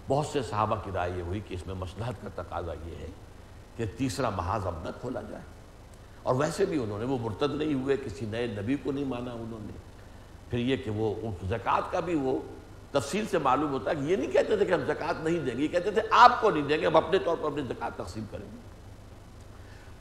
بہت 0.08 0.26
سے 0.26 0.42
صحابہ 0.42 0.76
کی 0.84 0.92
رائے 0.94 1.12
یہ 1.18 1.22
ہوئی 1.22 1.40
کہ 1.40 1.54
اس 1.54 1.68
میں 1.68 1.76
مسلحت 1.76 2.14
کا 2.22 2.42
تقاضا 2.42 2.74
یہ 2.74 2.96
ہے 2.96 3.08
کہ 3.78 3.86
تیسرا 3.98 4.30
محاذ 4.30 4.68
اب 4.68 4.76
نہ 4.84 4.90
کھولا 5.02 5.22
جائے۔ 5.22 5.44
اور 6.24 6.36
ویسے 6.36 6.66
بھی 6.66 6.84
انہوں 6.84 7.00
نے 7.00 7.06
وہ 7.06 7.18
مرتد 7.22 7.56
نہیں 7.56 7.74
ہوئے، 7.74 7.98
کسی 8.06 8.26
نئے 8.26 8.48
نبی 8.48 8.76
کو 8.76 8.92
نہیں 8.92 9.06
مانا 9.06 9.32
انہوں 9.32 9.60
نے۔ 9.62 9.74
پھر 10.50 10.60
یہ 10.60 10.78
کہ 10.78 10.92
وہ 10.92 11.32
زکوٰۃ 11.50 11.92
کا 11.92 12.00
بھی 12.00 12.16
وہ 12.16 12.40
تفصیل 12.92 13.26
سے 13.26 13.38
معلوم 13.38 13.72
ہوتا 13.72 13.92
ہے 13.92 13.96
کہ 13.96 14.02
یہ 14.02 14.16
نہیں 14.16 14.32
کہتے 14.32 14.58
تھے 14.58 14.66
کہ 14.66 14.72
ہم 14.72 14.82
زکوٰۃ 14.88 15.24
نہیں 15.24 15.40
دیں 15.40 15.58
گے، 15.58 15.64
یہ 15.64 15.68
کہتے 15.68 15.92
تھے 15.92 16.02
آپ 16.12 16.42
کو 16.42 16.50
نہیں 16.50 16.64
دیں 16.64 16.82
گے، 16.82 16.86
ہم 16.86 16.96
اپنے 16.96 17.20
طور 17.20 17.38
پر 17.42 17.48
اپنی 17.48 17.62
زکوٰۃ 17.62 17.90
تقسیم 17.96 18.24
کریں 18.32 18.46
گے۔ 18.54 18.75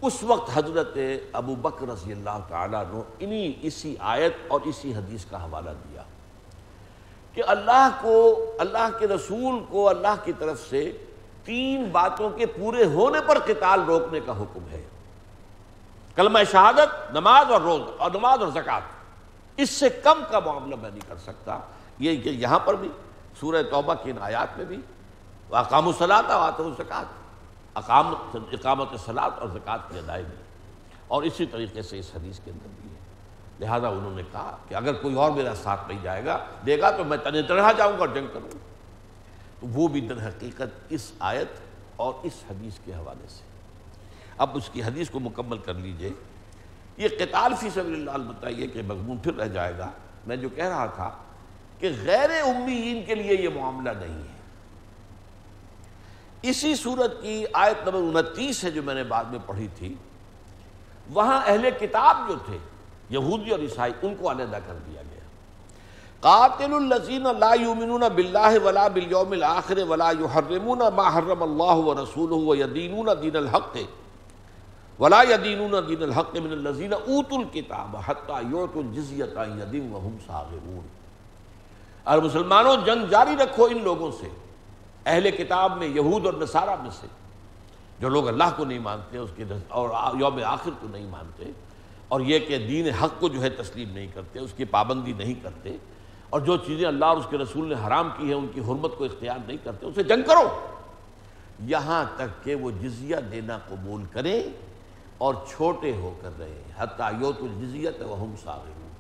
اس 0.07 0.23
وقت 0.23 0.51
حضرت 0.55 0.99
ابو 1.33 1.55
بکر 1.55 1.87
رضی 1.89 2.13
اللہ 2.13 2.39
تعالیٰ 2.49 2.85
نے 2.93 3.01
انہی 3.19 3.53
اسی 3.63 3.97
آیت 3.99 4.33
اور 4.49 4.61
اسی 4.65 4.95
حدیث 4.95 5.25
کا 5.25 5.45
حوالہ 5.45 5.71
دیا 5.71 6.03
کہ 7.35 7.43
اللہ 7.47 7.89
کو، 8.01 8.45
اللہ 8.59 8.89
کے 8.99 9.07
رسول 9.07 9.65
کو، 9.69 9.89
اللہ 9.89 10.15
کی 10.25 10.33
طرف 10.39 10.67
سے 10.71 11.05
تین 11.45 11.85
باتوں 11.85 12.31
کے 12.31 12.47
پورے 12.47 12.85
ہونے 12.85 13.19
پر 13.27 13.39
قتال 13.39 13.83
روکنے 13.85 14.21
کا 14.21 14.33
حکم 14.33 14.69
ہے۔ 14.71 14.85
کلمہ 16.17 16.39
شہادت، 16.53 17.13
نماز 17.13 17.51
اور 17.51 17.61
روز، 17.61 17.81
اور 17.99 18.11
نماز 18.11 18.43
اور 18.43 18.49
زکوٰۃ۔ 18.49 18.81
اس 19.57 19.71
سے 19.71 19.89
کم 19.89 20.23
کا 20.31 20.39
معاملہ 20.39 20.77
میں 20.77 20.91
نہیں 20.91 21.09
کر 21.09 21.17
سکتا۔ 21.17 21.59
یہ 21.99 22.17
کہ 22.17 22.29
یہاں 22.29 22.59
پر 22.59 22.75
بھی، 22.75 22.89
سورہ 23.41 23.63
توبہ 23.71 23.95
کی 23.95 24.11
ان 24.11 24.17
آیات 24.21 24.57
میں 24.57 24.65
بھی۔ 24.65 24.81
اقام 25.51 25.87
الصلاۃ 25.87 26.23
آت 26.29 26.61
الزکات 26.61 27.24
اقام 27.75 28.15
اقامت 28.53 28.89
صلاحت 29.07 29.39
اور 29.39 29.49
زکوٰۃ 29.49 29.79
کی 29.93 29.99
ادائیگی۔ 29.99 30.43
اور 31.09 31.23
اسی 31.23 31.47
طریقے 31.47 31.83
سے 31.83 31.99
اس 31.99 32.11
حدیث 32.15 32.41
کے 32.45 32.51
اندر 32.51 32.67
بھی 32.83 32.91
ہے۔ 32.91 32.99
لہذا 33.61 33.89
انہوں 33.89 34.17
نے 34.17 34.23
کہا 34.33 34.57
کہ 34.69 34.75
اگر 34.75 34.93
کوئی 34.93 35.15
اور 35.15 35.31
میرا 35.31 35.55
ساتھ 35.55 35.89
نہیں 35.89 35.99
جائے 36.03 36.25
گا، 36.25 36.39
دے 36.67 36.81
گا 36.81 36.91
تو 36.91 37.05
میں 37.05 37.17
تنہ 37.17 37.39
طرح 37.49 37.73
جاؤں 37.73 37.93
گا 37.93 37.99
اور 37.99 38.09
جنگ 38.09 38.27
کروں 38.33 38.49
گا۔ 38.49 38.59
تو 39.61 39.67
وہ 39.67 39.89
بھی 39.89 40.01
در 40.01 40.29
حقیقت 40.29 40.87
اس 40.89 41.13
آیت 41.19 41.49
اور 41.97 42.13
اس 42.23 42.33
حدیث 42.51 42.79
کے 42.85 42.95
حوالے 42.95 43.27
سے۔ 43.29 43.43
اب 44.39 44.51
اس 44.55 44.71
کی 44.73 44.83
حدیث 44.83 45.11
کو 45.11 45.21
مکمل 45.21 45.59
کر 45.59 45.75
لیجیے۔ 45.75 46.11
یہ 46.97 47.09
قتال 47.09 47.55
فی 47.55 47.71
سبیل 47.71 47.95
اللہ 47.95 48.11
البتہ 48.11 48.49
یہ 48.49 48.67
کہ 48.67 48.83
مضمون 48.83 49.17
پھر 49.17 49.35
رہ 49.35 49.49
جائے 49.49 49.79
گا۔ 49.79 49.91
میں 50.27 50.37
جو 50.37 50.49
کہہ 50.49 50.69
رہا 50.69 50.87
تھا 50.87 51.11
کہ 51.79 51.91
غیر 52.05 52.31
امیین 52.31 53.05
کے 53.07 53.15
لیے 53.15 53.43
یہ 53.43 53.49
معاملہ 53.49 53.91
نہیں 53.91 54.23
ہے۔ 54.23 54.44
اسی 56.49 56.75
صورت 56.75 57.23
کی 57.23 57.45
آیت 57.53 57.89
نمبر 57.89 58.19
انتیس 58.19 58.65
ہے 58.65 58.71
جو 58.71 58.83
میں 58.83 58.95
نے 58.95 59.05
بعد 59.05 59.25
میں 59.25 59.39
پڑھی 59.47 59.69
تھی، 59.79 59.95
وہاں 61.13 61.41
اہل 61.47 61.71
کتاب 61.81 62.29
جو 62.29 62.35
تھے، 62.47 62.59
یہودی 63.11 63.51
اور 63.51 63.59
عیسائی، 63.59 63.93
ان 64.03 64.15
کو 64.21 64.31
علیحدہ 64.31 64.59
کر 64.67 64.75
دیا 64.87 65.03
گیا۔ 65.03 65.21
قاتل 66.21 66.75
الذین 66.75 67.27
لا 67.39 67.55
یؤمنون 67.55 68.03
باللہ 68.15 68.65
ولا 68.65 68.89
بالیوم 68.89 69.33
الاخر 69.33 69.79
ولا 69.79 70.11
یحرمون 70.11 70.79
ما 70.95 71.09
حرم 71.19 71.43
اللہ 71.43 71.87
ورسولہ 71.87 72.35
ویدینون 72.35 73.09
دین 73.23 73.37
الحق۔ 73.37 73.77
ولا 74.99 75.23
یدینون 75.23 75.75
دین 75.89 76.03
الحق 76.03 76.37
من 76.37 76.53
الذین 76.53 76.93
اوتوا 76.93 77.39
الکتاب 77.39 77.97
حتی 78.07 78.33
یعطوا 78.33 78.83
الجزیۃ 78.83 79.37
عن 79.37 79.59
ید 79.59 79.75
وهم 79.75 80.17
صاغرون۔ 80.27 80.87
اور 82.05 82.19
مسلمانوں، 82.19 82.77
جنگ 82.85 83.07
جاری 83.07 83.37
رکھو 83.37 83.65
ان 83.65 83.83
لوگوں 83.83 84.11
سے۔ 84.21 84.29
اہل 85.07 85.31
کتاب 85.31 85.77
میں، 85.79 85.87
یہود 85.87 86.27
اور 86.27 86.35
نصارہ 86.35 86.75
میں 86.83 86.91
سے، 86.91 87.07
جو 88.01 88.09
لوگ 88.09 88.29
اللہ 88.29 88.51
کو 88.57 88.65
نہیں 88.65 88.79
مانتے، 88.79 89.19
اس 89.19 89.31
کے 89.37 89.45
اور 89.69 89.91
یوم 90.21 90.39
آخر 90.45 90.71
کو 90.81 90.87
نہیں 90.91 91.07
مانتے، 91.07 91.51
اور 92.09 92.21
یہ 92.21 92.39
کہ 92.39 92.59
دین 92.59 92.89
حق 92.95 93.21
کو 93.21 93.29
جو 93.29 93.43
ہے 93.43 93.51
تسلیم 93.51 93.91
نہیں 93.91 94.07
کرتے، 94.15 94.39
اس 94.39 94.53
کی 94.57 94.65
پابندی 94.65 95.13
نہیں 95.13 95.35
کرتے، 95.43 95.77
اور 96.31 96.41
جو 96.41 96.57
چیزیں 96.57 96.87
اللہ 96.89 97.05
اور 97.05 97.17
اس 97.17 97.27
کے 97.31 97.39
رسول 97.39 97.69
نے 97.69 97.75
حرام 97.87 98.09
کی 98.17 98.27
ہیں، 98.27 98.35
ان 98.35 98.47
کی 98.55 98.61
حرمت 98.61 98.97
کو 98.99 99.05
اختیار 99.05 99.39
نہیں 99.47 99.57
کرتے، 99.65 99.87
اسے 99.87 100.03
جنگ 100.03 100.23
کرو۔ 100.23 100.49
یہاں 101.67 102.05
تک 102.17 102.45
کہ 102.45 102.55
وہ 102.55 102.71
جزیہ 102.71 103.17
دینا 103.31 103.59
قبول 103.69 104.05
کریں 104.13 104.41
اور 105.19 105.35
چھوٹے 105.49 105.93
ہو 105.97 106.13
کر 106.23 106.31
رہے 106.39 106.63
حتیٰ 106.77 107.11
یوت 107.21 107.43
الجزیت 107.43 108.03
وہم 108.03 108.35
صاغرون۔ 108.45 108.93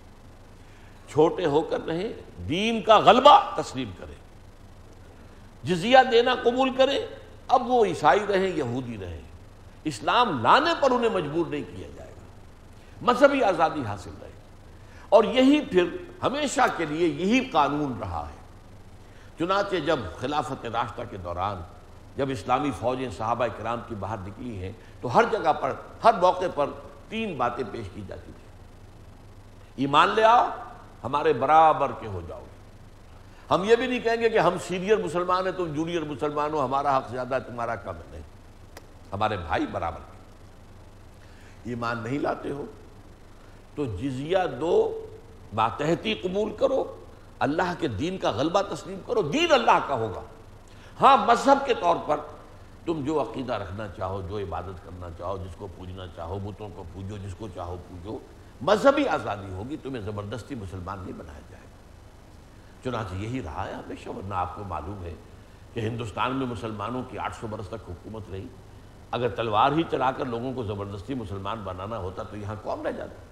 چھوٹے 1.11 1.47
ہو 1.47 1.61
کر 1.61 1.87
رہیں، 1.87 2.13
دین 2.49 2.81
کا 2.83 2.99
غلبہ 2.99 3.39
تسلیم 3.57 3.91
کریں۔ 3.99 4.14
جزیہ 5.65 5.99
دینا 6.13 6.35
قبول 6.35 6.77
کریں 6.77 6.99
اب 7.49 7.71
وہ 7.71 7.85
عیسائی 7.85 8.27
رہیں 8.29 8.57
یہودی 8.57 8.99
رہیں 9.01 9.21
اسلام 9.85 10.43
لانے 10.43 10.71
پر 10.81 10.91
انہیں 10.91 11.11
مجبور 11.11 11.47
نہیں 11.47 11.77
کیا 11.77 11.89
جائے 11.97 12.11
گا۔ 12.11 12.25
مذہبی 13.03 13.43
آزادی 13.43 13.83
حاصل 13.89 14.11
رہے۔ 14.21 14.31
اور 15.09 15.25
یہی 15.25 15.61
پھر 15.71 15.89
ہمیشہ 16.23 16.61
کے 16.77 16.87
لیے 16.87 17.09
یہی 17.09 17.41
قانون 17.41 17.93
رہا 18.01 18.29
ہے۔ 18.29 18.45
چنانچہ 19.39 19.77
جب 19.77 19.99
خلافت 20.21 20.67
راستہ 20.67 21.03
کے 21.11 21.17
دوران 21.17 21.61
جب 22.17 22.31
اسلامی 22.31 22.71
فوجیں 22.81 23.11
صحابہ 23.11 23.47
کرام 23.59 23.81
کی 23.89 23.95
باہر 23.95 24.17
نکلی 24.19 24.59
ہیں، 24.59 24.73
تو 25.01 25.19
ہر 25.19 25.25
جگہ 25.33 25.53
پر، 25.53 25.73
ہر 26.05 26.15
موقع 26.21 26.45
پر 26.55 26.71
تین 27.09 27.37
باتیں 27.37 27.65
پیش 27.73 27.87
کی 27.95 28.03
جاتی 28.09 28.33
تھیں۔ 28.37 28.53
ایمان 29.77 30.09
لے 30.09 30.25
آؤ، 30.25 30.49
ہمارے 31.05 31.33
برابر 31.33 31.91
کے 32.01 32.07
ہو 32.07 32.21
جاؤ۔ 32.29 32.45
ہم 33.51 33.65
یہ 33.65 33.77
بھی 33.77 33.87
نہیں 33.87 34.01
کہیں 34.01 34.21
گے 34.21 34.31
کہ 34.31 34.39
ہم 34.39 34.57
سینئر 34.67 34.97
مسلمان 34.97 35.47
ہیں 35.47 35.53
تم 35.53 35.73
جونیئر 35.75 36.03
مسلمان 36.03 36.53
ہو، 36.53 36.65
ہمارا 36.65 36.97
حق 36.99 37.11
زیادہ 37.11 37.35
ہے، 37.35 37.41
تمہارا 37.41 37.77
کم 37.77 37.97
ہے۔ 37.97 38.03
نہیں، 38.11 38.23
ہمارے 39.13 39.37
بھائی 39.37 39.67
برابر 39.67 40.01
کے 40.01 41.71
ایمان 41.71 42.03
نہیں 42.03 42.19
لاتے 42.19 42.51
ہو، 42.51 42.65
تو 43.75 43.85
جزیہ 43.85 44.39
دو 44.61 45.07
باتحتی 45.55 46.15
قبول 46.15 46.57
کرو، 46.57 46.97
اللہ 47.39 47.73
کے 47.79 47.89
دین 47.89 48.19
کا 48.19 48.31
غلبہ 48.31 48.63
تسلیم 48.63 48.99
کرو، 49.07 49.23
دین 49.23 49.53
اللہ 49.53 49.79
کا 49.87 49.95
ہوگا۔ 49.95 50.21
ہاں 51.01 51.17
مذہب 51.17 51.67
کے 51.67 51.75
طور 51.75 51.97
پر 52.07 52.17
تم 52.85 53.05
جو 53.05 53.21
عقیدہ 53.23 53.53
رکھنا 53.53 53.87
چاہو، 53.97 54.21
جو 54.29 54.39
عبادت 54.39 54.85
کرنا 54.85 55.09
چاہو، 55.19 55.37
جس 55.37 55.55
کو 55.57 55.67
پوجنا 55.77 56.07
چاہو، 56.17 56.39
بتوں 56.39 56.69
کو 56.75 56.85
پوجو، 56.93 57.17
جس 57.17 57.35
کو 57.35 57.49
چاہو 57.55 57.77
پوجو، 57.89 58.19
مذہبی 58.63 59.09
آزادی 59.09 59.53
ہوگی، 59.53 59.77
تمہیں 59.83 60.03
زبردستی 60.03 60.55
مسلمان 60.55 60.99
نہیں 60.99 61.19
بنایا 61.19 61.41
جائے۔ 61.51 61.54
چنانچہ 62.85 63.15
یہی 63.15 63.43
رہا 63.43 63.67
ہے، 63.69 63.73
ہمیشہ، 63.73 64.09
ورنہ 64.09 64.35
آپ 64.35 64.57
کو 64.57 64.65
معلوم 64.65 65.05
ہے 65.05 65.15
کہ 65.73 65.81
ہندوستان 65.81 66.37
میں 66.37 66.47
مسلمانوں 66.47 67.03
کی 67.11 67.19
آٹھ 67.19 67.37
سو 67.37 67.47
برس 67.47 67.69
تک 67.69 67.91
حکومت 67.91 68.23
رہی۔ 68.33 68.47
اگر 69.11 69.29
تلوار 69.29 69.73
ہی 69.73 69.83
چلا 69.91 70.11
کر 70.11 70.25
لوگوں 70.25 70.53
کو 70.53 70.63
زبردستی 70.63 71.15
مسلمان 71.15 71.61
بنانا 71.65 71.99
ہوتا 71.99 72.23
تو 72.23 72.37
یہاں 72.37 72.55
قوم 72.63 72.87
رہ 72.87 72.91
جاتا؟ 72.91 73.23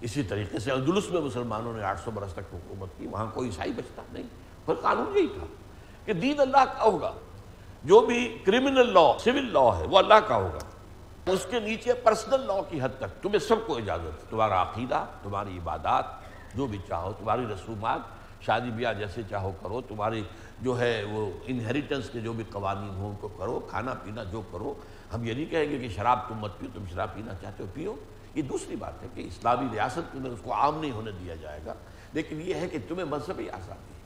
اسی 0.00 0.22
طریقے 0.22 0.58
سے 0.58 0.72
اندلس 0.72 1.10
میں 1.10 1.20
مسلمانوں 1.20 1.72
نے 1.72 1.82
آٹھ 1.82 2.00
سو 2.00 2.10
برس 2.10 2.32
تک 2.32 2.54
حکومت 2.54 2.88
کی، 2.98 3.06
وہاں 3.06 3.26
کوئی 3.34 3.48
عیسائی 3.48 3.72
بچتا 3.72 4.02
نہیں۔ 4.12 4.26
پر 4.64 4.74
قانون 4.74 5.16
یہی 5.16 5.26
تھا 5.26 5.46
کہ 6.04 6.12
دین 6.12 6.40
اللہ 6.40 6.64
کا 6.78 6.84
ہوگا، 6.84 7.12
جو 7.84 8.00
بھی 8.00 8.38
کرمنل 8.44 8.92
لا 8.92 9.18
سول 9.18 9.52
لا 9.52 9.78
ہے، 9.78 9.86
وہ 9.86 9.98
اللہ 9.98 10.20
کا 10.28 10.36
ہوگا۔ 10.36 11.32
اس 11.32 11.46
کے 11.50 11.60
نیچے 11.60 11.94
پرسنل 11.94 12.46
لا 12.46 12.60
کی 12.68 12.80
حد 12.82 12.98
تک 12.98 13.22
تمہیں 13.22 13.38
سب 13.38 13.56
کو 13.66 13.76
اجازت، 13.76 14.30
تمہارا 14.30 14.62
عقیدہ، 14.62 15.04
تمہاری 15.22 15.58
عبادات 15.58 16.27
جو 16.54 16.66
بھی 16.66 16.78
چاہو، 16.88 17.12
تمہاری 17.12 17.42
رسومات، 17.54 18.00
شادی 18.40 18.70
بیاہ 18.70 18.92
جیسے 18.92 19.22
چاہو 19.30 19.52
کرو، 19.62 19.80
تمہاری 19.80 20.22
جو 20.62 20.80
ہے 20.80 21.04
وہ 21.04 21.30
انہیریٹنس 21.46 22.10
کے 22.10 22.20
جو 22.20 22.32
بھی 22.32 22.44
قوانین 22.52 22.88
ہوں، 22.88 23.10
ان 23.10 23.16
کو 23.20 23.28
کرو، 23.28 23.60
کھانا 23.60 23.94
پینا 23.94 24.24
جو 24.24 24.42
کرو۔ 24.52 24.74
ہم 25.14 25.24
یہ 25.24 25.32
نہیں 25.34 25.46
کہیں 25.46 25.70
گے 25.70 25.78
کہ 25.78 25.88
شراب 25.88 26.28
تم 26.28 26.34
مت 26.34 26.58
پیو، 26.58 26.68
تم 26.74 26.84
شراب 26.92 27.14
پینا 27.14 27.34
چاہتے 27.34 27.62
ہو، 27.62 27.68
پیو۔ 27.74 27.94
یہ 28.34 28.42
دوسری 28.42 28.76
بات 28.76 29.02
ہے 29.02 29.08
کہ 29.14 29.20
اسلامی 29.20 29.66
ریاست 29.72 30.16
میں 30.16 30.30
اس 30.30 30.38
کو 30.42 30.54
عام 30.54 30.80
نہیں 30.80 30.90
ہونے 30.90 31.10
دیا 31.10 31.34
جائے 31.34 31.60
گا۔ 31.66 31.74
لیکن 32.12 32.40
یہ 32.44 32.54
ہے 32.54 32.68
کہ 32.68 32.78
تمہیں 32.88 33.04
مذہبی 33.04 33.50
آزادی 33.50 33.94
ہے۔ 33.94 33.98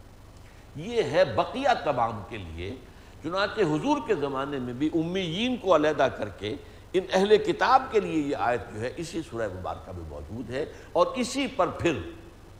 یہ 0.89 1.03
ہے 1.03 1.25
بقیہ 1.25 1.69
تمام 1.85 2.23
کے 2.29 2.37
لیے۔ 2.37 2.77
چنانچہ 3.23 3.61
حضور 3.61 3.99
کے 4.07 4.15
زمانے 4.15 4.59
میں 4.59 4.73
بھی 4.73 4.91
امیین 4.95 5.57
کو 5.57 5.77
علیحدہ 5.77 6.09
کر 6.17 6.29
کے 6.29 6.57
ان 6.93 7.05
اہل 7.13 7.37
کتاب 7.37 7.83
کے 7.91 8.01
لیے 8.01 8.23
یہ 8.23 8.37
آیت 8.37 8.61
جو 8.75 8.81
ہے 8.81 8.93
اسی 8.97 9.21
سورہ 9.31 9.49
مبارکہ 9.61 9.93
میں 9.93 10.05
موجود 10.09 10.51
ہے۔ 10.51 10.67
اور 10.93 11.07
اسی 11.07 11.47
پر 11.47 11.67
پھر 11.67 11.99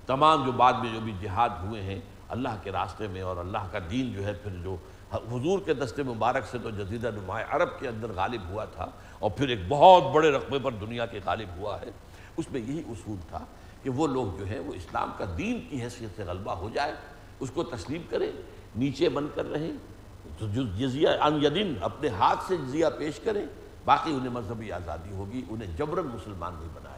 تمام 0.07 0.45
جو 0.45 0.53
بعد 0.53 0.73
میں 0.73 0.93
جو 0.93 1.01
بھی 1.01 1.13
جہاد 1.21 1.63
ہوئے 1.63 1.83
ہیں، 1.83 2.01
اللہ 2.29 2.57
کے 2.63 2.73
راستے 2.73 3.07
میں 3.09 3.23
اور 3.23 3.37
اللہ 3.37 3.67
کا 3.73 3.79
دین 3.91 4.13
جو 4.13 4.25
ہے، 4.27 4.33
پھر 4.43 4.57
جو 4.63 4.77
حضور 5.13 5.61
کے 5.65 5.75
دست 5.75 5.99
مبارک 6.07 6.47
سے 6.51 6.59
تو 6.63 6.71
جزیدہ 6.71 7.11
نمایاں 7.15 7.55
عرب 7.55 7.79
کے 7.79 7.89
اندر 7.89 8.13
غالب 8.17 8.49
ہوا 8.51 8.65
تھا 8.65 8.87
اور 9.19 9.31
پھر 9.31 9.49
ایک 9.49 9.67
بہت 9.69 10.13
بڑے 10.15 10.31
رقبے 10.31 10.59
پر 10.59 10.73
دنیا 10.81 11.07
کے 11.07 11.21
غالب 11.25 11.49
ہوا 11.57 11.81
ہے۔ 11.81 11.91
اس 12.37 12.51
میں 12.51 12.61
یہی 12.61 12.83
اصول 12.89 13.17
تھا 13.29 13.45
کہ 13.83 13.91
وہ 13.91 14.07
لوگ 14.07 14.39
جو 14.39 14.45
ہیں، 14.47 14.59
وہ 14.59 14.75
اسلام 14.75 15.11
کا 15.19 15.25
دین 15.39 15.61
کی 15.71 15.83
حیثیت 15.83 16.17
سے 16.17 16.25
غلبہ 16.25 16.53
ہو 16.53 16.69
جائے، 16.75 16.93
اس 17.41 17.51
کو 17.51 17.65
تسلیم 17.65 18.03
کریں، 18.11 18.31
نیچے 18.77 19.09
بن 19.09 19.27
کر 19.35 19.51
رہیں، 19.51 19.73
جزیہ 20.79 21.09
ان 21.23 21.43
یدن 21.45 21.75
اپنے 21.83 22.09
ہاتھ 22.09 22.45
سے 22.49 22.57
جزیہ 22.57 22.87
پیش 22.99 23.21
کریں، 23.21 23.45
باقی 23.85 24.13
انہیں 24.13 24.33
مذہبی 24.33 24.73
آزادی 24.73 25.15
ہوگی، 25.15 25.43
انہیں 25.49 25.77
جبرن 25.77 26.07
مسلمان 26.07 26.55
نہیں 26.59 26.69
بنایا 26.75 26.92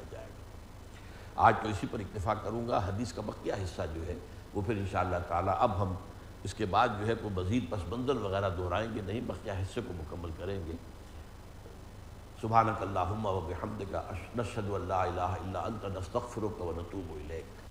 آج 1.36 1.54
تو 1.62 1.68
اسی 1.68 1.86
پر 1.90 1.98
اکتفا 1.98 2.34
کروں 2.34 2.68
گا۔ 2.68 2.78
حدیث 2.78 3.12
کا 3.12 3.22
بقیہ 3.26 3.52
حصہ 3.52 3.82
جو 3.94 4.06
ہے، 4.06 4.14
وہ 4.54 4.62
پھر 4.66 4.76
انشاءاللہ 4.76 5.16
تعالی 5.28 5.50
اب 5.58 5.82
ہم 5.82 5.94
اس 6.42 6.54
کے 6.54 6.66
بعد 6.66 6.88
جو 7.00 7.06
ہے، 7.06 7.14
کوئی 7.14 7.34
مزید 7.34 7.70
پس 7.70 7.78
منظر 7.88 8.16
وغیرہ 8.16 8.50
دہرائیں 8.50 8.94
گے، 8.94 9.00
نہیں، 9.00 9.20
بقیہ 9.26 9.52
حصے 9.52 9.80
کو 9.86 9.92
مکمل 9.92 10.30
کریں 10.36 10.58
گے۔ 10.66 10.72
سبحانک 12.40 12.82
اللہم 12.82 13.26
و 13.26 13.40
بحمدک، 13.40 13.96
نشہد 14.36 14.70
و 14.70 14.78
لا 14.78 15.02
الہ 15.02 15.20
الا 15.20 15.60
انت، 15.60 15.84
نستغفرک 15.84 16.62
و 16.62 16.72
نتوب 16.76 17.12
الیک۔ 17.12 17.63